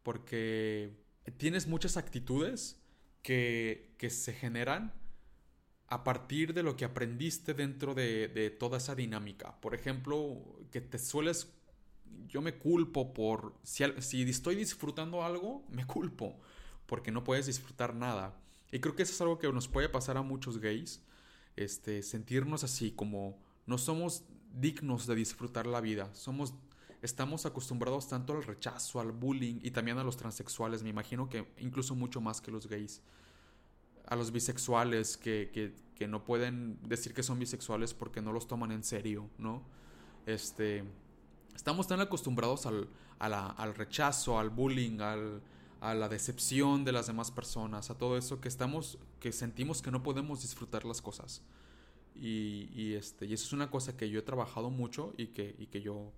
porque 0.03 0.95
tienes 1.37 1.67
muchas 1.67 1.97
actitudes 1.97 2.81
que, 3.21 3.95
que, 3.97 4.09
se 4.09 4.33
generan 4.33 4.93
a 5.87 6.03
partir 6.03 6.53
de 6.53 6.63
lo 6.63 6.75
que 6.75 6.85
aprendiste 6.85 7.53
dentro 7.53 7.93
de, 7.93 8.55
toda 8.59 8.77
esa 8.77 8.95
dinámica. 8.95 9.59
Por 9.61 9.75
ejemplo, 9.75 10.59
que 10.71 10.81
te 10.81 10.99
sueles... 10.99 11.51
Yo 12.27 12.41
me 12.41 12.57
culpo 12.57 13.13
por... 13.13 13.55
Si, 13.63 13.83
si 13.99 14.23
estoy 14.23 14.55
disfrutando 14.55 15.23
algo, 15.23 15.65
me 15.69 15.85
culpo 15.85 16.39
porque 16.85 17.11
no 17.11 17.23
puedes 17.23 17.45
disfrutar 17.45 17.95
nada. 17.95 18.37
Y 18.71 18.79
creo 18.79 18.95
que 18.95 19.03
eso 19.03 19.13
es 19.13 19.21
algo 19.21 19.39
que 19.39 19.51
nos 19.51 19.67
puede 19.67 19.89
pasar 19.89 20.17
a 20.17 20.21
muchos 20.21 20.59
gays. 20.59 21.01
Este, 21.55 22.01
sentirnos 22.01 22.63
así 22.63 22.91
como 22.91 23.39
no 23.65 23.77
somos 23.77 24.23
dignos 24.53 25.07
de 25.07 25.15
disfrutar 25.15 25.65
la 25.65 25.81
vida. 25.81 26.13
Somos 26.13 26.53
estamos 27.03 27.45
acostumbrados 27.45 28.07
tanto 28.07 28.33
al 28.33 28.43
rechazo, 28.43 29.01
al 29.01 29.11
bullying 29.11 29.59
y 29.61 29.71
también 29.71 29.97
a 29.97 30.03
los 30.03 30.15
transexuales, 30.15 30.83
me 30.83 30.89
imagino 30.89 31.29
que 31.29 31.45
incluso 31.59 31.95
mucho 31.95 32.21
más 32.21 32.39
que 32.39 32.49
los 32.49 32.67
gays. 32.67 33.01
A 34.07 34.15
los 34.15 34.31
bisexuales 34.31 35.17
que, 35.17 35.51
que, 35.95 36.07
no 36.07 36.25
pueden 36.25 36.79
decir 36.83 37.13
que 37.13 37.23
son 37.23 37.39
bisexuales 37.39 37.93
porque 37.93 38.21
no 38.21 38.33
los 38.33 38.47
toman 38.47 38.71
en 38.71 38.83
serio, 38.83 39.29
¿no? 39.37 39.63
Este, 40.25 40.83
estamos 41.55 41.87
tan 41.87 42.01
acostumbrados 42.01 42.65
al, 42.65 42.89
al 43.19 43.75
rechazo, 43.75 44.39
al 44.39 44.49
bullying, 44.49 44.99
al, 44.99 45.41
a 45.79 45.93
la 45.93 46.09
decepción 46.09 46.83
de 46.83 46.91
las 46.91 47.07
demás 47.07 47.31
personas, 47.31 47.89
a 47.89 47.97
todo 47.97 48.17
eso 48.17 48.41
que 48.41 48.49
estamos, 48.49 48.97
que 49.19 49.31
sentimos 49.31 49.81
que 49.81 49.91
no 49.91 50.03
podemos 50.03 50.41
disfrutar 50.41 50.83
las 50.85 51.01
cosas. 51.01 51.41
Y, 52.15 52.69
y, 52.73 52.93
este, 52.93 53.25
y 53.25 53.33
eso 53.33 53.45
es 53.45 53.53
una 53.53 53.71
cosa 53.71 53.95
que 53.95 54.09
yo 54.09 54.19
he 54.19 54.23
trabajado 54.23 54.69
mucho 54.69 55.13
y 55.17 55.27
que, 55.27 55.55
y 55.57 55.67
que 55.67 55.81
yo 55.81 56.11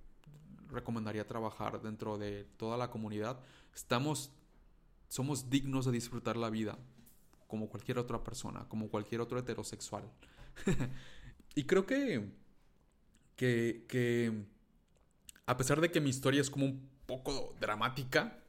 recomendaría 0.70 1.28
trabajar 1.28 1.82
dentro 1.82 2.18
de 2.18 2.46
toda 2.58 2.78
la 2.78 2.90
comunidad. 2.90 3.40
Estamos, 3.74 4.32
somos 5.08 5.50
dignos 5.50 5.86
de 5.86 5.92
disfrutar 5.92 6.38
la 6.38 6.50
vida 6.50 6.78
como 7.48 7.70
cualquier 7.70 8.00
otra 8.00 8.24
persona, 8.24 8.68
como 8.68 8.90
cualquier 8.90 9.22
otro 9.22 9.40
heterosexual. 9.40 10.04
y 11.56 11.64
creo 11.64 11.86
que, 11.86 12.30
que, 13.36 13.86
que, 13.88 14.46
a 15.46 15.58
pesar 15.58 15.82
de 15.82 15.92
que 15.92 16.02
mi 16.02 16.10
historia 16.10 16.42
es 16.42 16.50
como 16.50 16.66
un 16.66 16.90
poco 17.06 17.56
dramática, 17.60 18.40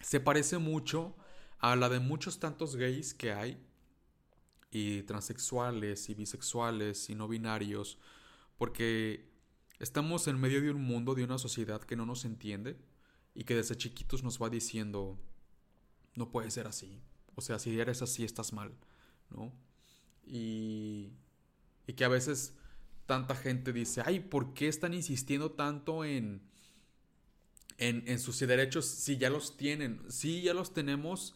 se 0.00 0.20
parece 0.20 0.58
mucho 0.58 1.14
a 1.58 1.76
la 1.76 1.88
de 1.88 2.00
muchos 2.00 2.38
tantos 2.38 2.76
gays 2.76 3.14
que 3.14 3.32
hay, 3.32 3.58
y 4.70 5.02
transexuales, 5.04 6.08
y 6.10 6.14
bisexuales, 6.14 7.08
y 7.08 7.14
no 7.14 7.28
binarios, 7.28 7.98
porque 8.58 9.33
Estamos 9.78 10.28
en 10.28 10.40
medio 10.40 10.60
de 10.60 10.70
un 10.70 10.82
mundo, 10.82 11.14
de 11.14 11.24
una 11.24 11.38
sociedad 11.38 11.80
que 11.82 11.96
no 11.96 12.06
nos 12.06 12.24
entiende 12.24 12.76
y 13.34 13.44
que 13.44 13.54
desde 13.54 13.76
chiquitos 13.76 14.22
nos 14.22 14.40
va 14.40 14.48
diciendo, 14.48 15.18
no 16.14 16.30
puede 16.30 16.50
ser 16.50 16.66
así. 16.66 17.02
O 17.34 17.40
sea, 17.40 17.58
si 17.58 17.78
eres 17.78 18.00
así 18.00 18.24
estás 18.24 18.52
mal, 18.52 18.72
¿no? 19.30 19.52
Y, 20.24 21.12
y 21.86 21.92
que 21.94 22.04
a 22.04 22.08
veces 22.08 22.56
tanta 23.06 23.34
gente 23.34 23.72
dice, 23.72 24.02
ay, 24.04 24.20
¿por 24.20 24.54
qué 24.54 24.68
están 24.68 24.94
insistiendo 24.94 25.50
tanto 25.52 26.04
en, 26.04 26.42
en, 27.78 28.04
en 28.06 28.18
sus 28.20 28.38
derechos 28.38 28.86
si 28.86 29.18
ya 29.18 29.30
los 29.30 29.56
tienen? 29.56 30.00
Sí, 30.08 30.42
ya 30.42 30.54
los 30.54 30.72
tenemos 30.72 31.34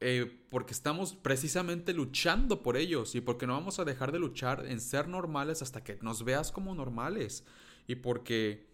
eh, 0.00 0.44
porque 0.48 0.72
estamos 0.72 1.14
precisamente 1.14 1.92
luchando 1.92 2.62
por 2.62 2.78
ellos 2.78 3.14
y 3.14 3.20
porque 3.20 3.46
no 3.46 3.52
vamos 3.52 3.78
a 3.78 3.84
dejar 3.84 4.12
de 4.12 4.18
luchar 4.18 4.64
en 4.66 4.80
ser 4.80 5.08
normales 5.08 5.60
hasta 5.60 5.84
que 5.84 5.98
nos 6.00 6.24
veas 6.24 6.50
como 6.52 6.74
normales 6.74 7.44
y 7.86 7.96
porque 7.96 8.70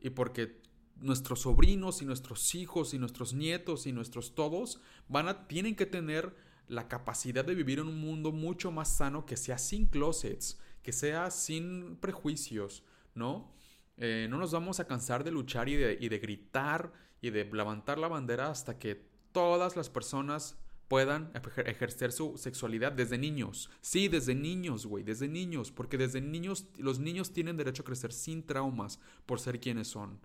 y 0.00 0.10
porque 0.10 0.62
nuestros 0.96 1.40
sobrinos 1.40 2.00
y 2.00 2.04
nuestros 2.04 2.54
hijos 2.54 2.94
y 2.94 2.98
nuestros 2.98 3.34
nietos 3.34 3.86
y 3.86 3.92
nuestros 3.92 4.36
todos 4.36 4.80
van 5.08 5.28
a 5.28 5.48
tienen 5.48 5.74
que 5.74 5.86
tener 5.86 6.34
la 6.68 6.86
capacidad 6.86 7.44
de 7.44 7.56
vivir 7.56 7.80
en 7.80 7.88
un 7.88 8.00
mundo 8.00 8.30
mucho 8.30 8.70
más 8.70 8.96
sano 8.96 9.26
que 9.26 9.36
sea 9.36 9.58
sin 9.58 9.86
closets, 9.86 10.60
que 10.82 10.92
sea 10.92 11.30
sin 11.30 11.96
prejuicios, 11.96 12.84
¿no? 13.14 13.52
Eh, 13.96 14.26
no 14.30 14.38
nos 14.38 14.52
vamos 14.52 14.80
a 14.80 14.86
cansar 14.86 15.24
de 15.24 15.32
luchar 15.32 15.68
y 15.68 15.74
de, 15.74 15.98
y 16.00 16.08
de 16.08 16.18
gritar 16.18 16.92
y 17.20 17.30
de 17.30 17.44
levantar 17.44 17.98
la 17.98 18.08
bandera 18.08 18.48
hasta 18.48 18.78
que 18.78 19.11
todas 19.32 19.76
las 19.76 19.90
personas 19.90 20.56
puedan 20.88 21.32
ejercer 21.64 22.12
su 22.12 22.36
sexualidad 22.36 22.92
desde 22.92 23.16
niños. 23.16 23.70
Sí, 23.80 24.08
desde 24.08 24.34
niños, 24.34 24.84
güey, 24.84 25.02
desde 25.02 25.26
niños, 25.26 25.72
porque 25.72 25.96
desde 25.96 26.20
niños 26.20 26.66
los 26.76 26.98
niños 26.98 27.32
tienen 27.32 27.56
derecho 27.56 27.82
a 27.82 27.86
crecer 27.86 28.12
sin 28.12 28.42
traumas 28.42 29.00
por 29.24 29.40
ser 29.40 29.58
quienes 29.58 29.88
son. 29.88 30.20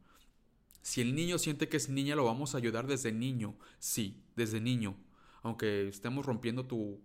Si 0.82 1.02
el 1.02 1.16
niño 1.16 1.38
siente 1.38 1.70
que 1.70 1.78
es 1.78 1.90
niña, 1.90 2.16
lo 2.16 2.26
vamos 2.26 2.54
a 2.54 2.58
ayudar 2.58 2.88
desde 2.88 3.12
niño. 3.12 3.56
Sí, 3.80 4.22
desde 4.36 4.60
niño. 4.60 4.96
Aunque 5.42 5.88
estemos 5.88 6.26
rompiendo 6.26 6.66
tu 6.66 7.00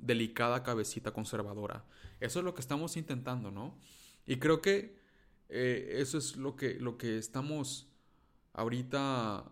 delicada 0.00 0.62
cabecita 0.62 1.12
conservadora. 1.12 1.84
Eso 2.20 2.38
es 2.38 2.44
lo 2.44 2.54
que 2.54 2.60
estamos 2.60 2.96
intentando, 2.96 3.50
¿no? 3.50 3.76
Y 4.26 4.36
creo 4.36 4.60
que 4.60 4.96
eh, 5.48 5.96
eso 5.98 6.18
es 6.18 6.36
lo 6.36 6.56
que, 6.56 6.74
lo 6.74 6.98
que 6.98 7.18
estamos 7.18 7.88
ahorita 8.52 9.44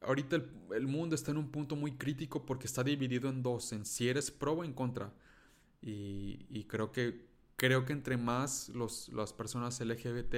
ahorita 0.00 0.36
el, 0.72 0.86
mundo 0.86 1.14
está 1.14 1.30
en 1.30 1.38
un 1.38 1.50
punto 1.50 1.76
muy 1.76 1.92
crítico 1.92 2.44
porque 2.46 2.66
está 2.66 2.82
dividido 2.82 3.28
en 3.28 3.42
dos, 3.42 3.72
en 3.72 3.84
si 3.84 4.08
eres 4.08 4.30
pro 4.30 4.52
o 4.52 4.64
en 4.64 4.72
contra. 4.72 5.12
Y, 5.82 6.64
creo 6.64 6.92
que 6.92 7.28
creo 7.56 7.84
que 7.84 7.92
entre 7.92 8.16
más 8.16 8.70
los, 8.70 9.08
las 9.10 9.32
personas 9.32 9.80
LGBT 9.80 10.34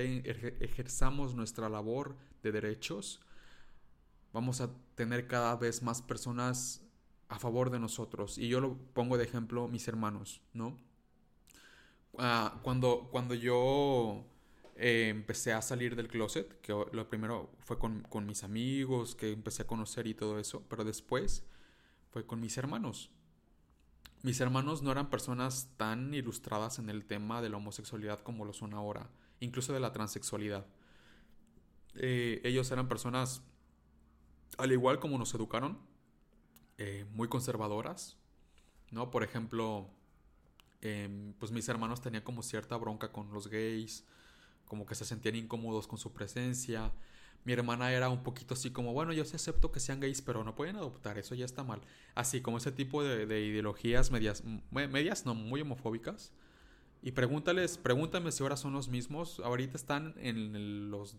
ejerzamos 0.61 1.35
nuestra 1.35 1.69
labor 1.69 2.17
de 2.43 2.51
derechos, 2.51 3.21
vamos 4.33 4.61
a 4.61 4.71
tener 4.97 5.29
cada 5.29 5.55
vez 5.57 5.83
más 5.83 6.03
personas 6.03 6.83
a 7.29 7.39
favor 7.39 7.71
de 7.71 7.79
nosotros. 7.79 8.39
Y 8.39 8.49
yo 8.49 8.61
lo 8.61 8.77
pongo 8.93 9.19
de 9.19 9.25
ejemplo 9.25 9.69
mis 9.69 9.87
hermanos, 9.89 10.41
¿no? 10.53 10.77
Ah, 12.19 12.61
cuando, 12.63 13.09
cuando 13.11 13.35
yo 13.35 14.27
eh, 14.77 15.09
empecé 15.11 15.53
a 15.53 15.61
salir 15.61 15.97
del 15.97 16.09
closet, 16.09 16.61
que 16.61 16.73
lo 16.73 17.09
primero 17.09 17.51
fue 17.61 17.79
con, 17.79 18.27
mis 18.27 18.43
amigos, 18.43 19.15
que 19.15 19.33
empecé 19.33 19.63
a 19.63 19.67
conocer 19.67 20.07
y 20.07 20.15
todo 20.15 20.39
eso, 20.39 20.65
pero 20.69 20.85
después 20.85 21.45
fue 22.11 22.27
con 22.27 22.41
mis 22.41 22.57
hermanos. 22.57 23.11
Mis 24.23 24.41
hermanos 24.41 24.83
no 24.83 24.93
eran 24.93 25.11
personas 25.11 25.71
tan 25.77 26.15
ilustradas 26.15 26.79
en 26.79 26.89
el 26.89 27.05
tema 27.05 27.43
de 27.43 27.51
la 27.51 27.59
homosexualidad 27.59 28.21
como 28.21 28.45
lo 28.45 28.53
son 28.53 28.73
ahora, 28.73 29.11
incluso 29.41 29.73
de 29.73 29.81
la 29.81 29.93
transexualidad. 29.93 30.67
Eh, 31.95 32.41
ellos 32.45 32.71
eran 32.71 32.89
personas, 32.89 33.43
al 34.57 34.73
igual 34.73 35.01
como 35.01 35.19
nos 35.19 35.35
educaron, 35.35 35.79
eh, 36.79 37.05
muy 37.13 37.29
conservadoras, 37.29 38.17
¿no? 38.91 39.11
Por 39.11 39.23
ejemplo, 39.23 39.91
em, 40.81 41.35
pues 41.35 41.53
mis 41.53 41.69
hermanos 41.69 42.01
tenían 42.01 42.23
como 42.23 42.43
cierta 42.43 42.77
bronca 42.77 43.13
con 43.13 43.33
los 43.33 43.49
gays, 43.49 44.07
como 44.73 44.87
que 44.87 44.95
se 44.95 45.05
sentían 45.05 45.35
incómodos 45.37 45.87
con 45.87 45.99
su 45.99 46.15
presencia. 46.15 46.93
Mi 47.45 47.53
hermana 47.53 47.93
era 47.93 48.09
un 48.09 48.23
poquito 48.23 48.55
así 48.55 48.71
como, 48.71 48.95
bueno, 48.95 49.13
yo 49.13 49.23
sí 49.27 49.37
acepto 49.37 49.71
que 49.71 49.81
sean 49.81 50.01
gays, 50.01 50.23
pero 50.23 50.45
no 50.45 50.55
pueden 50.55 50.77
adoptar, 50.77 51.19
eso 51.19 51.35
ya 51.35 51.45
está 51.45 51.63
mal. 51.63 51.83
Así 52.15 52.41
como 52.41 52.57
ese 52.57 52.73
tipo 52.73 53.05
de, 53.05 53.25
ideologías 53.45 54.11
medias, 54.11 54.43
medias, 54.71 55.27
no, 55.27 55.35
muy 55.35 55.61
homofóbicas. 55.61 56.33
Y 57.03 57.13
pregúntales, 57.13 57.77
pregúntame 57.77 58.33
si 58.33 58.43
ahora 58.43 58.57
son 58.57 58.73
los 58.73 58.89
mismos. 58.89 59.41
Ahorita 59.41 59.77
están 59.77 60.15
en 60.17 60.57
el, 60.57 60.91
los, 60.91 61.17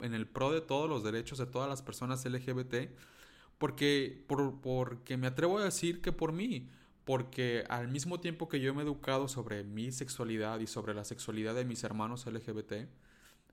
en 0.00 0.14
el 0.14 0.28
pro 0.28 0.52
de 0.52 0.60
todos 0.60 0.88
los 0.88 1.02
derechos 1.02 1.38
de 1.38 1.46
todas 1.46 1.68
las 1.68 1.82
personas 1.82 2.24
LGBT. 2.24 2.90
Porque, 3.58 4.24
por, 4.28 4.60
porque 4.60 5.16
me 5.16 5.26
atrevo 5.26 5.58
a 5.58 5.64
decir 5.64 6.00
que 6.00 6.12
por 6.12 6.30
mí 6.30 6.70
porque 7.04 7.64
al 7.68 7.88
mismo 7.88 8.20
tiempo 8.20 8.48
que 8.48 8.60
yo 8.60 8.74
me 8.74 8.82
he 8.82 8.84
educado 8.84 9.28
sobre 9.28 9.62
mi 9.62 9.92
sexualidad 9.92 10.60
y 10.60 10.66
sobre 10.66 10.94
la 10.94 11.04
sexualidad 11.04 11.54
de 11.54 11.64
mis 11.64 11.84
hermanos 11.84 12.26
LGBT, 12.26 12.88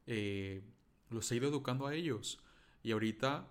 eh, 0.08 0.64
los 1.10 1.32
he 1.32 1.36
ido 1.36 1.49
educando 1.49 1.88
a 1.88 1.93
ellos. 1.93 2.39
Y 2.82 2.91
ahorita 2.91 3.47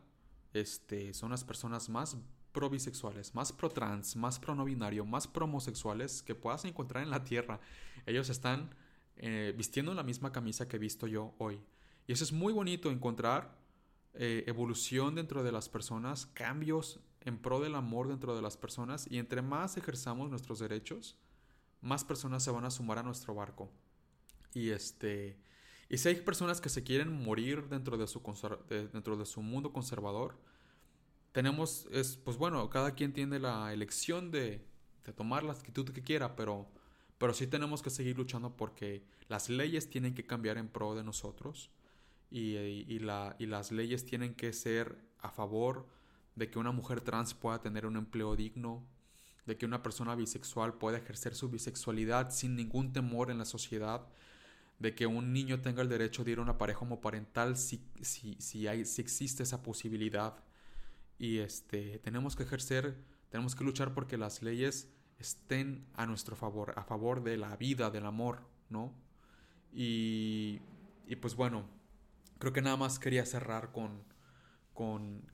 este, 0.54 1.12
son 1.12 1.30
las 1.30 1.44
personas 1.44 1.88
más 1.88 2.16
pro 2.52 2.70
bisexuales, 2.70 3.34
más 3.34 3.52
pro 3.52 3.68
trans, 3.68 4.16
más 4.16 4.38
pro 4.38 4.54
no 4.54 4.66
más 5.04 5.28
pro 5.28 5.44
homosexuales 5.44 6.22
que 6.22 6.34
puedas 6.34 6.64
encontrar 6.64 7.02
en 7.02 7.10
la 7.10 7.22
tierra. 7.22 7.60
Ellos 8.06 8.30
están 8.30 8.74
eh, 9.16 9.54
vistiendo 9.56 9.94
la 9.94 10.02
misma 10.02 10.32
camisa 10.32 10.66
que 10.66 10.76
he 10.76 10.80
visto 10.80 11.06
yo 11.06 11.34
hoy. 11.38 11.60
Y 12.06 12.12
eso 12.12 12.24
es 12.24 12.32
muy 12.32 12.52
bonito 12.52 12.90
encontrar 12.90 13.56
eh, 14.14 14.44
evolución 14.46 15.14
dentro 15.14 15.44
de 15.44 15.52
las 15.52 15.68
personas, 15.68 16.26
cambios 16.26 17.00
en 17.22 17.38
pro 17.38 17.60
del 17.60 17.74
amor 17.74 18.08
dentro 18.08 18.34
de 18.34 18.42
las 18.42 18.56
personas 18.56 19.06
y 19.10 19.18
entre 19.18 19.42
más 19.42 19.76
ejerzamos 19.76 20.30
nuestros 20.30 20.58
derechos, 20.58 21.16
más 21.80 22.04
personas 22.04 22.42
se 22.42 22.50
van 22.50 22.64
a 22.64 22.70
sumar 22.70 22.98
a 22.98 23.02
nuestro 23.02 23.34
barco. 23.34 23.70
Y 24.54 24.70
este 24.70 25.38
y 25.88 25.98
si 25.98 26.08
hay 26.08 26.16
personas 26.16 26.60
que 26.60 26.68
se 26.68 26.84
quieren 26.84 27.12
morir 27.12 27.68
dentro 27.68 27.98
de 27.98 28.06
su 28.06 28.22
dentro 28.68 29.16
de 29.16 29.26
su 29.26 29.42
mundo 29.42 29.72
conservador, 29.72 30.38
tenemos 31.32 31.86
es 31.92 32.16
pues 32.16 32.36
bueno, 32.36 32.68
cada 32.70 32.94
quien 32.94 33.12
tiene 33.12 33.38
la 33.38 33.72
elección 33.72 34.30
de, 34.30 34.64
de 35.04 35.12
tomar 35.12 35.42
la 35.42 35.52
actitud 35.52 35.88
que 35.90 36.02
quiera, 36.02 36.36
pero 36.36 36.68
pero 37.20 37.34
sí 37.34 37.46
tenemos 37.46 37.82
que 37.82 37.90
seguir 37.90 38.16
luchando 38.16 38.56
porque 38.56 39.04
las 39.28 39.50
leyes 39.50 39.90
tienen 39.90 40.14
que 40.14 40.24
cambiar 40.24 40.56
en 40.56 40.68
pro 40.68 40.94
de 40.94 41.04
nosotros 41.04 41.70
y, 42.30 42.56
y, 42.56 42.98
la, 42.98 43.36
y 43.38 43.44
las 43.44 43.72
leyes 43.72 44.06
tienen 44.06 44.34
que 44.34 44.54
ser 44.54 44.96
a 45.18 45.30
favor 45.30 45.86
de 46.34 46.50
que 46.50 46.58
una 46.58 46.72
mujer 46.72 47.00
trans 47.00 47.34
pueda 47.34 47.60
tener 47.60 47.86
un 47.86 47.96
empleo 47.96 48.36
digno, 48.36 48.86
de 49.46 49.56
que 49.56 49.66
una 49.66 49.82
persona 49.82 50.14
bisexual 50.14 50.74
pueda 50.74 50.98
ejercer 50.98 51.34
su 51.34 51.48
bisexualidad 51.48 52.30
sin 52.30 52.56
ningún 52.56 52.92
temor 52.92 53.30
en 53.30 53.38
la 53.38 53.44
sociedad, 53.44 54.06
de 54.78 54.94
que 54.94 55.06
un 55.06 55.32
niño 55.32 55.60
tenga 55.60 55.82
el 55.82 55.88
derecho 55.88 56.24
de 56.24 56.32
ir 56.32 56.38
a 56.38 56.42
una 56.42 56.56
pareja 56.56 56.80
homoparental 56.80 57.56
si, 57.56 57.84
si, 58.00 58.36
si, 58.40 58.66
hay, 58.66 58.84
si 58.84 59.02
existe 59.02 59.42
esa 59.42 59.62
posibilidad. 59.62 60.42
Y 61.18 61.38
este, 61.38 61.98
tenemos 61.98 62.34
que 62.34 62.44
ejercer, 62.44 62.96
tenemos 63.28 63.54
que 63.54 63.64
luchar 63.64 63.92
porque 63.92 64.16
las 64.16 64.42
leyes 64.42 64.88
estén 65.18 65.86
a 65.94 66.06
nuestro 66.06 66.34
favor, 66.34 66.72
a 66.76 66.84
favor 66.84 67.22
de 67.22 67.36
la 67.36 67.56
vida, 67.56 67.90
del 67.90 68.06
amor, 68.06 68.40
¿no? 68.70 68.94
Y, 69.72 70.60
y 71.06 71.16
pues 71.16 71.34
bueno, 71.34 71.68
creo 72.38 72.54
que 72.54 72.62
nada 72.62 72.78
más 72.78 72.98
quería 72.98 73.26
cerrar 73.26 73.72
con, 73.72 74.02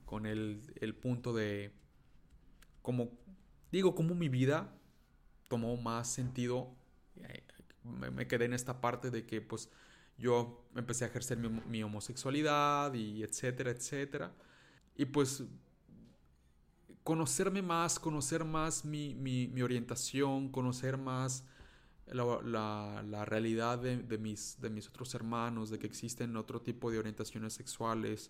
con, 0.05 0.25
el, 0.25 0.95
punto 1.01 1.33
de 1.33 1.71
como 2.81 3.11
digo, 3.71 3.95
como 3.95 4.13
mi 4.13 4.27
vida 4.27 4.77
tomó 5.47 5.77
más 5.77 6.11
sentido. 6.11 6.75
Eh, 7.15 7.43
me, 7.83 8.27
quedé 8.27 8.43
en 8.43 8.53
esta 8.53 8.81
parte 8.81 9.09
de 9.09 9.25
que 9.25 9.39
pues 9.39 9.69
yo 10.17 10.67
empecé 10.75 11.05
a 11.05 11.07
ejercer 11.07 11.37
mi, 11.37 11.81
homosexualidad 11.81 12.93
y 12.93 13.23
etcétera, 13.23 13.71
etcétera. 13.71 14.33
Y 14.97 15.05
pues 15.05 15.45
conocerme 17.05 17.61
más, 17.61 17.99
conocer 17.99 18.43
más 18.43 18.83
mi, 18.83 19.61
orientación, 19.61 20.49
conocer 20.49 20.97
más 20.97 21.45
la, 22.07 23.23
realidad 23.25 23.79
de, 23.79 23.95
de, 23.95 24.17
mis, 24.17 24.59
de 24.59 24.69
mis 24.69 24.89
otros 24.89 25.15
hermanos, 25.15 25.69
de 25.69 25.79
que 25.79 25.87
existen 25.87 26.35
otro 26.35 26.61
tipo 26.61 26.91
de 26.91 26.99
orientaciones 26.99 27.53
sexuales, 27.53 28.29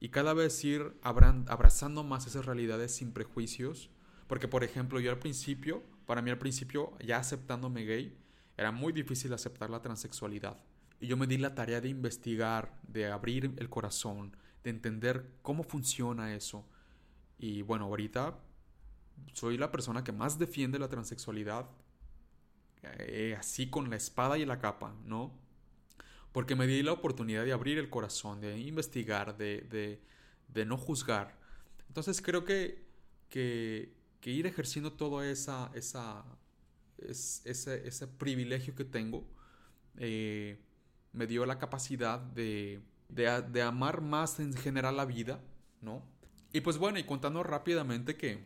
y 0.00 0.10
cada 0.10 0.32
vez 0.34 0.64
ir 0.64 0.96
abrazando 1.02 2.04
más 2.04 2.26
esas 2.26 2.46
realidades 2.46 2.94
sin 2.94 3.12
prejuicios. 3.12 3.90
Porque, 4.26 4.46
por 4.46 4.62
ejemplo, 4.62 5.00
yo 5.00 5.10
al 5.10 5.18
principio, 5.18 5.82
para 6.06 6.22
mí 6.22 6.30
al 6.30 6.38
principio, 6.38 6.92
ya 7.04 7.18
aceptándome 7.18 7.84
gay, 7.84 8.16
era 8.56 8.72
muy 8.72 8.92
difícil 8.92 9.32
aceptar 9.32 9.70
la 9.70 9.80
transexualidad. 9.80 10.56
Y 11.00 11.06
yo 11.06 11.16
me 11.16 11.26
di 11.26 11.38
la 11.38 11.54
tarea 11.54 11.80
de 11.80 11.88
investigar, 11.88 12.78
de 12.86 13.10
abrir 13.10 13.54
el 13.56 13.68
corazón, 13.70 14.36
de 14.64 14.70
entender 14.70 15.30
cómo 15.42 15.62
funciona 15.62 16.34
eso. 16.34 16.66
Y 17.38 17.62
bueno, 17.62 17.86
ahorita 17.86 18.38
soy 19.32 19.56
la 19.56 19.70
persona 19.70 20.04
que 20.04 20.12
más 20.12 20.38
defiende 20.38 20.78
la 20.78 20.88
transexualidad, 20.88 21.68
eh, 22.82 23.36
así 23.38 23.70
con 23.70 23.90
la 23.90 23.96
espada 23.96 24.38
y 24.38 24.44
la 24.44 24.58
capa, 24.58 24.94
¿no? 25.04 25.47
Porque 26.38 26.54
me 26.54 26.68
di 26.68 26.84
la 26.84 26.92
oportunidad 26.92 27.44
de 27.44 27.52
abrir 27.52 27.78
el 27.78 27.90
corazón, 27.90 28.40
de 28.40 28.60
investigar, 28.60 29.36
de, 29.36 29.98
no 30.54 30.78
juzgar. 30.78 31.36
Entonces 31.88 32.22
creo 32.22 32.44
que, 32.44 32.86
que, 33.28 33.90
ir 34.22 34.46
ejerciendo 34.46 34.92
todo 34.92 35.24
esa, 35.24 35.72
esa, 35.74 36.24
ese, 36.98 37.88
ese, 37.88 38.06
privilegio 38.06 38.76
que 38.76 38.84
tengo 38.84 39.26
eh, 39.96 40.60
me 41.12 41.26
dio 41.26 41.44
la 41.44 41.58
capacidad 41.58 42.20
de, 42.20 42.82
de, 43.08 43.62
amar 43.62 44.00
más 44.00 44.38
en 44.38 44.54
general 44.54 44.96
la 44.96 45.06
vida, 45.06 45.40
¿no? 45.80 46.04
Y 46.52 46.60
pues 46.60 46.78
bueno, 46.78 47.00
y 47.00 47.02
contando 47.02 47.42
rápidamente 47.42 48.16
que, 48.16 48.44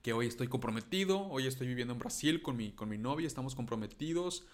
que 0.00 0.14
hoy 0.14 0.28
estoy 0.28 0.48
comprometido, 0.48 1.28
hoy 1.28 1.46
estoy 1.46 1.66
viviendo 1.66 1.92
en 1.92 1.98
Brasil 1.98 2.40
con 2.40 2.56
mi, 2.56 2.72
con 2.72 2.88
mi 2.88 2.96
novia, 2.96 3.26
estamos 3.26 3.54
comprometidos, 3.54 4.46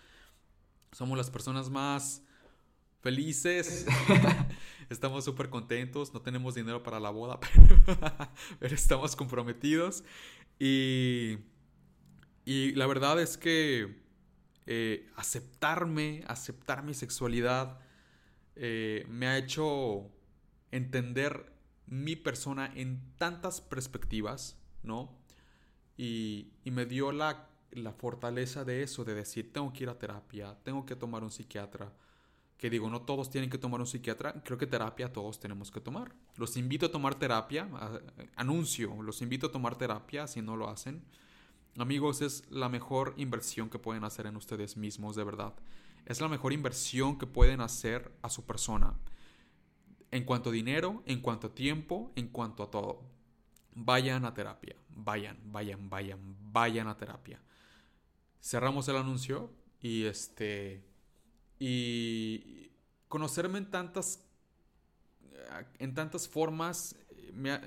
somos 0.91 1.17
las 1.17 1.31
personas 1.31 1.71
más 1.71 2.25
felices. 3.01 3.87
estamos 4.91 5.25
súper 5.25 5.51
contentos. 5.51 6.13
No 6.15 6.21
tenemos 6.21 6.55
dinero 6.55 6.83
para 6.83 7.01
la 7.01 7.11
boda, 7.11 7.39
pero, 8.59 8.75
estamos 8.75 9.17
comprometidos. 9.17 10.05
Y, 10.59 11.39
y, 12.45 12.73
la 12.73 12.87
verdad 12.87 13.21
es 13.21 13.37
que 13.37 14.03
eh, 14.67 15.09
aceptarme, 15.17 16.25
aceptar 16.27 16.83
mi 16.83 16.95
sexualidad, 16.95 17.79
eh, 18.57 19.07
me 19.09 19.29
ha 19.29 19.39
hecho 19.39 20.11
entender 20.71 21.53
mi 21.87 22.17
persona 22.17 22.71
en 22.75 23.01
tantas 23.17 23.61
perspectivas, 23.61 24.59
¿no? 24.83 25.17
Y, 25.97 26.53
y 26.65 26.71
me 26.71 26.87
dio 26.87 27.13
la, 27.13 27.49
la 27.71 27.93
fortaleza 27.93 28.65
de 28.65 28.83
eso, 28.83 29.05
de 29.05 29.15
decir, 29.15 29.53
tengo 29.53 29.73
que 29.73 29.85
ir 29.85 29.89
a 29.89 29.99
terapia, 29.99 30.57
tengo 30.65 30.85
que 30.85 30.97
tomar 30.97 31.25
un 31.25 31.31
psiquiatra 31.31 31.93
que 32.59 32.69
digo, 32.69 32.91
no 32.91 33.03
todos 33.03 33.31
tienen 33.31 33.51
que 33.51 33.57
tomar 33.57 33.81
un 33.81 33.87
psiquiatra, 33.87 34.43
creo 34.45 34.59
que 34.59 34.67
terapia 34.67 35.13
todos 35.13 35.39
tenemos 35.39 35.71
que 35.71 35.81
tomar. 35.81 36.13
Los 36.37 36.57
invito 36.57 36.87
a 36.87 36.91
tomar 36.91 37.15
terapia, 37.15 37.69
anuncio, 38.35 39.01
los 39.01 39.23
invito 39.23 39.47
a 39.47 39.53
tomar 39.53 39.79
terapia 39.79 40.27
si 40.27 40.43
no 40.43 40.57
lo 40.57 40.69
hacen. 40.69 41.05
Amigos, 41.79 42.21
es 42.21 42.51
la 42.51 42.69
mejor 42.69 43.15
inversión 43.17 43.71
que 43.71 43.79
pueden 43.79 44.03
hacer 44.03 44.27
en 44.27 44.37
ustedes 44.37 44.77
mismos, 44.77 45.15
de 45.15 45.23
verdad. 45.23 45.55
Es 46.05 46.21
la 46.21 46.27
mejor 46.27 46.53
inversión 46.53 47.17
que 47.17 47.27
pueden 47.27 47.61
hacer 47.61 48.11
a 48.23 48.29
su 48.29 48.45
persona. 48.45 48.95
En 50.11 50.25
cuanto 50.25 50.51
a 50.51 50.53
dinero, 50.53 51.05
en 51.07 51.21
cuanto 51.21 51.47
a 51.47 51.55
tiempo, 51.55 52.11
en 52.17 52.29
cuanto 52.29 52.65
a 52.65 52.71
todo. 52.71 53.03
Vayan 53.75 54.25
a 54.25 54.35
terapia. 54.35 54.75
Vayan, 54.89 55.39
vayan, 55.45 55.89
vayan, 55.89 56.19
vayan 56.51 56.89
a 56.89 56.97
terapia. 56.97 57.41
Cerramos 58.41 58.89
el 58.89 58.97
anuncio 58.97 59.53
Y 59.81 60.05
este. 60.05 60.88
Y 61.59 62.71
conocerme 63.09 63.59
en 63.59 63.71
tantas. 63.71 64.25
En 65.79 65.95
tantas 65.95 66.29
formas. 66.29 66.97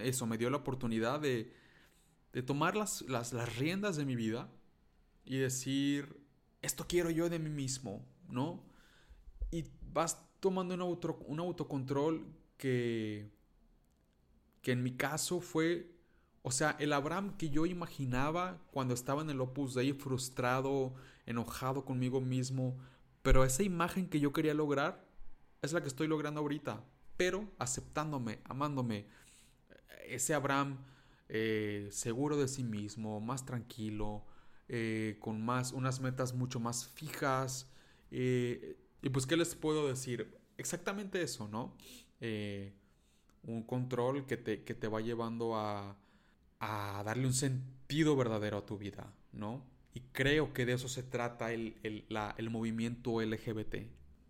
eso 0.03 0.25
me 0.25 0.37
dio 0.37 0.49
la 0.49 0.57
oportunidad 0.57 1.19
de. 1.19 1.53
De 2.33 2.41
tomar 2.41 2.77
las, 2.77 3.01
las, 3.03 3.33
las 3.33 3.57
riendas 3.57 3.97
de 3.97 4.05
mi 4.05 4.15
vida. 4.15 4.49
Y 5.25 5.37
decir. 5.37 6.19
Esto 6.61 6.85
quiero 6.87 7.09
yo 7.09 7.29
de 7.29 7.39
mí 7.39 7.49
mismo. 7.49 8.05
¿No? 8.27 8.63
Y 9.51 9.65
vas 9.93 10.23
tomando 10.39 10.75
un, 10.75 10.81
auto, 10.81 11.17
un 11.27 11.39
autocontrol 11.39 12.25
que. 12.57 13.29
Que 14.61 14.73
en 14.73 14.83
mi 14.83 14.91
caso 14.91 15.41
fue 15.41 15.91
o 16.43 16.51
sea, 16.51 16.75
el 16.79 16.93
Abraham 16.93 17.37
que 17.37 17.49
yo 17.49 17.65
imaginaba 17.65 18.59
cuando 18.71 18.93
estaba 18.93 19.21
en 19.21 19.29
el 19.29 19.41
Opus 19.41 19.75
Dei 19.75 19.93
frustrado, 19.93 20.93
enojado 21.25 21.85
conmigo 21.85 22.19
mismo, 22.19 22.77
pero 23.21 23.43
esa 23.43 23.63
imagen 23.63 24.09
que 24.09 24.19
yo 24.19 24.33
quería 24.33 24.53
lograr 24.53 25.05
es 25.61 25.73
la 25.73 25.81
que 25.81 25.87
estoy 25.87 26.07
logrando 26.07 26.41
ahorita, 26.41 26.83
pero 27.17 27.49
aceptándome, 27.59 28.39
amándome. 28.45 29.05
Ese 30.07 30.33
Abraham 30.33 30.79
eh, 31.33 31.87
seguro 31.91 32.35
de 32.35 32.49
sí 32.49 32.61
mismo, 32.61 33.21
más 33.21 33.45
tranquilo, 33.45 34.25
eh, 34.67 35.17
con 35.21 35.41
más, 35.41 35.71
unas 35.71 36.01
metas 36.01 36.33
mucho 36.33 36.59
más 36.59 36.87
fijas. 36.89 37.71
Eh, 38.11 38.77
y 39.01 39.09
pues, 39.09 39.25
¿qué 39.25 39.37
les 39.37 39.55
puedo 39.55 39.87
decir? 39.87 40.37
Exactamente 40.57 41.21
eso, 41.21 41.47
¿no? 41.47 41.75
un 43.43 43.63
control 43.63 44.27
que 44.27 44.37
te, 44.37 44.63
que 44.63 44.75
te 44.75 44.87
va 44.87 45.01
llevando 45.01 45.55
a, 45.55 45.97
a 46.59 47.01
darle 47.03 47.25
un 47.25 47.33
sentido 47.33 48.15
verdadero 48.15 48.57
a 48.57 48.65
tu 48.67 48.77
vida, 48.77 49.11
¿no? 49.31 49.65
Y 49.93 50.01
creo 50.11 50.53
que 50.53 50.65
de 50.65 50.73
eso 50.73 50.87
se 50.87 51.03
trata 51.03 51.51
el, 51.51 51.75
el, 51.83 52.49
movimiento 52.49 53.21
LGBT. 53.21 53.75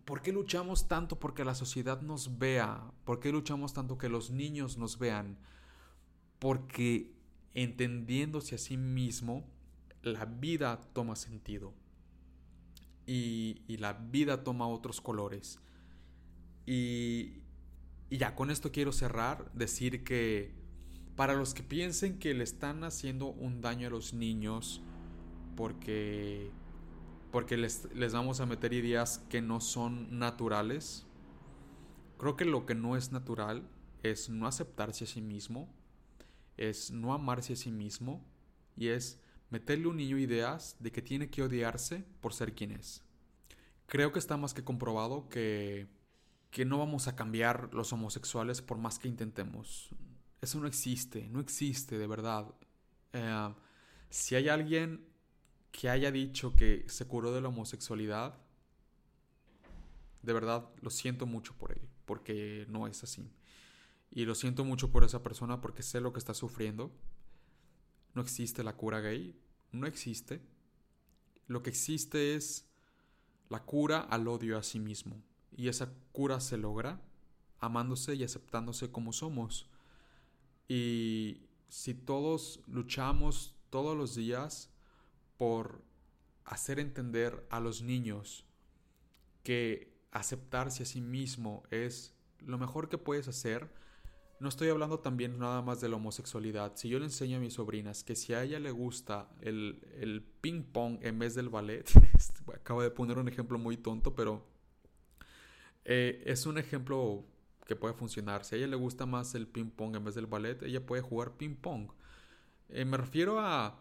¿Por 0.04 0.20
qué 0.20 0.32
luchamos 0.32 0.88
tanto 0.88 1.20
porque 1.20 1.44
la 1.44 1.54
sociedad 1.54 2.00
nos 2.02 2.38
vea? 2.38 2.90
¿Por 3.04 3.20
qué 3.20 3.30
luchamos 3.30 3.72
tanto 3.72 3.96
que 3.96 4.08
los 4.08 4.30
niños 4.30 4.76
nos 4.76 4.98
vean? 4.98 5.38
Porque 6.40 7.12
entendiéndose 7.54 8.56
a 8.56 8.58
sí 8.58 8.76
mismo, 8.76 9.44
la 10.02 10.24
vida 10.24 10.80
toma 10.92 11.14
sentido. 11.14 11.72
Y, 13.06 13.62
y 13.68 13.76
la 13.76 13.92
vida 13.92 14.42
toma 14.42 14.66
otros 14.66 15.00
colores. 15.00 15.60
Y, 16.66 17.42
y 18.10 18.18
ya 18.18 18.34
con 18.34 18.50
esto 18.50 18.72
quiero 18.72 18.92
cerrar, 18.92 19.52
decir 19.54 20.02
que 20.02 20.52
para 21.14 21.34
los 21.34 21.54
que 21.54 21.62
piensen 21.62 22.18
que 22.18 22.34
le 22.34 22.42
están 22.42 22.82
haciendo 22.84 23.26
un 23.26 23.60
daño 23.60 23.86
a 23.86 23.90
los 23.90 24.12
niños 24.12 24.82
porque, 25.56 26.50
porque 27.30 27.56
les, 27.56 27.88
les 27.94 28.12
vamos 28.12 28.40
a 28.40 28.46
meter 28.46 28.72
ideas 28.72 29.18
que 29.28 29.40
no 29.40 29.60
son 29.60 30.18
naturales, 30.18 31.06
creo 32.18 32.36
que 32.36 32.44
lo 32.44 32.66
que 32.66 32.74
no 32.74 32.96
es 32.96 33.12
natural 33.12 33.68
es 34.02 34.28
no 34.28 34.46
aceptarse 34.46 35.04
a 35.04 35.06
sí 35.06 35.20
mismo, 35.20 35.68
es 36.56 36.90
no 36.90 37.14
amarse 37.14 37.54
a 37.54 37.56
sí 37.56 37.70
mismo 37.70 38.24
y 38.76 38.88
es 38.88 39.20
meterle 39.50 39.86
a 39.86 39.88
un 39.90 39.96
niño 39.96 40.18
ideas 40.18 40.76
de 40.80 40.92
que 40.92 41.02
tiene 41.02 41.30
que 41.30 41.42
odiarse 41.42 42.04
por 42.20 42.32
ser 42.32 42.54
quien 42.54 42.72
es. 42.72 43.02
Creo 43.86 44.12
que 44.12 44.18
está 44.18 44.36
más 44.36 44.54
que 44.54 44.64
comprobado 44.64 45.28
que, 45.28 45.86
que 46.50 46.64
no 46.64 46.78
vamos 46.78 47.08
a 47.08 47.16
cambiar 47.16 47.72
los 47.74 47.92
homosexuales 47.92 48.62
por 48.62 48.78
más 48.78 48.98
que 48.98 49.08
intentemos. 49.08 49.90
Eso 50.40 50.58
no 50.58 50.66
existe, 50.66 51.28
no 51.28 51.40
existe 51.40 51.98
de 51.98 52.06
verdad. 52.06 52.54
Eh, 53.12 53.54
si 54.08 54.34
hay 54.34 54.48
alguien 54.48 55.06
que 55.72 55.88
haya 55.88 56.12
dicho 56.12 56.54
que 56.54 56.84
se 56.86 57.06
curó 57.06 57.32
de 57.32 57.40
la 57.40 57.48
homosexualidad, 57.48 58.38
de 60.22 60.32
verdad 60.32 60.68
lo 60.80 60.90
siento 60.90 61.26
mucho 61.26 61.54
por 61.54 61.72
él, 61.72 61.80
porque 62.04 62.66
no 62.68 62.86
es 62.86 63.02
así. 63.02 63.28
Y 64.10 64.26
lo 64.26 64.34
siento 64.34 64.64
mucho 64.64 64.92
por 64.92 65.02
esa 65.04 65.22
persona 65.22 65.60
porque 65.60 65.82
sé 65.82 66.00
lo 66.00 66.12
que 66.12 66.18
está 66.18 66.34
sufriendo. 66.34 66.92
No 68.14 68.20
existe 68.20 68.62
la 68.62 68.76
cura 68.76 69.00
gay, 69.00 69.34
no 69.72 69.86
existe. 69.86 70.42
Lo 71.48 71.62
que 71.62 71.70
existe 71.70 72.34
es 72.34 72.68
la 73.48 73.64
cura 73.64 74.00
al 74.00 74.28
odio 74.28 74.58
a 74.58 74.62
sí 74.62 74.78
mismo. 74.78 75.22
Y 75.56 75.68
esa 75.68 75.92
cura 76.12 76.40
se 76.40 76.58
logra 76.58 77.00
amándose 77.58 78.14
y 78.14 78.22
aceptándose 78.22 78.90
como 78.90 79.14
somos. 79.14 79.66
Y 80.68 81.40
si 81.68 81.94
todos 81.94 82.60
luchamos 82.66 83.54
todos 83.70 83.96
los 83.96 84.14
días 84.14 84.71
por 85.36 85.82
hacer 86.44 86.78
entender 86.78 87.46
a 87.50 87.60
los 87.60 87.82
niños 87.82 88.44
que 89.42 89.92
aceptarse 90.10 90.82
a 90.82 90.86
sí 90.86 91.00
mismo 91.00 91.62
es 91.70 92.14
lo 92.40 92.58
mejor 92.58 92.88
que 92.88 92.98
puedes 92.98 93.28
hacer, 93.28 93.70
no 94.40 94.48
estoy 94.48 94.68
hablando 94.68 94.98
también 94.98 95.38
nada 95.38 95.62
más 95.62 95.80
de 95.80 95.88
la 95.88 95.96
homosexualidad. 95.96 96.72
Si 96.74 96.88
yo 96.88 96.98
le 96.98 97.04
enseño 97.04 97.36
a 97.36 97.40
mis 97.40 97.54
sobrinas 97.54 98.02
que 98.02 98.16
si 98.16 98.34
a 98.34 98.42
ella 98.42 98.58
le 98.58 98.72
gusta 98.72 99.28
el, 99.40 99.86
el 100.00 100.20
ping 100.40 100.64
pong 100.64 100.98
en 101.02 101.18
vez 101.20 101.36
del 101.36 101.48
ballet, 101.48 101.88
acabo 102.54 102.82
de 102.82 102.90
poner 102.90 103.18
un 103.18 103.28
ejemplo 103.28 103.56
muy 103.56 103.76
tonto, 103.76 104.16
pero 104.16 104.44
eh, 105.84 106.22
es 106.26 106.46
un 106.46 106.58
ejemplo 106.58 107.24
que 107.66 107.76
puede 107.76 107.94
funcionar. 107.94 108.44
Si 108.44 108.56
a 108.56 108.58
ella 108.58 108.66
le 108.66 108.76
gusta 108.76 109.06
más 109.06 109.36
el 109.36 109.46
ping 109.46 109.70
pong 109.70 109.94
en 109.94 110.04
vez 110.04 110.16
del 110.16 110.26
ballet, 110.26 110.60
ella 110.64 110.84
puede 110.84 111.02
jugar 111.02 111.36
ping 111.36 111.54
pong. 111.54 111.92
Eh, 112.68 112.84
me 112.84 112.96
refiero 112.96 113.38
a 113.38 113.78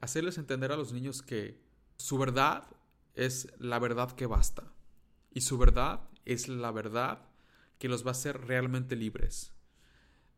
hacerles 0.00 0.38
entender 0.38 0.72
a 0.72 0.76
los 0.76 0.92
niños 0.92 1.22
que 1.22 1.60
su 1.96 2.18
verdad 2.18 2.64
es 3.14 3.48
la 3.58 3.78
verdad 3.78 4.12
que 4.12 4.26
basta. 4.26 4.72
Y 5.30 5.42
su 5.42 5.58
verdad 5.58 6.00
es 6.24 6.48
la 6.48 6.70
verdad 6.70 7.26
que 7.78 7.88
los 7.88 8.04
va 8.04 8.08
a 8.08 8.12
hacer 8.12 8.46
realmente 8.46 8.96
libres. 8.96 9.52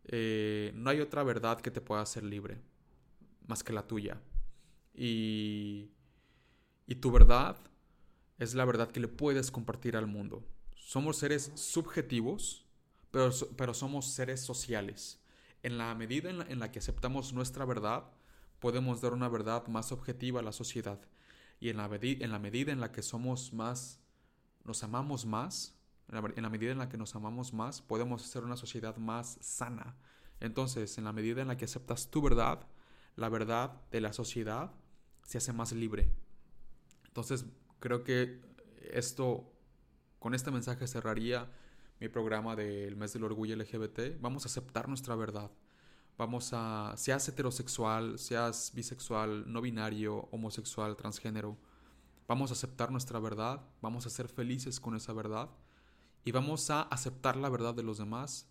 Eh, 0.05 0.73
no 0.75 0.91
hay 0.91 1.01
otra 1.01 1.23
verdad 1.23 1.61
que 1.61 1.71
te 1.71 1.81
pueda 1.81 2.03
hacer 2.03 2.23
libre 2.23 2.61
más 3.47 3.63
que 3.63 3.73
la 3.73 3.87
tuya. 3.87 4.21
Y, 4.95 5.91
y 6.87 6.95
tu 6.97 7.11
verdad 7.11 7.57
es 8.39 8.55
la 8.55 8.65
verdad 8.65 8.91
que 8.91 9.01
le 9.01 9.09
puedes 9.09 9.51
compartir 9.51 9.97
al 9.97 10.07
mundo. 10.07 10.47
Somos 10.75 11.19
seres 11.19 11.53
subjetivos 11.55 12.67
pero, 13.57 13.75
somos 13.75 14.07
seres 14.13 14.41
sociales. 14.41 15.19
En 15.63 15.79
la 15.79 15.95
medida 15.95 16.29
en 16.29 16.59
la, 16.59 16.71
que 16.71 16.79
aceptamos 16.79 17.33
nuestra 17.33 17.65
verdad, 17.65 18.05
podemos 18.61 19.01
dar 19.01 19.13
una 19.13 19.29
verdad 19.29 19.67
más 19.67 19.93
objetiva 19.93 20.41
a 20.41 20.43
la 20.43 20.53
sociedad. 20.53 21.01
Y 21.59 21.71
en 21.71 21.77
la, 21.79 21.89
medida 21.89 22.73
en 22.73 22.81
la 22.81 22.93
que 22.93 23.03
somos 23.03 23.53
más, 23.53 24.01
nos 24.65 24.83
amamos 24.83 25.25
más, 25.25 25.75
en 26.09 26.43
la, 26.43 26.51
medida 26.51 26.71
en 26.71 26.79
la 26.79 26.89
que 26.89 26.99
nos 26.99 27.15
amamos 27.15 27.53
más, 27.53 27.81
podemos 27.81 28.25
hacer 28.25 28.45
una 28.45 28.57
sociedad 28.57 28.97
más 28.97 29.39
sana. 29.41 29.97
Entonces, 30.41 30.99
en 30.99 31.05
la 31.05 31.13
medida 31.13 31.41
en 31.43 31.49
la 31.49 31.57
que 31.57 31.65
aceptas 31.65 32.11
tu 32.11 32.21
verdad, 32.21 32.67
la 33.17 33.29
verdad 33.29 33.81
de 33.91 34.01
la 34.01 34.13
sociedad 34.13 34.73
se 35.23 35.39
hace 35.39 35.53
más 35.53 35.73
libre. 35.73 36.11
Entonces, 37.07 37.47
creo 37.81 38.05
que 38.05 38.41
esto, 38.93 39.51
con 40.19 40.35
este 40.35 40.51
mensaje 40.51 40.87
cerraría 40.87 41.51
mi 41.99 42.09
programa 42.09 42.55
del 42.55 42.97
mes 42.97 43.15
del 43.15 43.25
orgullo 43.25 43.57
LGBT, 43.57 44.21
vamos 44.21 44.45
a 44.45 44.49
aceptar 44.49 44.89
nuestra 44.89 45.17
verdad. 45.17 45.51
Vamos 46.19 46.51
a, 46.53 46.95
seas 46.97 47.29
heterosexual, 47.29 48.19
seas 48.19 48.73
bisexual, 48.75 49.51
no 49.53 49.61
binario, 49.61 50.29
homosexual, 50.31 50.97
transgénero, 50.97 51.59
vamos 52.27 52.51
a 52.51 52.55
aceptar 52.55 52.91
nuestra 52.91 53.19
verdad, 53.21 53.61
vamos 53.83 54.07
a 54.07 54.11
ser 54.11 54.29
felices 54.29 54.81
con 54.81 54.97
esa 54.97 55.13
verdad 55.13 55.51
y 56.25 56.33
vamos 56.33 56.71
a 56.71 56.83
aceptar 56.83 57.37
la 57.37 57.51
verdad 57.51 57.75
de 57.75 57.83
los 57.83 57.99
demás. 57.99 58.49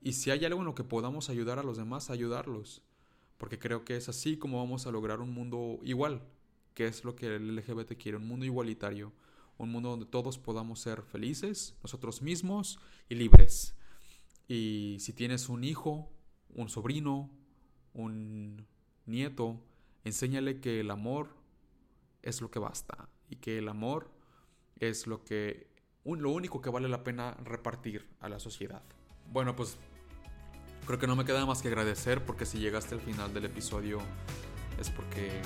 Y 0.00 0.12
si 0.12 0.30
hay 0.30 0.44
algo 0.44 0.60
en 0.60 0.66
lo 0.66 0.74
que 0.74 0.84
podamos 0.84 1.28
ayudar 1.28 1.58
a 1.58 1.64
los 1.64 1.76
demás, 1.76 2.10
ayudarlos. 2.10 2.82
Porque 3.38 3.58
creo 3.58 3.84
que 3.84 3.96
es 3.96 4.08
así 4.08 4.36
como 4.38 4.58
vamos 4.58 4.86
a 4.86 4.92
lograr 4.92 5.20
un 5.20 5.34
mundo 5.34 5.80
igual, 5.82 6.22
que 6.74 6.86
es 6.86 7.04
lo 7.04 7.16
que 7.16 7.36
el 7.36 7.56
LGBT 7.56 7.96
quiere, 7.96 8.16
un 8.16 8.28
mundo 8.28 8.46
igualitario 8.46 9.12
un 9.58 9.70
mundo 9.70 9.90
donde 9.90 10.06
todos 10.06 10.38
podamos 10.38 10.80
ser 10.80 11.02
felices, 11.02 11.74
nosotros 11.82 12.22
mismos 12.22 12.78
y 13.08 13.14
libres. 13.14 13.74
Y 14.48 14.96
si 15.00 15.12
tienes 15.12 15.48
un 15.48 15.64
hijo, 15.64 16.12
un 16.56 16.68
sobrino, 16.68 17.30
un 17.92 18.66
nieto, 19.04 19.60
enséñale 20.04 20.60
que 20.60 20.80
el 20.80 20.90
amor 20.90 21.28
es 22.22 22.40
lo 22.40 22.50
que 22.50 22.58
basta 22.58 23.08
y 23.28 23.36
que 23.36 23.58
el 23.58 23.68
amor 23.68 24.10
es 24.80 25.06
lo 25.06 25.22
que 25.22 25.68
lo 26.04 26.30
único 26.30 26.60
que 26.60 26.70
vale 26.70 26.88
la 26.88 27.02
pena 27.02 27.36
repartir 27.44 28.08
a 28.20 28.28
la 28.28 28.38
sociedad. 28.38 28.82
Bueno, 29.32 29.56
pues 29.56 29.76
creo 30.86 30.98
que 30.98 31.06
no 31.06 31.16
me 31.16 31.24
queda 31.24 31.44
más 31.44 31.62
que 31.62 31.68
agradecer 31.68 32.24
porque 32.24 32.46
si 32.46 32.58
llegaste 32.58 32.94
al 32.94 33.00
final 33.00 33.34
del 33.34 33.46
episodio 33.46 33.98
es 34.78 34.88
porque 34.90 35.42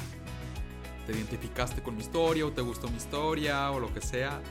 te 1.06 1.12
identificaste 1.12 1.82
con 1.82 1.96
mi 1.96 2.02
historia 2.02 2.46
o 2.46 2.52
te 2.52 2.60
gustó 2.60 2.88
mi 2.88 2.98
historia 2.98 3.70
o 3.70 3.80
lo 3.80 3.92
que 3.92 4.00
sea. 4.00 4.42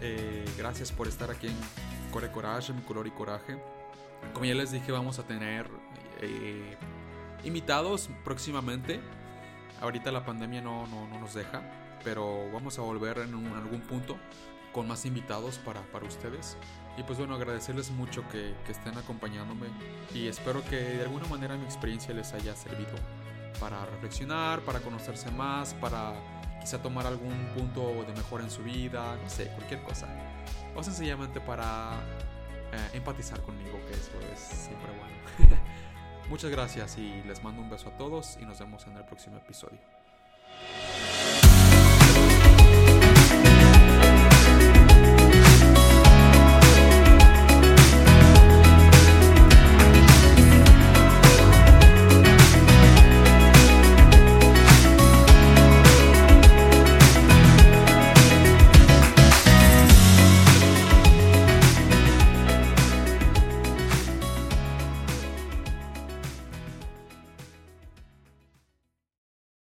Eh, 0.00 0.44
gracias 0.58 0.92
por 0.92 1.08
estar 1.08 1.30
aquí 1.30 1.46
en 1.46 1.56
Core 2.10 2.30
Coraje, 2.30 2.72
mi 2.72 2.82
color 2.82 3.06
y 3.06 3.10
coraje. 3.10 3.71
Como 4.32 4.44
ya 4.44 4.54
les 4.54 4.72
dije, 4.72 4.92
vamos 4.92 5.18
a 5.18 5.26
tener 5.26 5.68
eh, 6.20 6.76
invitados 7.44 8.08
próximamente. 8.24 9.00
Ahorita 9.80 10.12
la 10.12 10.24
pandemia 10.24 10.60
no, 10.60 10.86
no, 10.86 11.08
no 11.08 11.18
nos 11.18 11.34
deja. 11.34 11.62
pero 12.04 12.50
vamos 12.52 12.78
a 12.78 12.82
volver 12.82 13.18
en 13.18 13.34
algún 13.54 13.80
punto 13.82 14.16
con 14.72 14.88
más 14.88 15.04
invitados 15.04 15.58
para, 15.58 15.82
para 15.92 16.06
ustedes. 16.06 16.56
Y 16.96 17.02
pues 17.02 17.18
bueno, 17.18 17.34
agradecerles 17.34 17.90
mucho 17.90 18.26
que, 18.28 18.54
que, 18.66 18.72
estén 18.72 18.96
acompañándome 18.98 19.66
y 20.14 20.26
espero 20.26 20.62
que 20.64 20.76
de 20.76 21.02
alguna 21.02 21.26
manera 21.26 21.56
mi 21.56 21.64
experiencia 21.64 22.12
les 22.12 22.32
haya 22.34 22.54
servido 22.54 22.92
para 23.58 23.84
reflexionar, 23.86 24.60
para 24.60 24.80
conocerse 24.80 25.30
más, 25.30 25.74
para 25.74 26.14
quizá 26.60 26.82
tomar 26.82 27.06
algún 27.06 27.34
punto 27.56 28.04
de 28.06 28.12
mejora 28.12 28.44
en 28.44 28.50
su 28.50 28.62
vida, 28.62 29.16
no 29.22 29.28
sé, 29.30 29.46
cualquier 29.48 29.82
cosa. 29.82 30.06
O 30.74 30.82
sencillamente 30.82 31.40
para 31.40 32.00
eh, 32.72 32.88
empatizar 32.94 33.40
conmigo, 33.42 33.78
que 33.86 33.92
eso 33.92 34.12
es 34.32 34.38
siempre 34.38 34.88
bueno. 34.92 35.56
Muchas 36.30 36.50
gracias 36.50 36.96
y 36.96 37.22
les 37.24 37.42
mando 37.42 37.60
un 37.60 37.68
beso 37.68 37.90
a 37.90 37.96
todos 37.98 38.38
y 38.40 38.46
nos 38.46 38.58
vemos 38.58 38.86
en 38.86 38.96
el 38.96 39.04
próximo 39.04 39.36
episodio. 39.36 39.78